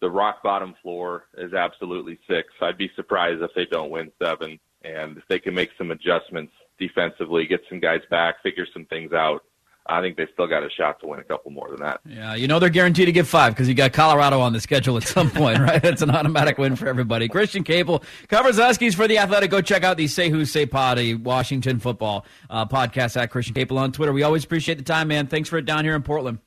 the 0.00 0.10
rock 0.10 0.42
bottom 0.42 0.74
floor 0.82 1.24
is 1.36 1.52
absolutely 1.52 2.18
six. 2.28 2.48
I'd 2.62 2.78
be 2.78 2.90
surprised 2.96 3.42
if 3.42 3.50
they 3.54 3.66
don't 3.66 3.90
win 3.90 4.10
seven, 4.22 4.58
and 4.82 5.18
if 5.18 5.24
they 5.28 5.38
can 5.38 5.54
make 5.54 5.70
some 5.76 5.90
adjustments 5.90 6.52
defensively, 6.80 7.46
get 7.46 7.60
some 7.68 7.78
guys 7.78 8.00
back, 8.10 8.42
figure 8.42 8.66
some 8.72 8.86
things 8.86 9.12
out. 9.12 9.44
I 9.86 10.00
think 10.00 10.16
they 10.16 10.26
still 10.32 10.46
got 10.46 10.62
a 10.62 10.70
shot 10.70 11.00
to 11.00 11.06
win 11.06 11.20
a 11.20 11.24
couple 11.24 11.50
more 11.50 11.68
than 11.70 11.80
that. 11.80 12.00
Yeah, 12.06 12.34
you 12.34 12.46
know 12.46 12.58
they're 12.58 12.68
guaranteed 12.68 13.06
to 13.06 13.12
get 13.12 13.26
five 13.26 13.54
because 13.54 13.68
you 13.68 13.74
got 13.74 13.92
Colorado 13.92 14.38
on 14.40 14.52
the 14.52 14.60
schedule 14.60 14.96
at 14.96 15.04
some 15.04 15.30
point, 15.30 15.58
right? 15.60 15.82
That's 15.82 16.02
an 16.02 16.10
automatic 16.10 16.58
win 16.58 16.76
for 16.76 16.86
everybody. 16.86 17.28
Christian 17.28 17.64
Caple 17.64 18.02
covers 18.28 18.56
Huskies 18.56 18.94
for 18.94 19.08
the 19.08 19.18
Athletic. 19.18 19.50
Go 19.50 19.60
check 19.60 19.82
out 19.82 19.96
the 19.96 20.06
Say 20.06 20.28
Who 20.28 20.44
Say 20.44 20.66
Potty 20.66 21.14
Washington 21.14 21.80
football 21.80 22.24
uh, 22.50 22.66
podcast 22.66 23.16
at 23.20 23.30
Christian 23.30 23.54
Caple 23.54 23.78
on 23.78 23.90
Twitter. 23.90 24.12
We 24.12 24.22
always 24.22 24.44
appreciate 24.44 24.78
the 24.78 24.84
time, 24.84 25.08
man. 25.08 25.26
Thanks 25.26 25.48
for 25.48 25.58
it 25.58 25.64
down 25.64 25.84
here 25.84 25.96
in 25.96 26.02
Portland. 26.02 26.38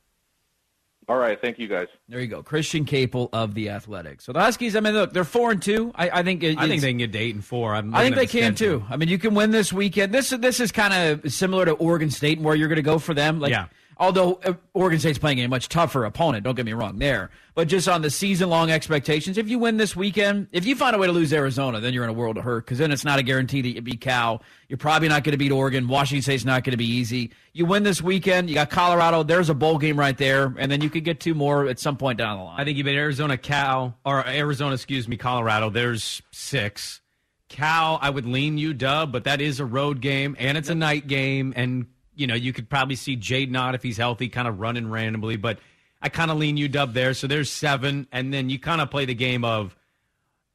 All 1.10 1.18
right, 1.18 1.40
thank 1.40 1.60
you 1.60 1.68
guys. 1.68 1.88
There 2.08 2.20
you 2.20 2.28
go, 2.28 2.42
Christian 2.44 2.86
Caple 2.86 3.30
of 3.34 3.54
the 3.54 3.70
Athletics. 3.70 4.26
So 4.26 4.34
the 4.34 4.40
Huskies, 4.40 4.76
I 4.76 4.80
mean, 4.80 4.94
look, 4.94 5.14
they're 5.14 5.24
four 5.24 5.52
and 5.52 5.62
two. 5.62 5.92
I, 5.96 6.10
I 6.10 6.24
think 6.24 6.44
it, 6.44 6.58
I 6.58 6.68
think 6.68 6.82
they 6.82 6.92
can 6.92 6.98
get 6.98 7.12
to 7.14 7.20
eight 7.20 7.36
and 7.36 7.44
four. 7.44 7.76
I'm 7.76 7.94
I 7.94 8.04
think 8.04 8.16
they 8.16 8.28
can 8.28 8.54
the 8.54 8.58
too. 8.58 8.86
I 8.90 8.98
mean, 8.98 9.10
you 9.10 9.18
can 9.18 9.36
win 9.36 9.52
this 9.52 9.74
weekend. 9.74 10.14
This 10.14 10.30
this 10.30 10.60
is 10.60 10.72
kind 10.72 10.94
of 10.94 11.32
similar 11.34 11.66
to 11.66 11.72
Oregon 11.74 12.10
State, 12.10 12.38
and 12.38 12.46
where 12.46 12.56
you're 12.56 12.68
going 12.70 12.78
to 12.78 12.82
go 12.82 13.00
for 13.00 13.14
them. 13.14 13.40
Like, 13.40 13.52
Yeah. 13.52 13.68
Although 13.98 14.40
uh, 14.46 14.54
Oregon 14.74 15.00
State's 15.00 15.20
playing 15.20 15.40
a 15.40 15.48
much 15.48 15.70
tougher 15.70 16.06
opponent, 16.06 16.44
don't 16.44 16.56
get 16.56 16.66
me 16.66 16.74
wrong 16.74 17.00
there. 17.00 17.30
But 17.56 17.68
just 17.68 17.88
on 17.88 18.02
the 18.02 18.10
season 18.10 18.50
long 18.50 18.72
expectations, 18.72 19.38
if 19.38 19.48
you 19.48 19.60
win 19.60 19.78
this 19.78 19.96
weekend, 19.96 20.48
if 20.52 20.66
you 20.66 20.76
find 20.76 20.96
a 20.96 21.00
way 21.00 21.08
to 21.08 21.14
lose 21.14 21.32
Arizona, 21.32 21.80
then 21.80 21.94
you're 21.94 22.04
in 22.04 22.10
a 22.10 22.14
world 22.14 22.38
of 22.38 22.44
hurt 22.44 22.66
because 22.66 22.80
then 22.80 22.92
it's 22.92 23.06
not 23.06 23.20
a 23.20 23.24
guarantee 23.24 23.62
that 23.62 23.70
you 23.70 23.82
beat 23.82 24.02
Cal. 24.02 24.42
You're 24.68 24.78
probably 24.78 25.08
not 25.08 25.24
going 25.24 25.34
to 25.34 25.38
beat 25.38 25.52
Oregon. 25.52 25.88
Washington 25.88 26.24
State's 26.24 26.46
not 26.46 26.64
going 26.64 26.72
to 26.72 26.78
be 26.78 26.90
easy. 26.90 27.32
You 27.54 27.66
win 27.66 27.84
this 27.84 28.02
weekend, 28.02 28.50
you 28.50 28.56
got 28.56 28.72
Colorado. 28.72 29.22
There's 29.22 29.50
a 29.50 29.54
bowl 29.54 29.78
game 29.78 30.00
right 30.00 30.18
there, 30.18 30.54
and 30.58 30.72
then 30.72 30.82
you 30.82 30.90
could 30.90 31.04
get 31.04 31.20
two 31.20 31.36
more 31.36 31.68
at 31.68 31.80
some 31.80 31.98
point 31.98 32.18
down 32.18 32.40
the 32.40 32.44
line. 32.44 32.60
I 32.60 32.64
think 32.64 32.78
you 32.78 32.84
bet 32.84 32.96
Arizona, 32.96 33.38
Cal, 33.38 33.98
or 34.04 34.26
Arizona, 34.28 34.74
excuse 34.74 35.08
me, 35.08 35.18
Colorado. 35.18 35.70
There's 35.70 36.22
six. 36.32 37.02
Cal, 37.50 38.00
I 38.02 38.10
would 38.10 38.26
lean 38.26 38.58
you, 38.58 38.74
Dub, 38.74 39.12
but 39.12 39.26
that 39.26 39.40
is 39.40 39.60
a 39.60 39.66
road 39.66 40.02
game 40.02 40.36
and 40.40 40.58
it's 40.58 40.70
a 40.70 40.76
night 40.76 41.06
game, 41.06 41.54
and 41.56 41.86
you 42.16 42.28
know 42.28 42.36
you 42.36 42.54
could 42.54 42.70
probably 42.70 42.96
see 42.96 43.16
Jade 43.16 43.52
Knott 43.52 43.76
if 43.76 43.84
he's 43.84 43.98
healthy, 43.98 44.30
kind 44.30 44.48
of 44.48 44.60
running 44.60 44.90
randomly. 44.90 45.38
But 45.38 45.60
I 46.02 46.10
kind 46.10 46.32
of 46.32 46.38
lean 46.38 46.58
you, 46.58 46.68
Dub, 46.68 46.94
there. 46.94 47.14
So 47.14 47.28
there's 47.28 47.50
seven, 47.50 48.08
and 48.12 48.34
then 48.34 48.50
you 48.50 48.60
kind 48.60 48.82
of 48.82 48.92
play 48.92 49.06
the 49.06 49.16
game 49.16 49.46
of 49.46 49.76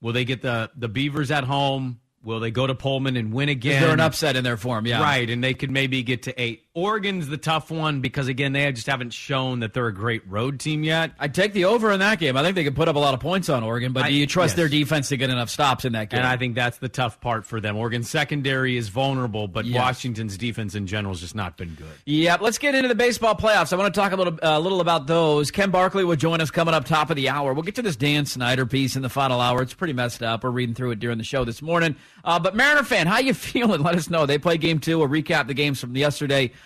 will 0.01 0.13
they 0.13 0.25
get 0.25 0.43
the 0.43 0.71
the 0.77 0.89
Beavers 0.89 1.31
at 1.31 1.45
home? 1.45 2.01
Will 2.23 2.41
they 2.41 2.51
go 2.51 2.67
to 2.67 2.75
Pullman 2.75 3.17
and 3.17 3.33
win 3.33 3.49
again? 3.49 3.77
Is 3.77 3.81
there 3.81 3.95
an 3.95 4.01
upset 4.01 4.37
in 4.37 4.45
their 4.45 4.57
form? 4.57 4.87
Yeah. 4.87 5.01
Right, 5.01 5.31
and 5.31 5.43
they 5.43 5.55
could 5.55 5.71
maybe 5.71 6.03
get 6.03 6.25
to 6.25 6.41
eight. 6.41 6.65
Oregon's 6.79 7.27
the 7.29 7.37
tough 7.37 7.71
one 7.71 8.01
because 8.01 8.29
again, 8.29 8.53
they 8.53 8.71
just 8.73 8.87
haven't 8.87 9.13
shown 9.13 9.61
that 9.61 9.75
they're 9.75 9.89
a 9.89 9.93
great 9.95 10.23
road 10.29 10.61
team 10.61 10.85
yet. 10.85 11.13
I'd 11.19 11.35
take 11.35 11.53
the 11.53 11.65
over 11.65 11.91
in 11.91 12.01
that 12.01 12.19
game. 12.19 12.37
I 12.37 12.43
think 12.43 12.55
they 12.55 12.65
could 12.65 12.77
put 12.77 12.89
up 12.89 12.95
a 12.97 12.99
lot 12.99 13.15
of 13.15 13.21
points 13.21 13.49
on 13.49 13.63
Oregon, 13.65 13.93
but 13.93 14.05
I- 14.05 14.09
do 14.11 14.15
you 14.15 14.27
trust 14.27 14.53
yes. 14.53 14.57
their 14.57 14.69
defense 14.69 15.09
to 15.09 15.17
get 15.17 15.31
enough 15.31 15.51
stops 15.51 15.85
in 15.85 15.93
that 15.93 16.11
game? 16.11 16.19
And 16.19 16.27
I 16.27 16.37
think 16.37 16.55
that's 16.55 16.79
the 16.79 16.89
tough 16.89 17.21
part 17.21 17.45
for 17.45 17.61
them. 17.61 17.77
Oregon's 17.77 18.09
secondary 18.09 18.77
is 18.77 18.89
vulnerable, 18.89 19.49
but 19.49 19.65
Yes. 19.65 19.77
Washington's 19.81 20.37
defense 20.39 20.75
in 20.75 20.87
general 20.87 21.13
has 21.15 21.21
just 21.21 21.35
not 21.35 21.57
been 21.57 21.75
good. 21.75 21.87
Yeah, 22.07 22.37
let's 22.41 22.59
get 22.59 22.75
into 22.75 22.89
the 22.89 22.95
baseball 22.95 23.35
playoffs. 23.35 23.73
I 23.73 23.77
want 23.77 23.93
to 23.93 24.01
talk 24.01 24.13
a 24.13 24.17
little, 24.17 24.39
a 24.43 24.61
little 24.61 24.81
about 24.81 25.07
those. 25.07 25.51
Ken 25.51 25.71
Barkley 25.71 26.05
will 26.05 26.17
join 26.17 26.41
us 26.41 26.51
coming 26.51 26.75
up 26.75 26.85
top 26.85 27.11
of 27.11 27.17
the 27.17 27.29
hour. 27.29 27.53
We'll 27.53 27.63
get 27.65 27.75
to 27.77 27.83
this 27.83 27.97
Dan 27.97 28.25
Snyder 28.27 28.67
piece 28.67 28.97
in 28.97 29.03
the 29.03 29.09
final 29.09 29.41
hour. 29.41 29.63
It's 29.63 29.75
pretty 29.75 29.93
messed 29.95 30.23
up. 30.23 30.45
We're 30.45 30.51
reading 30.51 30.75
through 30.75 30.93
it 30.93 31.01
during 31.01 31.19
the 31.19 31.25
show 31.25 31.45
this 31.45 31.61
morning. 31.61 31.97
Uh, 32.25 32.39
but 32.39 32.55
Mariner 32.55 32.83
fan, 32.85 33.07
how 33.07 33.19
you 33.19 33.35
feeling? 33.39 33.83
Let 33.83 33.97
us 33.97 34.11
know. 34.11 34.27
They 34.27 34.39
play 34.39 34.59
game 34.59 34.79
two. 34.79 34.99
We'll 34.99 35.09
recap 35.09 35.47
the 35.47 35.55
games 35.55 35.81
from 35.81 35.97
yesterday 35.97 36.53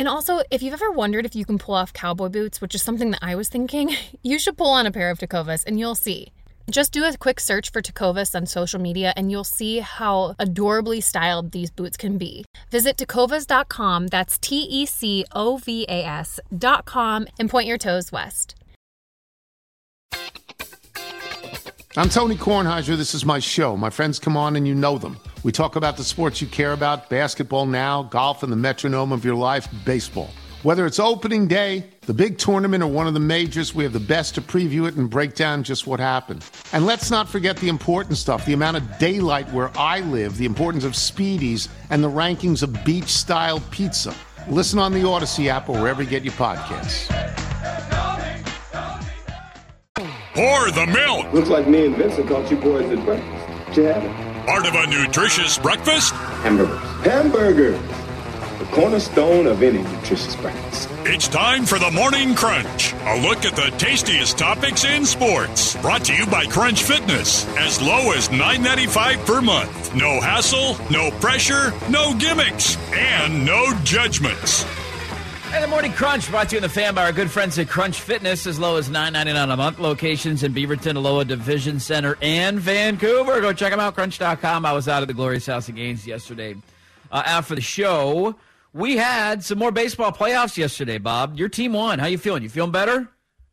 And 0.00 0.08
also, 0.08 0.40
if 0.50 0.62
you've 0.62 0.72
ever 0.72 0.90
wondered 0.90 1.26
if 1.26 1.36
you 1.36 1.44
can 1.44 1.58
pull 1.58 1.74
off 1.74 1.92
cowboy 1.92 2.30
boots, 2.30 2.62
which 2.62 2.74
is 2.74 2.82
something 2.82 3.10
that 3.10 3.22
I 3.22 3.34
was 3.34 3.50
thinking, 3.50 3.94
you 4.22 4.38
should 4.38 4.56
pull 4.56 4.70
on 4.70 4.86
a 4.86 4.90
pair 4.90 5.10
of 5.10 5.18
Tecovas 5.18 5.62
and 5.66 5.78
you'll 5.78 5.94
see. 5.94 6.32
Just 6.70 6.92
do 6.92 7.04
a 7.04 7.14
quick 7.18 7.38
search 7.38 7.70
for 7.70 7.82
Tecovas 7.82 8.34
on 8.34 8.46
social 8.46 8.80
media 8.80 9.12
and 9.14 9.30
you'll 9.30 9.44
see 9.44 9.80
how 9.80 10.36
adorably 10.38 11.02
styled 11.02 11.52
these 11.52 11.70
boots 11.70 11.98
can 11.98 12.16
be. 12.16 12.46
Visit 12.70 12.96
tecovas.com, 12.96 14.06
that's 14.06 14.38
T 14.38 14.62
E 14.62 14.86
C 14.86 15.26
O 15.32 15.58
V 15.58 15.84
A 15.86 16.02
S.com, 16.06 17.26
and 17.38 17.50
point 17.50 17.66
your 17.66 17.76
toes 17.76 18.10
west. 18.10 18.54
I'm 21.98 22.08
Tony 22.08 22.36
Kornheiser. 22.36 22.96
This 22.96 23.14
is 23.14 23.26
my 23.26 23.38
show. 23.38 23.76
My 23.76 23.90
friends 23.90 24.18
come 24.18 24.38
on 24.38 24.56
and 24.56 24.66
you 24.66 24.74
know 24.74 24.96
them. 24.96 25.18
We 25.42 25.52
talk 25.52 25.76
about 25.76 25.96
the 25.96 26.04
sports 26.04 26.42
you 26.42 26.46
care 26.46 26.72
about 26.72 27.08
basketball 27.08 27.64
now, 27.64 28.02
golf, 28.02 28.42
and 28.42 28.52
the 28.52 28.56
metronome 28.56 29.10
of 29.10 29.24
your 29.24 29.34
life, 29.34 29.66
baseball. 29.86 30.30
Whether 30.62 30.84
it's 30.84 31.00
opening 31.00 31.48
day, 31.48 31.84
the 32.02 32.12
big 32.12 32.36
tournament, 32.36 32.82
or 32.82 32.88
one 32.88 33.06
of 33.06 33.14
the 33.14 33.20
majors, 33.20 33.74
we 33.74 33.82
have 33.84 33.94
the 33.94 34.00
best 34.00 34.34
to 34.34 34.42
preview 34.42 34.86
it 34.86 34.96
and 34.96 35.08
break 35.08 35.34
down 35.34 35.62
just 35.62 35.86
what 35.86 35.98
happened. 35.98 36.44
And 36.74 36.84
let's 36.84 37.10
not 37.10 37.26
forget 37.26 37.56
the 37.56 37.68
important 37.70 38.18
stuff 38.18 38.44
the 38.44 38.52
amount 38.52 38.76
of 38.76 38.98
daylight 38.98 39.50
where 39.50 39.70
I 39.78 40.00
live, 40.00 40.36
the 40.36 40.44
importance 40.44 40.84
of 40.84 40.92
speedies, 40.92 41.68
and 41.88 42.04
the 42.04 42.10
rankings 42.10 42.62
of 42.62 42.84
beach 42.84 43.08
style 43.08 43.60
pizza. 43.70 44.14
Listen 44.48 44.78
on 44.78 44.92
the 44.92 45.08
Odyssey 45.08 45.48
app 45.48 45.70
or 45.70 45.80
wherever 45.80 46.02
you 46.02 46.10
get 46.10 46.22
your 46.22 46.34
podcasts. 46.34 47.08
Pour 50.34 50.70
the 50.70 50.86
milk. 50.86 51.32
Looks 51.32 51.48
like 51.48 51.66
me 51.66 51.86
and 51.86 51.96
Vincent 51.96 52.28
caught 52.28 52.50
you 52.50 52.58
boys 52.58 52.90
at 52.90 53.02
breakfast. 53.06 53.68
Did 53.68 53.76
you 53.76 53.82
have 53.84 54.04
it? 54.04 54.29
Part 54.46 54.66
of 54.66 54.74
a 54.74 54.86
nutritious 54.86 55.58
breakfast? 55.58 56.12
Hamburgers. 56.42 56.80
Hamburgers! 57.04 57.80
The 58.58 58.64
cornerstone 58.72 59.46
of 59.46 59.62
any 59.62 59.82
nutritious 59.82 60.36
breakfast. 60.36 60.88
It's 61.04 61.28
time 61.28 61.64
for 61.64 61.78
the 61.78 61.90
Morning 61.90 62.34
Crunch. 62.34 62.92
A 62.92 63.20
look 63.20 63.44
at 63.44 63.56
the 63.56 63.74
tastiest 63.78 64.38
topics 64.38 64.84
in 64.84 65.06
sports. 65.06 65.76
Brought 65.76 66.04
to 66.04 66.14
you 66.14 66.26
by 66.26 66.46
Crunch 66.46 66.82
Fitness. 66.82 67.46
As 67.56 67.80
low 67.80 68.12
as 68.12 68.28
$9.95 68.28 69.24
per 69.26 69.40
month. 69.40 69.94
No 69.94 70.20
hassle, 70.20 70.76
no 70.90 71.10
pressure, 71.18 71.72
no 71.88 72.14
gimmicks, 72.14 72.76
and 72.92 73.44
no 73.44 73.72
judgments. 73.82 74.64
Hey, 75.50 75.60
the 75.60 75.66
Morning 75.66 75.92
Crunch 75.92 76.30
brought 76.30 76.48
to 76.50 76.54
you 76.54 76.58
in 76.58 76.62
the 76.62 76.68
fan 76.68 76.94
by 76.94 77.04
our 77.04 77.12
good 77.12 77.28
friends 77.28 77.58
at 77.58 77.68
Crunch 77.68 78.00
Fitness, 78.00 78.46
as 78.46 78.60
low 78.60 78.76
as 78.76 78.88
nine 78.88 79.14
ninety 79.14 79.32
nine 79.32 79.50
a 79.50 79.56
month. 79.56 79.80
Locations 79.80 80.44
in 80.44 80.54
Beaverton, 80.54 80.94
Aloha 80.94 81.24
Division 81.24 81.80
Center, 81.80 82.16
and 82.22 82.60
Vancouver. 82.60 83.40
Go 83.40 83.52
check 83.52 83.72
them 83.72 83.80
out, 83.80 83.96
crunch.com. 83.96 84.64
I 84.64 84.72
was 84.72 84.86
out 84.86 85.02
at 85.02 85.08
the 85.08 85.14
Glorious 85.14 85.46
House 85.46 85.68
of 85.68 85.74
Games 85.74 86.06
yesterday 86.06 86.54
uh, 87.10 87.22
after 87.26 87.56
the 87.56 87.60
show. 87.60 88.36
We 88.72 88.96
had 88.96 89.42
some 89.42 89.58
more 89.58 89.72
baseball 89.72 90.12
playoffs 90.12 90.56
yesterday, 90.56 90.98
Bob. 90.98 91.36
Your 91.36 91.48
team 91.48 91.72
won. 91.72 91.98
How 91.98 92.06
you 92.06 92.18
feeling? 92.18 92.44
You 92.44 92.48
feeling 92.48 92.70
better? 92.70 93.08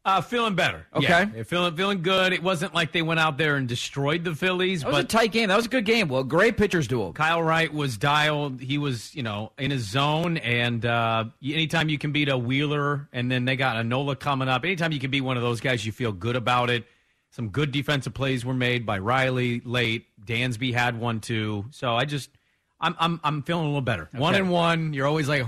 Uh, 0.08 0.22
feeling 0.22 0.56
better. 0.56 0.88
Okay. 0.96 1.26
Yeah, 1.36 1.44
feeling 1.44 1.76
feeling 1.76 2.02
good. 2.02 2.32
It 2.32 2.42
wasn't 2.42 2.74
like 2.74 2.94
they 2.94 3.02
went 3.02 3.20
out 3.20 3.38
there 3.38 3.58
and 3.58 3.68
destroyed 3.68 4.24
the 4.24 4.34
Phillies. 4.34 4.82
That 4.84 4.94
was 4.94 5.04
a 5.04 5.04
tight 5.04 5.34
game. 5.34 5.50
That 5.50 5.58
was 5.58 5.66
a 5.66 5.70
good 5.70 5.84
game. 5.84 6.08
Well, 6.08 6.24
great 6.24 6.56
pitchers 6.56 6.88
duel. 6.88 7.12
Kyle 7.12 7.44
Wright 7.44 7.74
was 7.74 7.98
dialed. 7.98 8.62
He 8.62 8.78
was, 8.78 9.14
you 9.14 9.22
know, 9.22 9.52
in 9.58 9.70
his 9.70 9.84
zone. 9.84 10.38
And 10.38 10.86
uh, 10.86 11.26
anytime 11.44 11.90
you 11.90 11.98
can 11.98 12.14
beat 12.14 12.30
a 12.30 12.38
Wheeler, 12.38 13.10
and 13.12 13.30
then 13.30 13.44
they 13.44 13.58
got 13.58 13.76
a 13.76 13.84
Nola 13.84 14.16
coming 14.16 14.48
up. 14.48 14.64
Anytime 14.64 14.94
you 14.94 15.00
can 15.02 15.12
beat 15.12 15.20
one 15.22 15.36
of 15.36 15.44
those 15.44 15.60
guys, 15.60 15.86
you 15.86 15.92
feel 15.92 16.14
good 16.14 16.38
about 16.38 16.70
it. 16.70 16.86
Some 17.32 17.50
good 17.50 17.74
defensive 17.74 18.14
plays 18.14 18.46
were 18.46 18.54
made 18.54 18.86
by 18.86 19.00
Riley 19.00 19.60
late. 19.66 20.06
Dansby 20.24 20.74
had 20.74 20.98
one 20.98 21.20
too. 21.20 21.66
So 21.72 21.96
I 21.98 22.06
just, 22.06 22.30
I'm, 22.80 22.96
I'm, 22.98 23.20
I'm 23.26 23.44
feeling 23.44 23.66
a 23.66 23.68
little 23.68 23.82
better. 23.82 24.08
One 24.14 24.34
Okay. 24.36 24.42
and 24.42 24.50
one. 24.50 24.94
You're 24.94 25.06
always 25.08 25.28
like, 25.28 25.44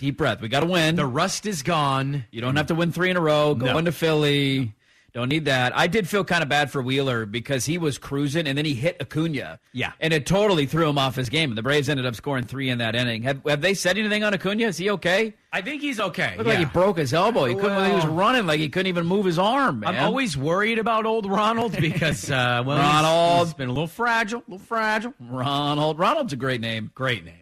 Deep 0.00 0.16
breath. 0.16 0.40
We 0.40 0.48
got 0.48 0.60
to 0.60 0.66
win. 0.66 0.96
the 0.96 1.06
rust 1.06 1.46
is 1.46 1.62
gone. 1.62 2.24
You 2.32 2.40
don't 2.40 2.56
have 2.56 2.66
to 2.68 2.74
win 2.74 2.90
three 2.90 3.10
in 3.10 3.16
a 3.16 3.20
row. 3.20 3.54
Go 3.54 3.66
No. 3.66 3.78
into 3.78 3.92
Philly. 3.92 4.72
Don't 5.12 5.28
need 5.28 5.44
that. 5.46 5.76
I 5.76 5.88
did 5.88 6.08
feel 6.08 6.22
kind 6.24 6.42
of 6.42 6.48
bad 6.48 6.70
for 6.70 6.80
Wheeler 6.80 7.26
because 7.26 7.64
he 7.66 7.78
was 7.78 7.98
cruising 7.98 8.46
and 8.46 8.56
then 8.56 8.64
he 8.64 8.74
hit 8.74 8.96
Acuna. 9.00 9.58
Yeah. 9.72 9.90
And 10.00 10.12
it 10.12 10.24
totally 10.24 10.66
threw 10.66 10.88
him 10.88 10.98
off 10.98 11.16
his 11.16 11.28
game. 11.28 11.50
And 11.50 11.58
the 11.58 11.62
Braves 11.64 11.88
ended 11.88 12.06
up 12.06 12.14
scoring 12.14 12.44
three 12.44 12.70
in 12.70 12.78
that 12.78 12.94
inning. 12.94 13.24
Have, 13.24 13.40
have 13.46 13.60
they 13.60 13.74
said 13.74 13.98
anything 13.98 14.22
on 14.24 14.32
Acuna? 14.34 14.66
Is 14.68 14.76
he 14.78 14.88
okay? 14.90 15.34
I 15.52 15.62
think 15.62 15.82
he's 15.82 15.98
okay. 15.98 16.34
Looked 16.38 16.48
like 16.48 16.58
he 16.60 16.64
broke 16.64 16.96
his 16.96 17.12
elbow. 17.12 17.44
He 17.46 17.56
couldn't. 17.56 17.86
he 17.86 17.92
was 17.92 18.06
running 18.06 18.46
like 18.46 18.60
he 18.60 18.68
couldn't 18.68 18.86
even 18.86 19.04
move 19.04 19.26
his 19.26 19.38
arm. 19.38 19.80
Man. 19.80 19.96
I'm 19.96 20.04
always 20.04 20.36
worried 20.36 20.78
about 20.78 21.04
old 21.06 21.28
Ronald 21.28 21.72
because, 21.80 22.30
uh, 22.30 22.62
well, 22.64 22.76
he's- 22.76 22.88
Ronald. 23.02 23.46
he's 23.48 23.54
been 23.54 23.68
a 23.68 23.72
little 23.72 23.88
fragile, 23.88 24.38
a 24.38 24.50
little 24.50 24.64
fragile. 24.64 25.12
Ronald. 25.18 25.98
Ronald's 25.98 26.32
a 26.32 26.36
great 26.36 26.60
name. 26.60 26.92
Great 26.94 27.24
name. 27.24 27.34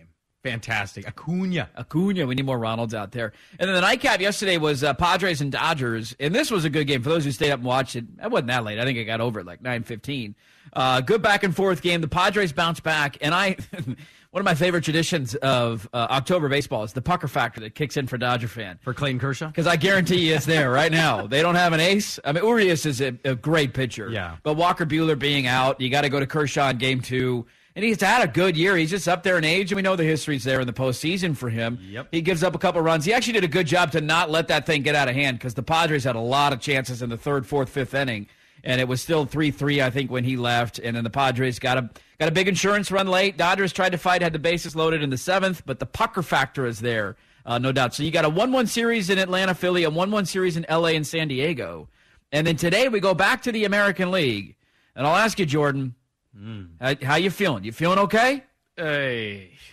Fantastic. 0.51 1.07
Acuna. 1.07 1.69
Acuna. 1.77 2.27
We 2.27 2.35
need 2.35 2.47
more 2.47 2.59
Ronalds 2.59 2.95
out 2.95 3.13
there. 3.13 3.33
And 3.59 3.69
then 3.69 3.75
the 3.75 3.81
nightcap 3.81 4.21
yesterday 4.21 4.57
was 4.59 4.83
uh, 4.83 4.95
Padres 4.95 5.41
and 5.41 5.53
Dodgers, 5.53 6.15
and 6.19 6.35
this 6.35 6.51
was 6.51 6.65
a 6.65 6.71
good 6.71 6.87
game 6.87 7.03
for 7.03 7.09
those 7.11 7.25
who 7.25 7.33
stayed 7.33 7.51
up 7.51 7.61
and 7.61 7.67
watched 7.67 7.97
it. 7.97 8.05
It 8.23 8.31
wasn't 8.31 8.49
that 8.49 8.65
late. 8.65 8.79
I 8.79 8.85
think 8.85 8.99
I 8.99 9.03
got 9.03 9.21
over 9.21 9.41
it 9.41 9.47
like 9.47 9.63
nine 9.63 9.83
fifteen. 9.83 10.35
Uh, 10.73 11.01
good 11.01 11.23
back 11.23 11.45
and 11.45 11.55
forth 11.57 11.81
game. 11.83 12.01
The 12.01 12.09
Padres 12.09 12.53
bounced 12.53 12.83
back, 12.83 13.19
and 13.21 13.35
I. 13.35 13.57
One 14.31 14.43
of 14.43 14.45
my 14.45 14.55
favorite 14.55 14.85
traditions 14.85 15.35
of 15.37 15.89
uh, 15.91 16.07
October 16.11 16.51
baseball 16.51 16.85
is 16.85 16.93
the 16.93 17.01
pucker 17.01 17.29
factor 17.29 17.61
that 17.63 17.75
kicks 17.75 17.97
in 17.97 18.07
for 18.07 18.19
Dodger 18.19 18.47
fan. 18.47 18.79
For 18.83 18.93
Clayton 18.93 19.21
Kershaw? 19.21 19.47
Because 19.47 19.67
I 19.67 19.77
guarantee 19.77 20.29
you 20.29 20.35
it's 20.35 20.45
there 20.45 20.71
right 20.71 20.93
now. 20.93 21.27
They 21.29 21.41
don't 21.41 21.55
have 21.55 21.73
an 21.73 21.81
ace. 21.81 22.21
I 22.27 22.33
mean, 22.33 22.45
Urias 22.45 22.85
is 22.85 23.01
a, 23.01 23.19
a 23.25 23.35
great 23.35 23.73
pitcher. 23.73 24.11
Yeah. 24.11 24.37
But 24.43 24.55
Walker 24.55 24.85
Buehler 24.85 25.19
being 25.19 25.47
out, 25.47 25.81
you 25.81 25.89
got 25.89 26.03
to 26.03 26.11
go 26.11 26.21
to 26.21 26.27
Kershaw 26.27 26.69
in 26.69 26.77
game 26.77 27.01
two. 27.01 27.47
And 27.79 27.85
he's 27.85 28.01
had 28.01 28.25
a 28.25 28.27
good 28.27 28.57
year. 28.57 28.77
He's 28.77 28.91
just 28.91 29.07
up 29.07 29.23
there 29.23 29.39
in 29.39 29.45
age, 29.45 29.71
and 29.71 29.77
we 29.77 29.83
know 29.83 29.95
the 29.95 30.03
history's 30.03 30.43
there 30.43 30.61
in 30.61 30.67
the 30.67 30.73
postseason 30.73 31.37
for 31.37 31.49
him. 31.49 31.79
Yep. 31.81 32.09
He 32.11 32.23
gives 32.23 32.43
up 32.43 32.57
a 32.57 32.59
couple 32.59 32.81
runs. 32.81 33.05
He 33.05 33.13
actually 33.13 33.35
did 33.35 33.45
a 33.45 33.49
good 33.49 33.69
job 33.69 33.93
to 33.93 34.01
not 34.01 34.33
let 34.33 34.49
that 34.49 34.67
thing 34.67 34.83
get 34.83 34.97
out 34.97 35.09
of 35.09 35.15
hand 35.15 35.39
because 35.39 35.55
the 35.55 35.63
Padres 35.63 36.03
had 36.03 36.17
a 36.17 36.21
lot 36.21 36.53
of 36.53 36.59
chances 36.59 37.03
in 37.03 37.09
the 37.09 37.17
third, 37.17 37.47
fourth, 37.47 37.69
fifth 37.69 37.95
inning. 37.95 38.27
And 38.65 38.81
it 38.81 38.89
was 38.89 39.01
still 39.01 39.27
3 39.27 39.53
3, 39.53 39.81
I 39.81 39.91
think, 39.91 40.11
when 40.11 40.25
he 40.25 40.37
left. 40.37 40.81
And 40.81 40.97
then 40.97 41.05
the 41.05 41.11
Padres 41.11 41.61
got 41.61 41.79
a, 41.79 41.89
got 42.19 42.29
a 42.29 42.33
big 42.33 42.49
insurance 42.49 42.91
run 42.91 43.07
late. 43.07 43.37
Dodgers 43.37 43.73
tried 43.73 43.93
to 43.93 43.99
fight, 43.99 44.23
had 44.23 44.33
the 44.33 44.41
bases 44.41 44.75
loaded 44.75 45.01
in 45.01 45.11
the 45.11 45.17
seventh, 45.17 45.63
but 45.65 45.79
the 45.79 45.87
pucker 45.87 46.25
factor 46.25 46.67
is 46.67 46.81
there, 46.81 47.15
uh, 47.47 47.59
no 47.59 47.71
doubt. 47.71 47.95
So 47.95 48.03
you 48.03 48.11
got 48.11 48.25
a 48.25 48.29
1 48.29 48.51
1 48.51 48.67
series 48.67 49.09
in 49.09 49.19
Atlanta, 49.19 49.55
Philly, 49.55 49.85
a 49.85 49.91
1 49.91 50.11
1 50.11 50.27
series 50.27 50.57
in 50.57 50.67
LA 50.69 50.89
and 50.89 51.07
San 51.07 51.29
Diego. 51.29 51.89
And 52.33 52.45
then 52.45 52.57
today 52.57 52.89
we 52.89 52.99
go 52.99 53.15
back 53.15 53.43
to 53.43 53.53
the 53.53 53.67
American 53.67 54.11
League. 54.11 54.57
And 54.97 55.07
I'll 55.07 55.15
ask 55.15 55.39
you, 55.39 55.47
Jordan, 55.47 55.95
Mm. 56.39 56.69
how, 56.81 56.95
how 57.07 57.17
you 57.17 57.31
feeling? 57.31 57.65
You 57.65 57.73
feeling 57.73 57.99
okay? 58.01 58.45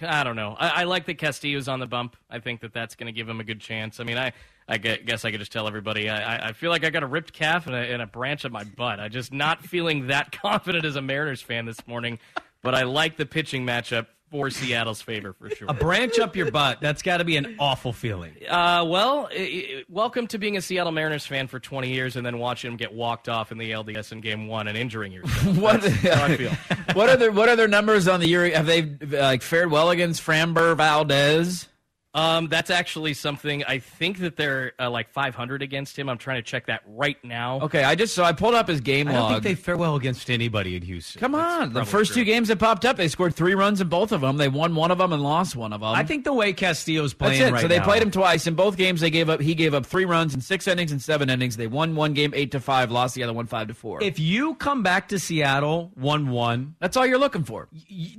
I 0.02 0.24
don't 0.24 0.36
know. 0.36 0.56
I, 0.60 0.82
I 0.82 0.84
like 0.86 1.06
that 1.06 1.18
Castillo's 1.20 1.68
on 1.68 1.80
the 1.80 1.86
bump. 1.88 2.16
I 2.30 2.40
think 2.40 2.62
that 2.62 2.74
that's 2.74 2.96
going 2.96 3.06
to 3.08 3.12
give 3.14 3.30
him 3.30 3.40
a 3.40 3.44
good 3.44 3.60
chance. 3.62 4.00
I 4.00 4.04
mean, 4.04 4.18
I, 4.18 4.34
I 4.68 4.78
guess 4.78 5.26
I 5.26 5.32
could 5.32 5.40
just 5.40 5.52
tell 5.52 5.68
everybody 5.68 6.10
I, 6.10 6.38
I- 6.38 6.48
I 6.50 6.54
feel 6.54 6.72
like 6.72 6.84
I 6.84 6.90
got 6.90 7.04
a 7.04 7.08
ripped 7.08 7.32
calf 7.34 7.68
and 7.68 7.76
a, 7.76 7.80
and 7.80 8.02
a 8.02 8.08
branch 8.08 8.46
of 8.46 8.52
my 8.52 8.64
butt. 8.64 9.00
I 9.00 9.08
just 9.10 9.32
not 9.32 9.64
feeling 9.66 10.08
that 10.08 10.32
confident 10.42 10.86
as 10.86 10.96
a 10.96 11.02
Mariners 11.02 11.42
fan 11.42 11.66
this 11.66 11.86
morning, 11.88 12.18
but 12.64 12.74
I 12.74 12.84
like 12.84 13.16
the 13.18 13.26
pitching 13.28 13.64
matchup 13.66 14.08
for 14.36 14.50
Seattle's 14.50 15.02
favor 15.02 15.32
for 15.32 15.50
sure. 15.50 15.68
A 15.70 15.74
branch 15.74 16.20
up 16.20 16.36
your 16.36 16.52
butt. 16.52 16.82
That's 16.82 17.02
got 17.02 17.18
to 17.18 17.24
be 17.24 17.38
an 17.38 17.56
awful 17.58 17.94
feeling. 17.94 18.34
Uh, 18.50 18.84
well, 18.86 19.30
i 19.32 19.38
i 19.38 19.84
welcome 19.88 20.28
to 20.28 20.38
being 20.38 20.58
a 20.58 20.62
Seattle 20.62 20.92
Mariners 20.92 21.26
fan 21.26 21.48
for 21.48 21.58
20 21.58 21.90
years 21.90 22.18
and 22.18 22.26
then 22.26 22.38
watching 22.38 22.72
him 22.72 22.76
get 22.78 22.94
walked 22.94 23.30
off 23.30 23.54
in 23.54 23.58
the 23.58 23.72
LDS 23.72 24.12
in 24.12 24.20
Game 24.20 24.48
One 24.48 24.68
and 24.68 24.78
injuring 24.78 25.14
yourself. 25.14 25.58
What, 25.66 25.82
That's 25.82 25.96
how 25.96 26.26
I 26.26 26.36
feel. 26.38 26.52
what 26.94 27.08
are 27.10 27.16
their 27.16 27.32
what 27.32 27.48
are 27.48 27.56
their 27.56 27.70
numbers 27.70 28.10
on 28.10 28.20
the 28.20 28.28
year? 28.28 28.50
Have 28.54 28.66
they 28.66 28.82
uh, 28.82 29.22
like 29.22 29.42
fared 29.42 29.72
well 29.72 29.90
against 29.90 30.22
Framber 30.22 30.76
Valdez? 30.76 31.70
Um, 32.16 32.48
that's 32.48 32.70
actually 32.70 33.14
something 33.14 33.66
I 33.66 33.80
think 33.80 34.20
that 34.20 34.38
they're 34.38 34.72
uh, 34.80 34.90
like 34.90 35.10
500 35.10 35.62
against 35.62 36.00
him. 36.00 36.08
I'm 36.08 36.18
trying 36.18 36.38
to 36.38 36.42
check 36.44 36.68
that 36.68 36.82
right 36.88 37.18
now. 37.26 37.60
Okay, 37.64 37.84
I 37.84 37.96
just 37.96 38.16
so 38.16 38.24
I 38.24 38.32
pulled 38.32 38.56
up 38.56 38.70
his 38.70 38.80
game 38.80 39.10
I 39.10 39.12
don't 39.12 39.22
log. 39.24 39.32
think 39.34 39.44
they 39.44 39.56
fare 39.56 39.76
well 39.76 39.96
against 39.98 40.30
anybody 40.30 40.78
in 40.78 40.82
Houston. 40.84 41.20
Come 41.20 41.36
on, 41.36 41.68
the 41.74 41.82
probably 41.82 41.92
first 41.92 42.14
true. 42.14 42.22
two 42.22 42.26
games 42.26 42.48
that 42.48 42.58
popped 42.58 42.86
up, 42.86 42.96
they 42.96 43.10
scored 43.10 43.36
three 43.36 43.54
runs 43.54 43.82
in 43.82 43.90
both 43.90 44.14
of 44.14 44.22
them. 44.22 44.38
They 44.38 44.48
won 44.48 44.76
one 44.76 44.92
of 44.92 44.98
them 44.98 45.12
and 45.12 45.22
lost 45.22 45.58
one 45.58 45.74
of 45.74 45.82
them. 45.82 45.90
I 45.90 46.06
think 46.06 46.24
the 46.24 46.32
way 46.32 46.54
Castillo's 46.54 47.14
playing 47.14 47.40
That's 47.40 47.50
it. 47.50 47.54
right 47.54 47.62
so 47.64 47.68
they 47.68 47.80
now- 47.80 47.84
played 47.84 48.02
him 48.02 48.12
twice 48.12 48.48
in 48.48 48.56
both 48.56 48.78
games. 48.78 49.02
They 49.02 49.10
gave 49.10 49.30
up. 49.30 49.42
He 49.42 49.54
gave 49.54 49.74
up 49.74 49.86
three 49.86 50.06
runs 50.06 50.34
in 50.34 50.40
six 50.40 50.70
innings 50.70 50.94
and 50.94 51.02
seven 51.02 51.30
innings. 51.30 51.58
They 51.58 51.68
won 51.68 51.96
one 51.98 52.14
game 52.14 52.32
eight 52.34 52.52
to 52.52 52.62
five, 52.62 52.92
lost 52.92 53.16
the 53.16 53.24
other 53.24 53.34
one 53.34 53.46
five 53.48 53.68
to 53.68 53.74
four. 53.74 54.02
If 54.02 54.20
you 54.20 54.56
come 54.56 54.84
back 54.84 55.10
to 55.10 55.20
Seattle 55.20 55.92
one 55.96 56.30
one, 56.30 56.76
that's 56.80 56.96
all 56.96 57.06
you're 57.06 57.18
looking 57.20 57.44
for. 57.44 57.68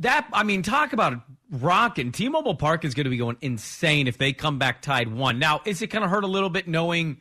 That 0.00 0.26
I 0.34 0.42
mean, 0.42 0.62
talk 0.62 0.92
about 0.92 1.14
rocking. 1.50 2.12
T-Mobile 2.12 2.54
Park 2.54 2.84
is 2.84 2.94
going 2.94 3.04
to 3.04 3.10
be 3.10 3.16
going 3.16 3.36
insane 3.40 4.08
if 4.08 4.18
they 4.18 4.32
come 4.32 4.58
back 4.58 4.82
tied 4.82 5.12
one. 5.12 5.38
Now, 5.38 5.60
is 5.64 5.82
it 5.82 5.88
going 5.90 6.02
to 6.02 6.08
hurt 6.08 6.24
a 6.24 6.28
little 6.28 6.50
bit 6.50 6.68
knowing 6.68 7.18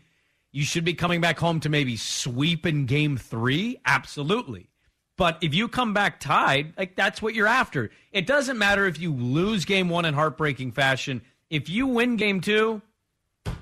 you 0.51 0.63
should 0.63 0.85
be 0.85 0.93
coming 0.93 1.21
back 1.21 1.37
home 1.37 1.59
to 1.61 1.69
maybe 1.69 1.97
sweep 1.97 2.65
in 2.65 2.85
Game 2.85 3.17
Three? 3.17 3.79
Absolutely. 3.85 4.69
But 5.17 5.37
if 5.41 5.53
you 5.53 5.67
come 5.67 5.93
back 5.93 6.19
tied, 6.19 6.73
like 6.77 6.95
that's 6.95 7.21
what 7.21 7.33
you're 7.33 7.47
after. 7.47 7.91
It 8.11 8.27
doesn't 8.27 8.57
matter 8.57 8.85
if 8.85 8.99
you 8.99 9.13
lose 9.13 9.63
game 9.65 9.89
one 9.89 10.05
in 10.05 10.13
heartbreaking 10.13 10.73
fashion. 10.73 11.21
If 11.49 11.69
you 11.69 11.87
win 11.87 12.17
game 12.17 12.41
two, 12.41 12.81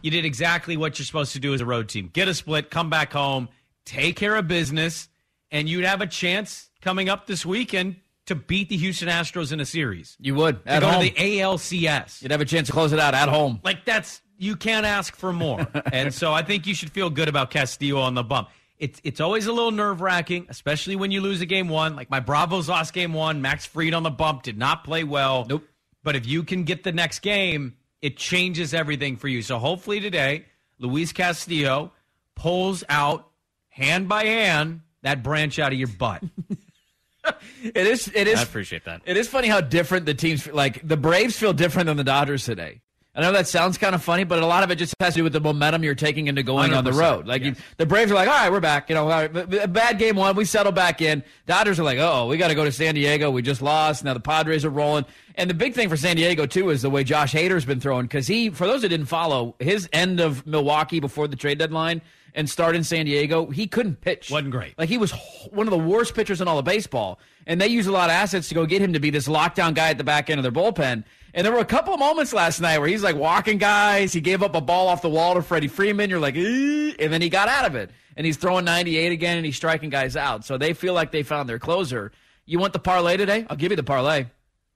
you 0.01 0.09
did 0.09 0.25
exactly 0.25 0.77
what 0.77 0.97
you're 0.97 1.05
supposed 1.05 1.33
to 1.33 1.39
do 1.39 1.53
as 1.53 1.61
a 1.61 1.65
road 1.65 1.89
team. 1.89 2.09
Get 2.11 2.27
a 2.27 2.33
split, 2.33 2.71
come 2.71 2.89
back 2.89 3.13
home, 3.13 3.49
take 3.85 4.15
care 4.15 4.35
of 4.35 4.47
business, 4.47 5.09
and 5.51 5.69
you'd 5.69 5.85
have 5.85 6.01
a 6.01 6.07
chance 6.07 6.69
coming 6.81 7.09
up 7.09 7.27
this 7.27 7.45
weekend 7.45 7.97
to 8.27 8.35
beat 8.35 8.69
the 8.69 8.77
Houston 8.77 9.09
Astros 9.09 9.51
in 9.51 9.59
a 9.59 9.65
series. 9.65 10.15
You 10.19 10.35
would 10.35 10.63
To 10.65 10.79
go 10.79 10.87
home. 10.89 11.03
to 11.03 11.09
the 11.13 11.19
ALCS. 11.19 12.21
You'd 12.21 12.31
have 12.31 12.41
a 12.41 12.45
chance 12.45 12.67
to 12.67 12.73
close 12.73 12.93
it 12.93 12.99
out 12.99 13.13
at 13.13 13.29
home. 13.29 13.59
Like 13.63 13.85
that's 13.85 14.21
you 14.37 14.55
can't 14.55 14.85
ask 14.85 15.15
for 15.15 15.31
more. 15.33 15.67
and 15.91 16.13
so 16.13 16.33
I 16.33 16.41
think 16.43 16.65
you 16.67 16.73
should 16.73 16.91
feel 16.91 17.09
good 17.09 17.27
about 17.29 17.51
Castillo 17.51 17.99
on 18.01 18.13
the 18.13 18.23
bump. 18.23 18.49
It's 18.77 18.99
it's 19.03 19.19
always 19.21 19.45
a 19.45 19.51
little 19.53 19.71
nerve 19.71 20.01
wracking, 20.01 20.47
especially 20.49 20.95
when 20.95 21.11
you 21.11 21.21
lose 21.21 21.41
a 21.41 21.45
game 21.45 21.69
one. 21.69 21.95
Like 21.95 22.09
my 22.09 22.19
Bravos 22.19 22.67
lost 22.67 22.93
game 22.93 23.13
one. 23.13 23.41
Max 23.41 23.65
Fried 23.65 23.93
on 23.93 24.03
the 24.03 24.09
bump 24.09 24.43
did 24.43 24.57
not 24.57 24.83
play 24.83 25.03
well. 25.03 25.45
Nope. 25.47 25.65
But 26.03 26.15
if 26.15 26.25
you 26.25 26.43
can 26.43 26.63
get 26.63 26.83
the 26.83 26.91
next 26.91 27.19
game, 27.19 27.75
it 28.01 28.17
changes 28.17 28.73
everything 28.73 29.15
for 29.15 29.27
you. 29.29 29.41
So 29.41 29.57
hopefully 29.59 30.01
today, 30.01 30.45
Luis 30.79 31.13
Castillo 31.13 31.93
pulls 32.35 32.83
out 32.89 33.29
hand 33.69 34.09
by 34.09 34.25
hand 34.25 34.81
that 35.03 35.23
branch 35.23 35.59
out 35.59 35.71
of 35.71 35.77
your 35.79 35.87
butt. 35.87 36.23
It 37.63 37.87
is. 37.87 38.11
It 38.13 38.27
is. 38.27 38.39
I 38.39 38.43
appreciate 38.43 38.85
that. 38.85 39.01
It 39.05 39.17
is 39.17 39.27
funny 39.27 39.47
how 39.47 39.61
different 39.61 40.05
the 40.05 40.13
teams 40.13 40.43
feel. 40.43 40.53
like. 40.55 40.85
The 40.87 40.97
Braves 40.97 41.37
feel 41.37 41.53
different 41.53 41.87
than 41.87 41.97
the 41.97 42.03
Dodgers 42.03 42.43
today. 42.45 42.81
I 43.15 43.21
know 43.21 43.31
that 43.33 43.47
sounds 43.47 43.77
kind 43.77 43.93
of 43.93 44.01
funny, 44.01 44.23
but 44.23 44.41
a 44.41 44.45
lot 44.47 44.63
of 44.63 44.71
it 44.71 44.77
just 44.77 44.95
has 44.99 45.13
to 45.13 45.19
do 45.19 45.23
with 45.23 45.33
the 45.33 45.39
momentum 45.39 45.83
you're 45.83 45.93
taking 45.93 46.25
into 46.25 46.41
going 46.41 46.73
on 46.73 46.83
the 46.83 46.91
road. 46.93 47.27
Like 47.27 47.43
you, 47.43 47.55
the 47.77 47.85
Braves 47.85 48.11
are 48.11 48.15
like, 48.15 48.27
all 48.27 48.33
right, 48.33 48.51
we're 48.51 48.59
back. 48.59 48.89
You 48.89 48.95
know, 48.95 49.03
all 49.03 49.09
right, 49.09 49.31
b- 49.31 49.43
b- 49.43 49.67
bad 49.67 49.99
game 49.99 50.15
one, 50.15 50.35
we 50.35 50.45
settle 50.45 50.71
back 50.71 50.99
in. 50.99 51.23
Dodgers 51.45 51.79
are 51.79 51.83
like, 51.83 51.99
oh, 51.99 52.25
we 52.25 52.37
got 52.37 52.47
to 52.47 52.55
go 52.55 52.65
to 52.65 52.71
San 52.71 52.95
Diego. 52.95 53.29
We 53.29 53.43
just 53.43 53.61
lost. 53.61 54.03
Now 54.03 54.15
the 54.15 54.19
Padres 54.19 54.65
are 54.65 54.71
rolling. 54.71 55.05
And 55.35 55.47
the 55.47 55.53
big 55.53 55.75
thing 55.75 55.89
for 55.89 55.97
San 55.97 56.15
Diego 56.15 56.47
too 56.47 56.71
is 56.71 56.81
the 56.81 56.89
way 56.89 57.03
Josh 57.03 57.33
Hader's 57.35 57.65
been 57.65 57.79
throwing 57.79 58.05
because 58.07 58.25
he, 58.25 58.49
for 58.49 58.65
those 58.65 58.81
that 58.81 58.89
didn't 58.89 59.05
follow, 59.05 59.55
his 59.59 59.87
end 59.93 60.19
of 60.19 60.47
Milwaukee 60.47 60.99
before 60.99 61.27
the 61.27 61.35
trade 61.35 61.59
deadline 61.59 62.01
and 62.33 62.49
start 62.49 62.75
in 62.75 62.83
San 62.83 63.05
Diego, 63.05 63.45
he 63.45 63.67
couldn't 63.67 64.01
pitch. 64.01 64.31
Wasn't 64.31 64.49
great. 64.49 64.75
Like 64.79 64.89
he 64.89 64.97
was 64.97 65.11
one 65.51 65.67
of 65.67 65.71
the 65.71 65.77
worst 65.77 66.15
pitchers 66.15 66.41
in 66.41 66.47
all 66.47 66.57
of 66.57 66.65
baseball, 66.65 67.19
and 67.45 67.61
they 67.61 67.67
used 67.67 67.87
a 67.87 67.91
lot 67.91 68.05
of 68.09 68.13
assets 68.13 68.49
to 68.49 68.55
go 68.55 68.65
get 68.65 68.81
him 68.81 68.93
to 68.93 68.99
be 68.99 69.11
this 69.11 69.27
lockdown 69.27 69.75
guy 69.75 69.89
at 69.89 69.99
the 69.99 70.03
back 70.03 70.31
end 70.31 70.39
of 70.39 70.43
their 70.43 70.51
bullpen. 70.51 71.03
And 71.33 71.45
there 71.45 71.51
were 71.51 71.59
a 71.59 71.65
couple 71.65 71.93
of 71.93 71.99
moments 71.99 72.31
last 72.31 72.59
night 72.61 72.77
where 72.77 72.87
he's 72.87 73.01
like 73.01 73.15
walking 73.15 73.57
guys. 73.57 74.13
He 74.13 74.21
gave 74.21 74.43
up 74.43 74.53
a 74.55 74.61
ball 74.61 74.87
off 74.87 75.01
the 75.01 75.09
wall 75.09 75.33
to 75.33 75.41
Freddie 75.41 75.67
Freeman. 75.67 76.09
You're 76.09 76.19
like, 76.19 76.35
and 76.35 77.11
then 77.11 77.21
he 77.21 77.29
got 77.29 77.49
out 77.49 77.65
of 77.65 77.75
it, 77.75 77.89
and 78.15 78.25
he's 78.25 78.37
throwing 78.37 78.65
98 78.65 79.11
again, 79.11 79.37
and 79.37 79.45
he's 79.45 79.55
striking 79.55 79.89
guys 79.89 80.15
out. 80.15 80.45
So 80.45 80.57
they 80.57 80.73
feel 80.73 80.93
like 80.93 81.11
they 81.11 81.23
found 81.23 81.49
their 81.49 81.59
closer. 81.59 82.11
You 82.45 82.59
want 82.59 82.73
the 82.73 82.79
parlay 82.79 83.17
today? 83.17 83.47
I'll 83.49 83.57
give 83.57 83.71
you 83.71 83.75
the 83.75 83.83
parlay. 83.83 84.25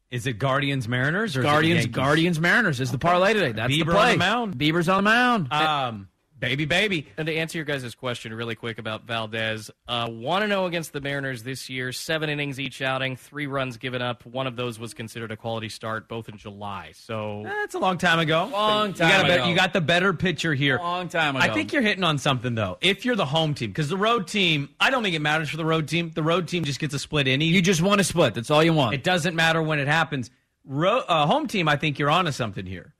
Is 0.09 0.25
it 0.25 0.33
Guardians 0.33 0.87
Mariners 0.87 1.35
or 1.35 1.41
Guardians, 1.41 1.85
Guardians, 1.87 2.39
Mariners 2.39 2.79
is 2.79 2.91
the 2.91 2.97
parlay 2.97 3.33
today. 3.33 3.51
That's 3.51 3.73
Bieber 3.73 3.87
the 3.87 3.91
play. 3.91 4.13
Beavers 4.13 4.13
on 4.13 4.13
the 4.13 4.17
mound. 4.17 4.57
Bieber's 4.57 4.89
on 4.89 5.03
the 5.03 5.09
mound. 5.09 5.53
Um, 5.53 6.07
Baby, 6.39 6.65
baby. 6.65 7.07
And 7.17 7.25
to 7.25 7.33
answer 7.35 7.57
your 7.57 7.65
guys' 7.65 7.95
question 7.95 8.31
really 8.33 8.53
quick 8.53 8.77
about 8.77 9.05
Valdez, 9.05 9.71
uh, 9.87 10.07
1 10.07 10.47
0 10.47 10.65
against 10.67 10.93
the 10.93 11.01
Mariners 11.01 11.41
this 11.41 11.67
year, 11.67 11.91
seven 11.91 12.29
innings 12.29 12.59
each 12.59 12.81
outing, 12.81 13.15
three 13.15 13.47
runs 13.47 13.77
given 13.77 14.03
up. 14.03 14.23
One 14.25 14.45
of 14.45 14.55
those 14.55 14.77
was 14.77 14.93
considered 14.93 15.31
a 15.31 15.35
quality 15.37 15.69
start, 15.69 16.07
both 16.07 16.29
in 16.29 16.37
July. 16.37 16.91
So 16.93 17.41
That's 17.43 17.73
a 17.73 17.79
long 17.79 17.97
time 17.97 18.19
ago. 18.19 18.49
Long 18.51 18.89
You 18.89 18.93
time 18.93 19.27
got, 19.27 19.31
ago. 19.31 19.47
you 19.47 19.55
got 19.55 19.73
the 19.73 19.81
better 19.81 20.13
pitcher 20.13 20.53
here. 20.53 20.77
Long 20.77 21.09
time 21.09 21.35
ago. 21.35 21.43
I 21.43 21.51
think 21.53 21.73
you're 21.73 21.81
hitting 21.81 22.03
on 22.03 22.19
something 22.19 22.53
though. 22.53 22.77
If 22.81 23.03
you're 23.03 23.15
the 23.15 23.25
home 23.25 23.55
team, 23.55 23.71
because 23.71 23.89
the 23.89 23.97
road 23.97 24.27
team, 24.27 24.69
I 24.79 24.91
don't 24.91 25.01
think 25.01 25.15
it 25.15 25.21
matters 25.21 25.49
for 25.49 25.57
the 25.57 25.65
road 25.65 25.87
team. 25.87 26.11
The 26.13 26.23
road 26.23 26.47
team 26.47 26.65
just 26.65 26.79
gets 26.79 26.93
a 26.93 26.99
split 26.99 27.27
inning. 27.27 27.49
You 27.51 27.61
just 27.63 27.81
want 27.81 27.99
a 27.99 28.03
split. 28.03 28.35
That's 28.35 28.51
all 28.51 28.63
you 28.63 28.73
want. 28.73 28.93
It 28.93 29.03
doesn't 29.03 29.35
matter 29.35 29.61
when 29.61 29.79
it 29.79 29.87
happens. 29.87 30.29
Ro- 30.65 31.03
uh, 31.07 31.25
home 31.25 31.47
team, 31.47 31.67
I 31.67 31.77
think 31.77 31.97
you're 31.97 32.11
onto 32.11 32.31
something 32.31 32.65
here. 32.65 32.93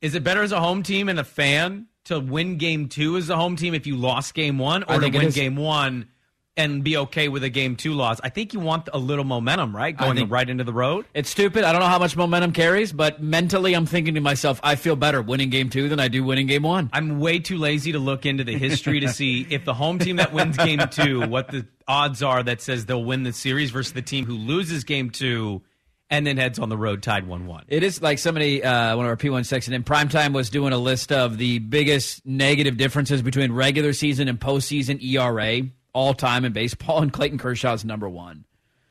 Is 0.00 0.14
it 0.14 0.22
better 0.22 0.42
as 0.42 0.52
a 0.52 0.60
home 0.60 0.82
team 0.84 1.08
and 1.08 1.18
a 1.18 1.24
fan 1.24 1.86
to 2.04 2.20
win 2.20 2.58
game 2.58 2.88
two 2.88 3.16
as 3.16 3.30
a 3.30 3.36
home 3.36 3.56
team 3.56 3.74
if 3.74 3.86
you 3.86 3.96
lost 3.96 4.34
game 4.34 4.58
one, 4.58 4.82
or 4.84 5.00
to 5.00 5.08
win 5.08 5.26
is. 5.26 5.34
game 5.34 5.56
one 5.56 6.08
and 6.56 6.84
be 6.84 6.96
okay 6.96 7.28
with 7.28 7.42
a 7.42 7.48
game 7.48 7.76
two 7.76 7.94
loss? 7.94 8.20
I 8.22 8.28
think 8.28 8.52
you 8.52 8.60
want 8.60 8.88
a 8.92 8.98
little 8.98 9.24
momentum, 9.24 9.74
right? 9.74 9.96
Going 9.96 10.28
right 10.28 10.48
into 10.48 10.64
the 10.64 10.72
road. 10.72 11.06
It's 11.14 11.30
stupid. 11.30 11.64
I 11.64 11.72
don't 11.72 11.80
know 11.80 11.88
how 11.88 11.98
much 11.98 12.16
momentum 12.16 12.52
carries, 12.52 12.92
but 12.92 13.22
mentally, 13.22 13.74
I'm 13.74 13.86
thinking 13.86 14.14
to 14.14 14.20
myself, 14.20 14.60
I 14.62 14.76
feel 14.76 14.96
better 14.96 15.20
winning 15.20 15.50
game 15.50 15.70
two 15.70 15.88
than 15.88 15.98
I 15.98 16.08
do 16.08 16.22
winning 16.24 16.46
game 16.46 16.62
one. 16.62 16.90
I'm 16.92 17.20
way 17.20 17.40
too 17.40 17.58
lazy 17.58 17.92
to 17.92 17.98
look 17.98 18.26
into 18.26 18.44
the 18.44 18.56
history 18.56 19.00
to 19.00 19.08
see 19.08 19.46
if 19.50 19.64
the 19.64 19.74
home 19.74 19.98
team 19.98 20.16
that 20.16 20.32
wins 20.32 20.56
game 20.56 20.80
two, 20.90 21.26
what 21.26 21.48
the 21.48 21.66
odds 21.88 22.22
are 22.22 22.42
that 22.42 22.60
says 22.60 22.86
they'll 22.86 23.04
win 23.04 23.24
the 23.24 23.32
series 23.32 23.70
versus 23.70 23.92
the 23.92 24.02
team 24.02 24.24
who 24.24 24.34
loses 24.34 24.84
game 24.84 25.10
two 25.10 25.62
and 26.14 26.26
then 26.26 26.36
heads 26.36 26.60
on 26.60 26.68
the 26.68 26.76
road 26.76 27.02
tied 27.02 27.26
1 27.26 27.46
1. 27.46 27.64
It 27.68 27.82
is 27.82 28.00
like 28.00 28.18
somebody, 28.18 28.62
uh, 28.62 28.96
one 28.96 29.04
of 29.04 29.10
our 29.10 29.16
P1 29.16 29.44
section 29.44 29.74
in 29.74 29.82
primetime 29.82 30.32
was 30.32 30.48
doing 30.48 30.72
a 30.72 30.78
list 30.78 31.10
of 31.10 31.38
the 31.38 31.58
biggest 31.58 32.24
negative 32.24 32.76
differences 32.76 33.20
between 33.20 33.50
regular 33.52 33.92
season 33.92 34.28
and 34.28 34.38
postseason 34.38 35.02
ERA 35.02 35.62
all 35.92 36.14
time 36.14 36.44
in 36.44 36.52
baseball, 36.52 37.02
and 37.02 37.12
Clayton 37.12 37.38
Kershaw's 37.38 37.84
number 37.84 38.08
one. 38.08 38.44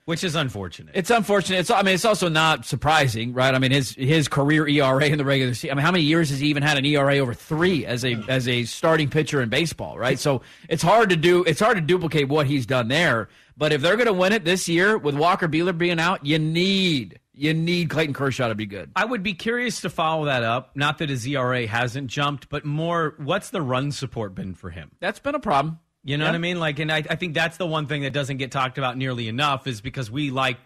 Which 0.05 0.25
is 0.25 0.35
unfortunate. 0.35 0.95
It's 0.97 1.09
unfortunate. 1.09 1.59
It's, 1.59 1.71
I 1.71 1.81
mean, 1.81 1.95
it's 1.95 2.03
also 2.03 2.27
not 2.27 2.65
surprising, 2.65 3.31
right? 3.31 3.55
I 3.55 3.59
mean, 3.59 3.71
his 3.71 3.95
his 3.95 4.27
career 4.27 4.67
ERA 4.67 5.05
in 5.05 5.17
the 5.17 5.23
regular 5.23 5.53
season. 5.53 5.71
I 5.71 5.75
mean, 5.75 5.85
how 5.85 5.93
many 5.93 6.03
years 6.03 6.29
has 6.29 6.39
he 6.39 6.47
even 6.47 6.61
had 6.61 6.77
an 6.77 6.83
ERA 6.83 7.19
over 7.19 7.33
three 7.33 7.85
as 7.85 8.03
a 8.03 8.21
as 8.27 8.49
a 8.49 8.65
starting 8.65 9.09
pitcher 9.09 9.41
in 9.41 9.47
baseball, 9.47 9.97
right? 9.97 10.19
So 10.19 10.41
it's 10.67 10.83
hard 10.83 11.09
to 11.11 11.15
do. 11.15 11.45
It's 11.45 11.61
hard 11.61 11.77
to 11.77 11.81
duplicate 11.81 12.27
what 12.27 12.47
he's 12.47 12.65
done 12.65 12.89
there. 12.89 13.29
But 13.55 13.71
if 13.73 13.81
they're 13.81 13.95
going 13.95 14.07
to 14.07 14.13
win 14.13 14.33
it 14.33 14.43
this 14.45 14.67
year 14.67 14.97
with 14.97 15.15
Walker 15.15 15.47
Buehler 15.47 15.77
being 15.77 15.99
out, 15.99 16.25
you 16.25 16.39
need 16.39 17.19
you 17.35 17.53
need 17.53 17.89
Clayton 17.89 18.13
Kershaw 18.13 18.47
to 18.49 18.55
be 18.55 18.65
good. 18.67 18.91
I 18.95 19.05
would 19.05 19.23
be 19.23 19.33
curious 19.33 19.81
to 19.81 19.89
follow 19.89 20.25
that 20.25 20.43
up. 20.43 20.75
Not 20.75 20.99
that 20.99 21.09
his 21.09 21.25
ERA 21.27 21.65
hasn't 21.65 22.07
jumped, 22.07 22.47
but 22.49 22.63
more, 22.63 23.15
what's 23.17 23.49
the 23.49 23.61
run 23.61 23.91
support 23.91 24.35
been 24.35 24.53
for 24.53 24.69
him? 24.69 24.91
That's 24.99 25.17
been 25.19 25.33
a 25.33 25.39
problem. 25.39 25.79
You 26.03 26.17
know 26.17 26.25
Yeah. 26.25 26.29
what 26.31 26.35
I 26.35 26.39
mean? 26.39 26.59
Like, 26.59 26.77
and 26.77 26.91
I, 26.91 26.97
I 26.97 27.15
think 27.15 27.33
that's 27.33 27.57
the 27.57 27.65
one 27.65 27.87
thing 27.87 28.03
that 28.03 28.13
doesn't 28.13 28.37
get 28.37 28.51
talked 28.51 28.77
about 28.77 28.97
nearly 28.97 29.27
enough 29.27 29.65
is 29.65 29.81
because 29.81 30.11
we 30.11 30.29
like 30.29 30.57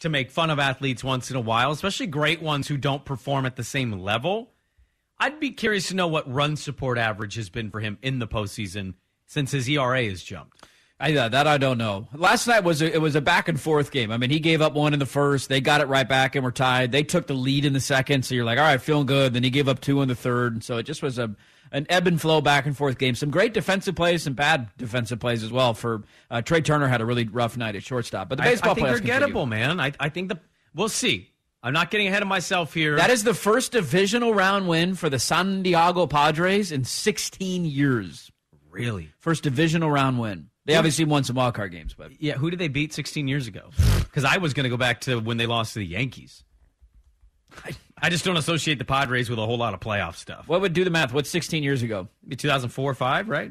to 0.00 0.10
make 0.10 0.30
fun 0.30 0.50
of 0.50 0.58
athletes 0.58 1.02
once 1.02 1.30
in 1.30 1.36
a 1.36 1.40
while, 1.40 1.70
especially 1.72 2.06
great 2.06 2.42
ones 2.42 2.68
who 2.68 2.76
don't 2.76 3.04
perform 3.06 3.46
at 3.46 3.56
the 3.56 3.64
same 3.64 3.92
level. 3.92 4.50
I'd 5.18 5.40
be 5.40 5.50
curious 5.52 5.88
to 5.88 5.94
know 5.94 6.08
what 6.08 6.30
run 6.30 6.56
support 6.56 6.98
average 6.98 7.34
has 7.36 7.48
been 7.50 7.70
for 7.70 7.80
him 7.80 7.98
in 8.02 8.18
the 8.18 8.26
postseason 8.26 8.94
since 9.26 9.52
his 9.52 9.68
ERA 9.68 10.04
has 10.04 10.22
jumped. 10.22 10.66
I, 11.00 11.14
uh, 11.14 11.28
that 11.30 11.46
I 11.46 11.56
don't 11.56 11.78
know. 11.78 12.08
Last 12.14 12.46
night 12.46 12.62
was 12.62 12.82
a, 12.82 12.94
it 12.94 13.00
was 13.00 13.14
a 13.14 13.22
back 13.22 13.48
and 13.48 13.58
forth 13.58 13.90
game. 13.90 14.12
I 14.12 14.18
mean, 14.18 14.28
he 14.28 14.38
gave 14.38 14.60
up 14.60 14.74
one 14.74 14.92
in 14.92 14.98
the 14.98 15.06
first. 15.06 15.48
They 15.48 15.62
got 15.62 15.80
it 15.80 15.86
right 15.86 16.06
back 16.06 16.34
and 16.36 16.44
were 16.44 16.52
tied. 16.52 16.92
They 16.92 17.02
took 17.02 17.26
the 17.26 17.34
lead 17.34 17.64
in 17.64 17.72
the 17.72 17.80
second, 17.80 18.24
so 18.24 18.34
you're 18.34 18.44
like, 18.44 18.58
all 18.58 18.64
right, 18.64 18.80
feeling 18.80 19.06
good. 19.06 19.32
Then 19.32 19.42
he 19.42 19.48
gave 19.48 19.66
up 19.66 19.80
two 19.80 20.02
in 20.02 20.08
the 20.08 20.14
third, 20.14 20.62
so 20.62 20.76
it 20.76 20.82
just 20.82 21.02
was 21.02 21.18
a 21.18 21.34
an 21.72 21.86
ebb 21.88 22.06
and 22.06 22.20
flow 22.20 22.40
back 22.40 22.66
and 22.66 22.76
forth 22.76 22.98
game. 22.98 23.14
Some 23.14 23.30
great 23.30 23.54
defensive 23.54 23.94
plays, 23.94 24.24
some 24.24 24.34
bad 24.34 24.68
defensive 24.76 25.20
plays 25.20 25.42
as 25.42 25.52
well. 25.52 25.72
For 25.72 26.02
uh, 26.30 26.42
Trea 26.42 26.60
Turner 26.60 26.88
had 26.88 27.00
a 27.00 27.06
really 27.06 27.24
rough 27.24 27.56
night 27.56 27.76
at 27.76 27.82
shortstop, 27.82 28.28
but 28.28 28.36
the 28.36 28.42
baseball 28.42 28.72
I, 28.72 28.74
think 28.74 28.86
they're 28.88 28.98
continue. 28.98 29.34
gettable, 29.34 29.48
man. 29.48 29.80
I, 29.80 29.92
I 29.98 30.10
think 30.10 30.28
the 30.28 30.40
we'll 30.74 30.88
see. 30.88 31.30
I'm 31.62 31.72
not 31.72 31.90
getting 31.90 32.08
ahead 32.08 32.22
of 32.22 32.28
myself 32.28 32.74
here. 32.74 32.96
That 32.96 33.10
is 33.10 33.24
the 33.24 33.34
first 33.34 33.72
divisional 33.72 34.34
round 34.34 34.68
win 34.68 34.94
for 34.94 35.08
the 35.08 35.18
San 35.18 35.62
Diego 35.62 36.06
Padres 36.06 36.72
in 36.72 36.84
16 36.84 37.64
years. 37.64 38.30
Really? 38.70 39.10
First 39.18 39.42
divisional 39.42 39.90
round 39.90 40.18
win. 40.18 40.49
They 40.70 40.76
obviously 40.76 41.04
won 41.04 41.24
some 41.24 41.36
wild 41.36 41.54
card 41.54 41.72
games, 41.72 41.94
but 41.94 42.12
yeah. 42.20 42.34
Who 42.34 42.50
did 42.50 42.58
they 42.58 42.68
beat 42.68 42.92
16 42.92 43.28
years 43.28 43.46
ago? 43.46 43.70
Because 43.98 44.24
I 44.24 44.38
was 44.38 44.54
going 44.54 44.64
to 44.64 44.70
go 44.70 44.76
back 44.76 45.00
to 45.02 45.18
when 45.20 45.36
they 45.36 45.46
lost 45.46 45.74
to 45.74 45.80
the 45.80 45.86
Yankees. 45.86 46.44
I, 47.64 47.72
I 48.00 48.10
just 48.10 48.24
don't 48.24 48.36
associate 48.36 48.78
the 48.78 48.84
Padres 48.84 49.28
with 49.28 49.38
a 49.38 49.44
whole 49.44 49.58
lot 49.58 49.74
of 49.74 49.80
playoff 49.80 50.14
stuff. 50.16 50.48
what 50.48 50.60
would 50.60 50.72
do 50.72 50.84
the 50.84 50.90
math? 50.90 51.12
What's 51.12 51.30
16 51.30 51.62
years 51.62 51.82
ago? 51.82 52.08
Maybe 52.22 52.36
2004 52.36 52.94
5, 52.94 53.28
right? 53.28 53.50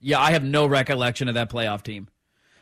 Yeah, 0.00 0.20
I 0.20 0.30
have 0.30 0.44
no 0.44 0.66
recollection 0.66 1.28
of 1.28 1.34
that 1.34 1.50
playoff 1.50 1.82
team. 1.82 2.08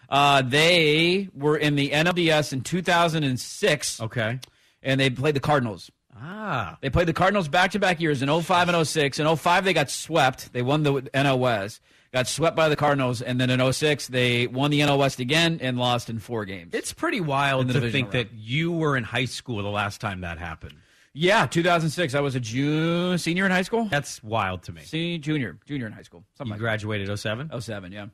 Uh, 0.09 0.43
they 0.43 1.29
were 1.35 1.57
in 1.57 1.77
the 1.77 1.91
NLDS 1.91 2.53
in 2.53 2.63
2006. 2.63 4.01
Okay. 4.01 4.41
And 4.83 5.01
they 5.01 5.11
played 5.11 5.37
the 5.37 5.41
Cardinals. 5.41 5.91
Ah. 6.17 6.79
They 6.81 6.91
played 6.91 7.07
the 7.07 7.13
Cardinals 7.13 7.49
back 7.49 7.73
to 7.73 7.79
back 7.79 8.01
years 8.01 8.23
in 8.23 8.29
05 8.43 8.69
and 8.69 8.87
06. 8.87 9.19
In 9.19 9.37
05, 9.37 9.65
they 9.65 9.73
got 9.73 9.91
swept. 9.91 10.53
They 10.53 10.63
won 10.63 10.83
the 10.83 11.03
NL 11.03 11.39
West, 11.39 11.81
got 12.13 12.27
swept 12.27 12.57
by 12.57 12.69
the 12.69 12.77
Cardinals. 12.77 13.23
And 13.23 13.41
then 13.41 13.51
in 13.51 13.73
06, 13.73 14.09
they 14.09 14.47
won 14.47 14.71
the 14.71 14.81
NL 14.81 14.99
West 14.99 15.21
again 15.21 15.59
and 15.63 15.79
lost 15.79 16.09
in 16.11 16.19
four 16.19 16.45
games. 16.45 16.75
It's 16.75 16.93
pretty 16.93 17.21
wild 17.21 17.69
to 17.73 17.91
think 17.91 18.13
that 18.13 18.33
you 18.35 18.73
were 18.73 18.97
in 18.97 19.05
high 19.05 19.27
school 19.27 19.63
the 19.63 19.69
last 19.71 20.01
time 20.01 20.21
that 20.23 20.39
happened. 20.39 20.75
Yeah, 21.15 21.47
2006. 21.47 22.15
I 22.15 22.21
was 22.21 22.37
a 22.37 22.41
ju- 22.41 23.19
senior 23.19 23.45
in 23.47 23.51
high 23.51 23.63
school. 23.63 23.87
That's 23.91 24.23
wild 24.23 24.63
to 24.65 24.73
me. 24.73 24.83
See, 24.83 25.19
junior, 25.19 25.59
junior 25.67 25.87
in 25.87 25.93
high 25.93 26.03
school. 26.03 26.23
Something 26.37 26.49
You 26.49 26.53
like 26.53 26.61
graduated 26.61 27.19
07? 27.19 27.51
07, 27.61 27.91
yeah. 27.93 28.07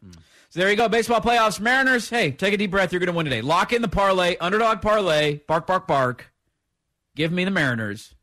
So 0.49 0.61
there 0.61 0.71
you 0.71 0.77
go. 0.77 0.89
Baseball 0.89 1.21
playoffs. 1.21 1.61
Mariners, 1.61 2.09
hey, 2.09 2.31
take 2.31 2.55
a 2.55 2.57
deep 2.57 2.71
breath. 2.71 2.93
You're 2.93 3.01
going 3.01 3.09
to 3.13 3.17
win 3.17 3.25
today. 3.27 3.43
Lock 3.43 3.73
in 3.75 3.83
the 3.83 3.89
parlay. 3.89 4.37
Underdog 4.41 4.81
parlay. 4.81 5.41
Bark, 5.47 5.67
bark, 5.67 5.87
bark. 5.87 6.33
Give 7.15 7.31
me 7.31 7.45
the 7.45 7.51
Mariners. 7.51 8.15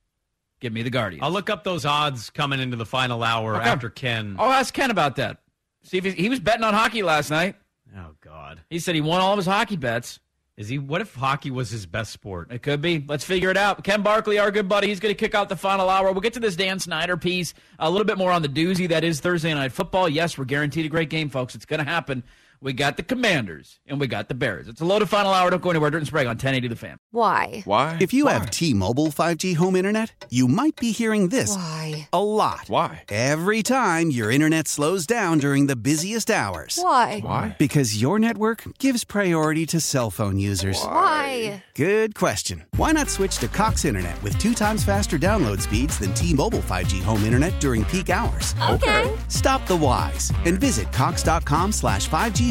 Give 0.62 0.74
me 0.74 0.82
the 0.84 0.90
Guardians. 0.90 1.24
I'll 1.24 1.32
look 1.32 1.50
up 1.50 1.64
those 1.64 1.86
odds 1.86 2.30
coming 2.30 2.60
into 2.60 2.78
the 2.78 2.86
final 2.86 3.24
hour 3.24 3.58
Okay. 3.58 3.70
after 3.70 3.90
Ken. 3.90 4.36
I'll 4.40 4.52
ask 4.52 4.74
Ken 4.74 4.90
about 4.90 5.18
that. 5.18 5.41
See 5.84 5.98
if 5.98 6.04
he, 6.04 6.12
he 6.12 6.30
was 6.30 6.40
betting 6.40 6.64
on 6.64 6.74
hockey 6.74 7.04
last 7.04 7.30
night. 7.30 7.56
Oh, 7.98 8.12
God. 8.22 8.62
He 8.70 8.80
said 8.80 8.96
he 8.96 9.02
won 9.02 9.22
all 9.22 9.34
of 9.34 9.38
his 9.38 9.46
hockey 9.46 9.76
bets. 9.76 10.20
Is 10.58 10.68
he? 10.68 10.78
What 10.78 11.02
if 11.02 11.16
hockey 11.16 11.50
was 11.50 11.72
his 11.72 11.86
best 11.86 12.12
sport? 12.12 12.52
It 12.52 12.62
could 12.62 12.82
be. 12.82 13.04
Let's 13.08 13.24
figure 13.24 13.50
it 13.50 13.58
out. 13.58 13.84
Ken 13.84 14.02
Barkley, 14.02 14.38
our 14.38 14.52
good 14.52 14.70
buddy, 14.70 14.88
he's 14.88 15.00
going 15.00 15.16
to 15.16 15.18
kick 15.18 15.34
out 15.34 15.50
the 15.50 15.56
final 15.56 15.90
hour. 15.90 16.12
We'll 16.12 16.22
get 16.22 16.34
to 16.34 16.40
this 16.40 16.56
Dan 16.56 16.78
Snyder 16.80 17.18
piece 17.18 17.54
a 17.80 17.90
little 17.90 18.06
bit 18.06 18.18
more 18.18 18.32
on 18.32 18.42
the 18.42 18.50
doozy 18.50 18.88
that 18.90 19.04
is 19.04 19.20
Thursday 19.22 19.54
night 19.54 19.72
football. 19.72 20.08
Yes, 20.08 20.38
we're 20.38 20.46
guaranteed 20.46 20.86
a 20.86 20.90
great 20.90 21.10
game, 21.10 21.30
folks. 21.30 21.56
It's 21.56 21.66
going 21.66 21.84
to 21.84 21.90
happen. 21.90 22.24
We 22.64 22.74
got 22.74 22.96
the 22.96 23.02
Commanders 23.02 23.80
and 23.88 24.00
we 24.00 24.06
got 24.06 24.28
the 24.28 24.36
Bears. 24.36 24.68
It's 24.68 24.82
a 24.82 24.86
loaded 24.86 25.10
final 25.10 25.34
hour. 25.34 25.50
Don't 25.50 25.64
go 25.64 25.72
anywhere. 25.72 25.90
Dirt 25.90 25.98
and 25.98 26.06
Sprague 26.08 26.28
on 26.28 26.36
1080 26.36 26.68
The 26.68 26.76
Fan. 26.76 26.98
Why? 27.10 27.64
Why? 27.66 27.98
If 28.00 28.14
you 28.14 28.28
have 28.28 28.52
T-Mobile 28.52 29.08
5G 29.08 29.56
home 29.56 29.76
internet, 29.76 30.26
you 30.30 30.48
might 30.48 30.76
be 30.76 30.92
hearing 30.92 31.30
this 31.30 31.56
Why? 31.56 32.08
a 32.14 32.24
lot. 32.24 32.66
Why? 32.68 33.02
Every 33.10 33.64
time 33.64 34.12
your 34.12 34.30
internet 34.30 34.68
slows 34.68 35.08
down 35.08 35.40
during 35.40 35.66
the 35.66 35.76
busiest 35.76 36.30
hours. 36.30 36.78
Why? 36.80 37.22
Why? 37.22 37.56
Because 37.58 38.00
your 38.00 38.20
network 38.20 38.64
gives 38.78 39.06
priority 39.06 39.66
to 39.66 39.80
cell 39.80 40.12
phone 40.12 40.38
users. 40.38 40.78
Why? 40.84 41.64
Good 41.74 42.14
question. 42.14 42.66
Why 42.76 42.92
not 42.92 43.10
switch 43.10 43.40
to 43.40 43.48
Cox 43.48 43.86
Internet 43.86 44.22
with 44.22 44.38
two 44.38 44.54
times 44.54 44.84
faster 44.84 45.18
download 45.18 45.62
speeds 45.62 45.98
than 45.98 46.14
T-Mobile 46.14 46.60
5G 46.60 47.02
home 47.02 47.24
internet 47.24 47.60
during 47.60 47.84
peak 47.86 48.12
hours? 48.12 48.54
Okay. 48.70 49.12
Stop 49.30 49.66
the 49.66 49.76
whys 49.78 50.32
and 50.46 50.60
visit 50.60 50.92
cox.com 50.94 51.72
slash 51.72 52.08
5G 52.08 52.51